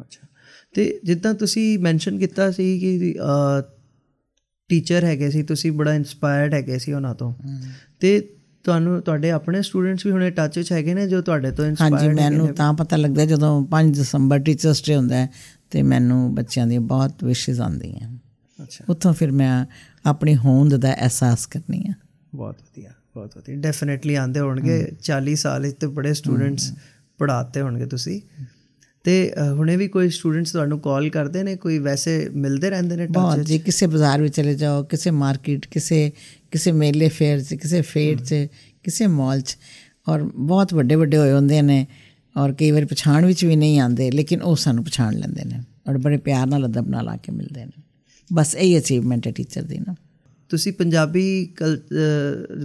ਅੱਛਾ। 0.00 0.28
ਤੇ 0.74 1.00
ਜਿੱਦਾਂ 1.04 1.34
ਤੁਸੀਂ 1.34 1.78
ਮੈਂਸ਼ਨ 1.78 2.18
ਕੀਤਾ 2.18 2.50
ਸੀ 2.50 2.78
ਕਿ 2.78 3.14
ਟੀਚਰ 4.70 5.04
ਹੈਗੇ 5.04 5.30
ਸੀ 5.30 5.42
ਤੁਸੀਂ 5.42 5.72
ਬੜਾ 5.72 5.94
ਇਨਸਪਾਇਰਡ 5.94 6.54
ਹੈਗੇ 6.54 6.78
ਸੀ 6.78 6.92
ਉਹਨਾਂ 6.92 7.14
ਤੋਂ। 7.14 7.32
ਤੇ 8.00 8.20
ਤੁਹਾਨੂੰ 8.64 9.00
ਤੁਹਾਡੇ 9.02 9.30
ਆਪਣੇ 9.30 9.60
ਸਟੂਡੈਂਟਸ 9.62 10.06
ਵੀ 10.06 10.12
ਹੁਣੇ 10.12 10.30
ਟੱਚ 10.30 10.58
ਵਿੱਚ 10.58 10.72
ਹੈਗੇ 10.72 10.94
ਨੇ 10.94 11.06
ਜੋ 11.08 11.20
ਤੁਹਾਡੇ 11.22 11.50
ਤੋਂ 11.50 11.66
ਇਨਸਪਾਇਰਡ 11.66 11.94
ਹਾਂਜੀ 11.94 12.08
ਮੈਨੂੰ 12.14 12.54
ਤਾਂ 12.54 12.72
ਪਤਾ 12.74 12.96
ਲੱਗਦਾ 12.96 13.24
ਜਦੋਂ 13.24 13.50
5 13.70 13.92
ਦਸੰਬਰ 13.92 14.38
ਟੀਚਰਸ 14.38 14.82
ਡੇ 14.86 14.96
ਹੁੰਦਾ 14.96 15.16
ਹੈ 15.16 15.28
ਤੇ 15.70 15.82
ਮੈਨੂੰ 15.82 16.18
ਬੱਚਿਆਂ 16.34 16.66
ਦੀ 16.66 16.78
ਬਹੁਤ 16.78 17.24
ਵਿਸ਼ੇਸ 17.24 17.60
ਆਉਂਦੀਆਂ 17.60 18.08
ਅੱਛਾ। 18.58 18.84
ਉੱਥੋਂ 18.88 19.12
ਫਿਰ 19.12 19.32
ਮੈਂ 19.32 19.64
ਆਪਣੀ 20.06 20.36
ਹੋਂਦ 20.36 20.74
ਦਾ 20.76 20.92
ਅਹਿਸਾਸ 20.94 21.46
ਕਰਨੀ 21.46 21.82
ਆ 21.88 21.92
ਬਹੁਤ 22.34 22.56
ਵਧੀਆ 22.60 22.90
ਬਹੁਤ 23.14 23.36
ਵਧੀਆ। 23.36 23.56
ਡੈਫੀਨਿਟਲੀ 23.56 24.14
ਆਂਦੇ 24.14 24.40
ਹੋਣਗੇ 24.40 24.84
40 25.02 25.34
ਸਾਲ 25.36 25.70
ਤੇ 25.70 25.86
ਬੜੇ 25.86 26.14
ਸਟੂਡੈਂਟਸ 26.14 26.72
ਪੜਾਤੇ 27.18 27.60
ਹੋਣਗੇ 27.60 27.86
ਤੁਸੀਂ। 27.86 28.20
ਤੇ 29.06 29.32
ਹੁਣੇ 29.52 29.76
ਵੀ 29.76 29.88
ਕੋਈ 29.88 30.10
ਸਟੂਡੈਂਟਸ 30.10 30.52
ਤੁਹਾਨੂੰ 30.52 30.80
ਕਾਲ 30.80 31.08
ਕਰਦੇ 31.08 31.42
ਨੇ 31.42 31.56
ਕੋਈ 31.56 31.78
ਵੈਸੇ 31.78 32.28
ਮਿਲਦੇ 32.34 32.70
ਰਹਿੰਦੇ 32.70 32.96
ਨੇ 32.96 33.06
ਟੱਚ 33.06 33.40
ਜੀ 33.40 33.58
ਕਿਸੇ 33.58 33.86
ਬਾਜ਼ਾਰ 33.86 34.22
ਵਿੱਚ 34.22 34.36
ਚਲੇ 34.36 34.54
ਜਾਓ 34.54 34.82
ਕਿਸੇ 34.84 35.10
ਮਾਰਕੀਟ 35.10 35.66
ਕਿਸੇ 35.66 36.12
ਕਿਸੇ 36.50 36.72
ਮੇਲੇ 36.72 37.08
ਫੇਅਰ 37.08 37.40
'ਚ 37.40 37.54
ਕਿਸੇ 37.54 37.80
ਫੇਅਰ 37.80 38.24
'ਚ 38.24 38.34
ਕਿਸੇ 38.82 39.06
ਮਾਲ 39.06 39.40
'ਚ 39.40 39.56
ਔਰ 40.08 40.22
ਬਹੁਤ 40.22 40.74
ਵੱਡੇ 40.74 40.94
ਵੱਡੇ 40.94 41.16
ਹੋਏ 41.16 41.32
ਹੁੰਦੇ 41.32 41.62
ਨੇ 41.62 41.86
ਔਰ 42.36 42.52
ਕਈ 42.52 42.70
ਵਾਰ 42.70 42.84
ਪਛਾਣ 42.84 43.26
ਵਿੱਚ 43.26 43.44
ਵੀ 43.44 43.56
ਨਹੀਂ 43.56 43.80
ਆਉਂਦੇ 43.80 44.10
ਲੇਕਿਨ 44.10 44.42
ਉਹ 44.42 44.56
ਸਾਨੂੰ 44.56 44.84
ਪਛਾਣ 44.84 45.14
ਲੈਂਦੇ 45.14 45.44
ਨੇ 45.44 45.60
ਔਰ 45.88 45.98
ਬੜੇ 45.98 46.16
ਪਿਆਰ 46.16 46.46
ਨਾਲ 46.46 46.66
ਅਦਬ 46.66 46.88
ਨਾਲ 46.88 47.08
ਆ 47.08 47.16
ਕੇ 47.16 47.32
ਮਿਲਦੇ 47.32 47.64
ਨੇ। 47.64 47.82
ਬਸ 48.32 48.54
ਇਹ 48.54 48.80
ਅਚੀਵਮੈਂਟ 48.80 49.26
ਹੈ 49.26 49.32
ਟੀਚਰ 49.32 49.62
ਦੀ 49.62 49.78
ਨਾ। 49.78 49.94
ਤੁਸੀਂ 50.48 50.72
ਪੰਜਾਬੀ 50.72 51.54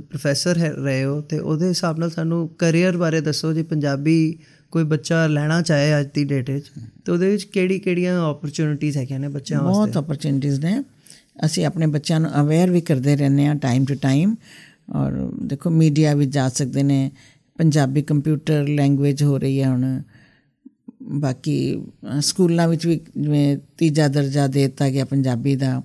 ਪ੍ਰੋਫੈਸਰ 0.10 0.56
ਰਹੇ 0.56 1.04
ਹੋ 1.04 1.22
ਤੇ 1.22 1.40
ਉਹਦੇ 1.40 1.68
ਹਿਸਾਬ 1.68 2.00
ਨਾਲ 2.00 2.10
ਸਾਨੂੰ 2.10 2.50
ਕੈਰੀਅਰ 2.50 2.98
ਬਾਰੇ 2.98 3.22
ਦੱਸੋ 3.22 3.54
ਜੀ 3.54 3.64
ਪੰਜਾਬੀ 3.64 4.40
ਕੋਈ 4.72 4.84
ਬੱਚਾ 4.84 5.26
ਲੈਣਾ 5.28 5.62
ਚਾਹੇ 5.62 6.00
ਅੱਜ 6.00 6.08
ਦੀ 6.16 6.24
ਡੇਟ 6.26 6.50
ਵਿੱਚ 6.50 6.66
ਤੇ 7.06 7.12
ਉਹਦੇ 7.12 7.30
ਵਿੱਚ 7.30 7.44
ਕਿਹੜੀ 7.44 7.80
ਕਿਹੜੀਆਂ 7.80 8.20
ਓਪਰਚ्युनिटीज 8.24 8.98
ਹੈਗੀਆਂ 8.98 9.20
ਨੇ 9.20 9.28
ਬੱਚਿਆਂ 9.28 9.62
ਵਾਸਤੇ? 9.62 9.80
ਬਹੁਤ 9.82 9.98
ਓਪਰਚ्युनिटीज 9.98 10.60
ਨੇ। 10.62 10.84
ਅਸੀਂ 11.46 11.66
ਆਪਣੇ 11.66 11.88
ਬੱਚਿਆਂ 11.88 12.20
ਨੂੰ 12.20 12.32
ਅਵੇਅਰ 12.42 12.70
ਵੀ 12.72 12.82
ਕਰਦੇ 12.82 13.16
ਰਹਿੰਦੇ 13.16 13.46
ਆ 13.48 13.54
ਟਾਈਮ 13.54 13.86
ਟੂ 13.86 13.96
ਟਾਈਮ 14.02 14.36
ਔਰ 14.96 15.12
ਦੇਖੋ 15.44 15.70
ਮੀਡੀਆ 15.70 16.14
ਵੀ 16.16 16.26
ਜਾ 16.26 16.48
ਸਕਦੇ 16.50 16.84
ਨੇ 16.84 17.10
ਪੰਜਾਬੀ 17.60 18.02
ਕੰਪਿਊਟਰ 18.02 18.68
ਲੈਂਗੁਏਜ 18.68 19.24
ਹੋ 19.24 19.38
ਰਹੀ 19.38 19.62
ਹੈ 19.62 19.70
ਹੁਣ। 19.70 20.02
ਬਾਕੀ 21.20 21.56
ਸਕੂਲਾਂ 22.22 22.68
ਵਿੱਚ 22.68 22.86
ਵੀ 22.88 23.00
ਜਿਵੇਂ 23.18 23.58
ਤੀਜਾ 23.78 24.08
ਦਰਜਾ 24.08 24.48
ਦਿੱਤਾ 24.48 24.90
ਗਿਆ 24.90 25.06
ਪੰਜਾਬੀ 25.06 25.56
ਦਾ 25.56 25.82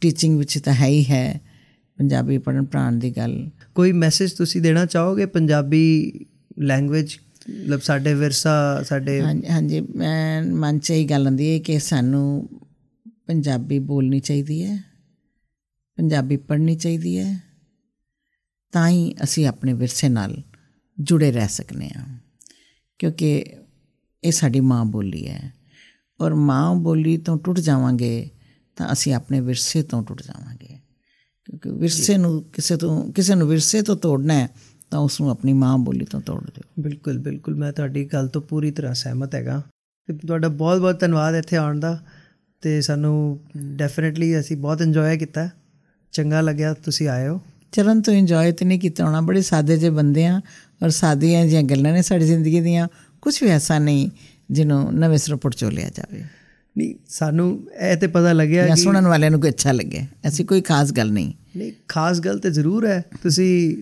ਟੀਚਿੰਗ 0.00 0.38
ਵਿੱਚ 0.38 0.58
ਤਾਂ 0.58 0.74
ਹੈ 0.74 0.86
ਹੀ 0.86 1.04
ਹੈ 1.04 1.40
ਪੰਜਾਬੀ 1.98 2.38
ਪੜਨ 2.38 2.64
ਪੜਾਉਣ 2.64 2.98
ਦੀ 2.98 3.10
ਗੱਲ। 3.10 3.48
ਕੋਈ 3.74 3.92
ਮੈਸੇਜ 3.92 4.32
ਤੁਸੀਂ 4.32 4.60
ਦੇਣਾ 4.62 4.84
ਚਾਹੋਗੇ 4.86 5.26
ਪੰਜਾਬੀ 5.26 5.84
ਲੈਂਗੁਏਜ 6.58 7.16
ਮਤਲਬ 7.48 7.80
ਸਾਡੇ 7.80 8.12
ਵਿਰਸਾ, 8.14 8.82
ਸਾਡੇ 8.82 9.20
ਹਾਂਜੀ 9.22 9.48
ਹਾਂਜੀ, 9.48 9.80
ਮੈਂ 9.80 10.42
ਮਨ 10.42 10.78
ਚ 10.78 10.90
ਇਹ 10.90 11.06
ਗੱਲ 11.08 11.26
ਆਂਦੀ 11.26 11.52
ਹੈ 11.52 11.58
ਕਿ 11.58 11.78
ਸਾਨੂੰ 11.78 12.48
ਪੰਜਾਬੀ 13.26 13.78
ਬੋਲਣੀ 13.78 14.20
ਚਾਹੀਦੀ 14.20 14.62
ਹੈ, 14.64 14.76
ਪੰਜਾਬੀ 15.98 16.36
ਪੜ੍ਹਨੀ 16.36 16.76
ਚਾਹੀਦੀ 16.76 17.18
ਹੈ, 17.18 17.40
ਤਾਂ 18.72 18.88
ਹੀ 18.88 19.14
ਅਸੀਂ 19.24 19.46
ਆਪਣੇ 19.46 19.72
ਵਿਰਸੇ 19.72 20.08
ਨਾਲ 20.08 20.42
ਜੁੜੇ 20.98 21.30
ਰਹਿ 21.32 21.48
ਸਕਨੇ 21.48 21.90
ਆ 21.98 22.04
ਕਿਉਂਕਿ 23.00 23.44
ਇਹ 24.24 24.32
ਸਾਡੀ 24.32 24.60
ਮਾਂ 24.60 24.84
ਬੋਲੀ 24.84 25.26
ਹੈ। 25.28 25.52
ਔਰ 26.20 26.34
ਮਾਂ 26.34 26.74
ਬੋਲੀ 26.74 27.16
ਤੋਂ 27.16 27.38
ਟੁੱਟ 27.38 27.60
ਜਾਵਾਂਗੇ 27.60 28.28
ਤਾਂ 28.76 28.92
ਅਸੀਂ 28.92 29.14
ਆਪਣੇ 29.14 29.40
ਵਿਰਸੇ 29.40 29.82
ਤੋਂ 29.82 30.02
ਟੁੱਟ 30.02 30.22
ਜਾਵਾਂਗੇ, 30.22 30.78
ਕਿਉਂਕਿ 31.44 31.70
ਵਿਰਸੇ 31.70 32.16
ਨੂੰ 32.16 32.42
ਕਿਸੇ 32.44 32.76
ਤੋਂ, 32.76 33.12
ਕਿਸੇ 33.12 33.34
ਨੂੰ 33.34 33.48
ਵਿਰਸੇ 33.48 33.82
ਤੋਂ 33.82 33.96
ਤੋੜਨਾ 33.96 34.34
ਹੈ 34.34 34.48
ਤਾਂ 34.90 34.98
ਉਸ 35.00 35.20
ਨੂੰ 35.20 35.30
ਆਪਣੀ 35.30 35.52
ਮਾਂ 35.52 35.78
ਬੋਲੀ 35.78 36.04
ਤੋਂ 36.04 36.20
ਤੋੜ 36.20 36.44
ਦਿਓ। 36.44 36.82
ਬਿਲਕੁਲ 36.82 37.18
ਬਿਲਕੁਲ। 37.18 37.54
ਮੈਂ 37.54 37.72
ਤੁਹਾਡੀ 37.72 38.04
ਗੱਲ 38.04 38.28
ਤੋਂ 38.28 38.42
ਪੂਰੀ 38.42 38.70
ਤਰ੍ਹਾਂ 38.70 38.94
ਸਹਿਮਤ 38.94 39.34
ਹੈਗਾ। 39.34 39.62
ਤੇ 40.06 40.14
ਤੁਹਾਡਾ 40.26 40.48
ਬਹੁਤ 40.48 40.78
ਬਹੁਤ 40.80 41.00
ਧੰਨਵਾਦ 41.00 41.34
ਇੱਥੇ 41.34 41.56
ਆਉਣ 41.56 41.80
ਦਾ। 41.80 42.04
ਤੇ 42.60 42.80
ਸਾਨੂੰ 42.80 43.40
ਡੈਫੀਨਿਟਲੀ 43.56 44.40
ਅਸੀਂ 44.40 44.56
ਬਹੁਤ 44.56 44.82
ਇੰਜੋਏ 44.82 45.18
ਕੀਤਾ। 45.18 45.48
ਚੰਗਾ 46.12 46.40
ਲੱਗਿਆ 46.40 46.74
ਤੁਸੀਂ 46.74 47.08
ਆਏ 47.08 47.28
ਹੋ। 47.28 47.40
ਚਰਨ 47.72 48.02
ਤੋਂ 48.02 48.14
ਇੰਜੋਏ 48.14 48.52
ਤੇ 48.52 48.64
ਨਹੀਂ 48.64 48.80
ਕੀਤਾ 48.80 49.04
ਹੋਣਾ। 49.04 49.20
ਬੜੇ 49.20 49.42
ਸਾਦੇ 49.42 49.76
ਜਿਹੇ 49.76 49.90
ਬੰਦੇ 49.90 50.26
ਆ 50.26 50.40
ਔਰ 50.84 50.90
ਸਾਦੀਆਂ 50.90 51.44
ਜਿਹੀਆਂ 51.44 51.62
ਗੱਲਾਂ 51.62 51.92
ਨੇ 51.92 52.02
ਸਾਡੀ 52.02 52.26
ਜ਼ਿੰਦਗੀ 52.26 52.60
ਦੀਆਂ। 52.60 52.88
ਕੁਝ 53.22 53.42
ਵੀ 53.42 53.48
ਐਸਾ 53.48 53.78
ਨਹੀਂ 53.78 54.10
ਜਿਹਨੂੰ 54.50 54.94
ਨਵੇਂ 54.94 55.18
ਸਿਰੋਂ 55.18 55.38
ਪੜਚੋਲਿਆ 55.38 55.88
ਜਾਵੇ। 55.88 56.24
ਨਹੀਂ 56.78 56.94
ਸਾਨੂੰ 57.08 57.66
ਇਹ 57.80 57.96
ਤੇ 57.96 58.06
ਪਤਾ 58.06 58.32
ਲੱਗਿਆ 58.32 58.66
ਕਿ 58.66 58.76
ਸੁਣਨ 58.76 59.06
ਵਾਲਿਆਂ 59.06 59.30
ਨੂੰ 59.30 59.40
ਕੋਈ 59.40 59.50
ਅੱਛਾ 59.50 59.72
ਲੱਗੇ। 59.72 60.02
ਐਸੀ 60.24 60.44
ਕੋਈ 60.44 60.60
ਖਾਸ 60.60 60.92
ਗੱਲ 60.92 61.12
ਨਹੀਂ। 61.12 61.32
ਨਹੀਂ 61.56 61.72
ਖਾਸ 61.88 62.20
ਗੱਲ 62.20 62.38
ਤੇ 62.38 62.50
ਜ਼ਰੂਰ 62.50 62.86
ਹੈ। 62.86 63.04
ਤੁਸੀਂ 63.22 63.76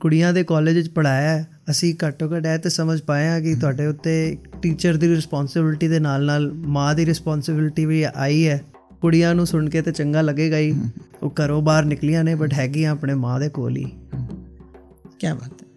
ਕੁੜੀਆਂ 0.00 0.32
ਦੇ 0.32 0.44
ਕਾਲਜ 0.44 0.76
ਵਿੱਚ 0.76 0.88
ਪੜਾਇਆ 0.88 1.30
ਹੈ। 1.30 1.48
ਅਸੀਂ 1.70 1.94
ਘੱਟੋ 2.06 2.36
ਘੱਟ 2.36 2.46
ਇਹ 2.46 2.58
ਤੇ 2.58 2.68
ਸਮਝ 2.68 3.00
ਪਾਏ 3.00 3.28
ਹਾਂ 3.28 3.40
ਕਿ 3.40 3.54
ਤੁਹਾਡੇ 3.54 3.86
ਉੱਤੇ 3.86 4.36
ਟੀਚਰ 4.62 4.96
ਦੀ 4.96 5.08
ਰਿਸਪੌਂਸਿਬਿਲਟੀ 5.08 5.88
ਦੇ 5.88 6.00
ਨਾਲ 6.00 6.24
ਨਾਲ 6.24 6.52
ਮਾਂ 6.52 6.94
ਦੀ 6.94 7.06
ਰਿਸਪੌਂਸਿਬਿਲਟੀ 7.06 7.86
ਵੀ 7.86 8.04
ਆਈ 8.16 8.46
ਹੈ। 8.48 8.62
ਕੁੜੀਆਂ 9.00 9.34
ਨੂੰ 9.34 9.46
ਸੁਣ 9.46 9.70
ਕੇ 9.70 9.82
ਤੇ 9.82 9.92
ਚੰਗਾ 9.92 10.20
ਲੱਗੇਗਾ 10.20 10.58
ਹੀ। 10.58 10.74
ਉਹ 11.22 11.34
ਘਰੋਂ 11.44 11.62
ਬਾਹਰ 11.62 11.84
ਨਿਕਲੀਆਂ 11.84 12.24
ਨੇ 12.24 12.34
ਬਟ 12.34 12.54
ਹੈਗੀਆਂ 12.54 12.92
ਆਪਣੇ 12.92 13.14
ਮਾਂ 13.14 13.40
ਦੇ 13.40 13.48
ਕੋਲ 13.48 13.76
ਹੀ। 13.76 13.84
ਕੀ 15.18 15.26
ਬਾਤ 15.26 15.62
ਹੈ। 15.62 15.71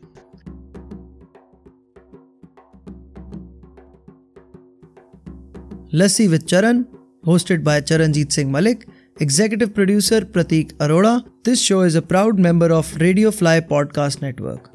Lassi 5.94 6.28
with 6.28 6.48
Charan, 6.48 6.88
hosted 7.24 7.64
by 7.64 7.80
Charanjit 7.80 8.32
Singh 8.32 8.52
Malik, 8.52 8.88
executive 9.20 9.74
producer 9.74 10.22
Pratik 10.22 10.74
Arora. 10.76 11.24
This 11.44 11.62
show 11.62 11.82
is 11.82 11.94
a 11.94 12.02
proud 12.02 12.40
member 12.40 12.72
of 12.72 12.96
Radio 12.98 13.32
Fly 13.32 13.60
Podcast 13.64 14.22
Network. 14.22 14.72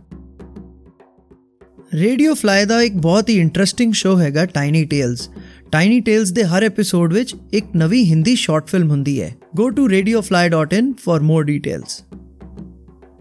Radio 1.95 2.35
Fly 2.35 2.65
ਦਾ 2.65 2.81
ਇੱਕ 2.83 2.95
ਬਹੁਤ 2.97 3.29
ਹੀ 3.29 3.35
ਇੰਟਰਸਟਿੰਗ 3.41 3.93
ਸ਼ੋ 3.93 4.17
ਹੈਗਾ 4.19 4.45
ਟਾਈਨੀ 4.47 4.85
ਟੇਲਸ 4.85 5.29
ਟਾਈਨੀ 5.73 6.01
ਟੇਲਸ 6.01 6.31
ਦੇ 6.33 6.45
ਹਰ 6.45 6.65
episode 6.65 7.13
ਵਿੱਚ 7.13 7.35
ਇੱਕ 7.53 7.75
ਨਵੀਂ 7.77 8.05
Hindi 8.05 8.35
short 8.35 8.69
film 8.69 8.91
ਹੁੰਦੀ 8.91 9.21
ਹੈ 9.23 9.33
go 9.57 9.69
to 9.71 9.89
radiofly.in 9.89 10.93
for 11.05 11.23
more 11.23 11.45
details 11.45 12.01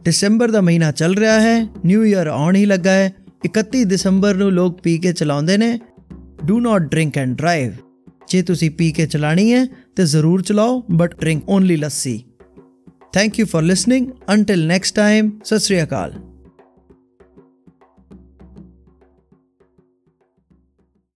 ਦਸੰਬਰ 0.06 0.52
ਦਾ 0.52 0.62
ਮਹੀਨਾ 0.62 0.92
ਚੱਲ 0.92 1.16
ਰਿਹਾ 1.16 1.40
ਹੈ 1.40 1.58
ਨਿਊ 1.86 2.04
ਇਅਰ 2.04 2.28
ਆਉਣ 2.28 2.56
ਹੀ 2.56 2.66
ਲੱਗਾ 2.66 2.92
ਹੈ 2.92 3.12
31 3.48 3.84
ਦਸੰਬਰ 3.86 4.36
ਨੂੰ 4.36 4.52
ਲੋਕ 4.52 4.80
ਪੀ 4.82 4.98
ਕੇ 4.98 5.14
ਚਲਾਉਂਦੇ 5.14 5.58
ਨੇ 5.58 5.78
do 6.46 6.60
not 6.60 6.82
drink 6.82 7.18
and 7.18 7.36
drive 7.38 7.72
ਜੇ 8.28 8.42
ਤੁਸੀਂ 8.42 8.72
ਪੀ 8.72 8.92
ਕੇ 8.92 9.06
ਚਲਾਣੀ 9.06 9.54
ਹੈ, 9.54 9.66
ਤੇ 9.96 10.06
ਜ਼ਰੂਰ 10.06 10.42
ਚਲਾਓ 10.42 10.82
but 10.92 11.20
drink 11.20 11.50
only 11.50 11.76
lassi. 11.76 12.24
Thank 13.14 13.40
you 13.40 13.46
for 13.46 13.62
listening 13.62 14.08
until 14.30 14.66
next 14.68 14.96
time 14.96 15.32
Sat 15.44 15.60
Sri 15.60 15.84
Akal. 15.84 16.14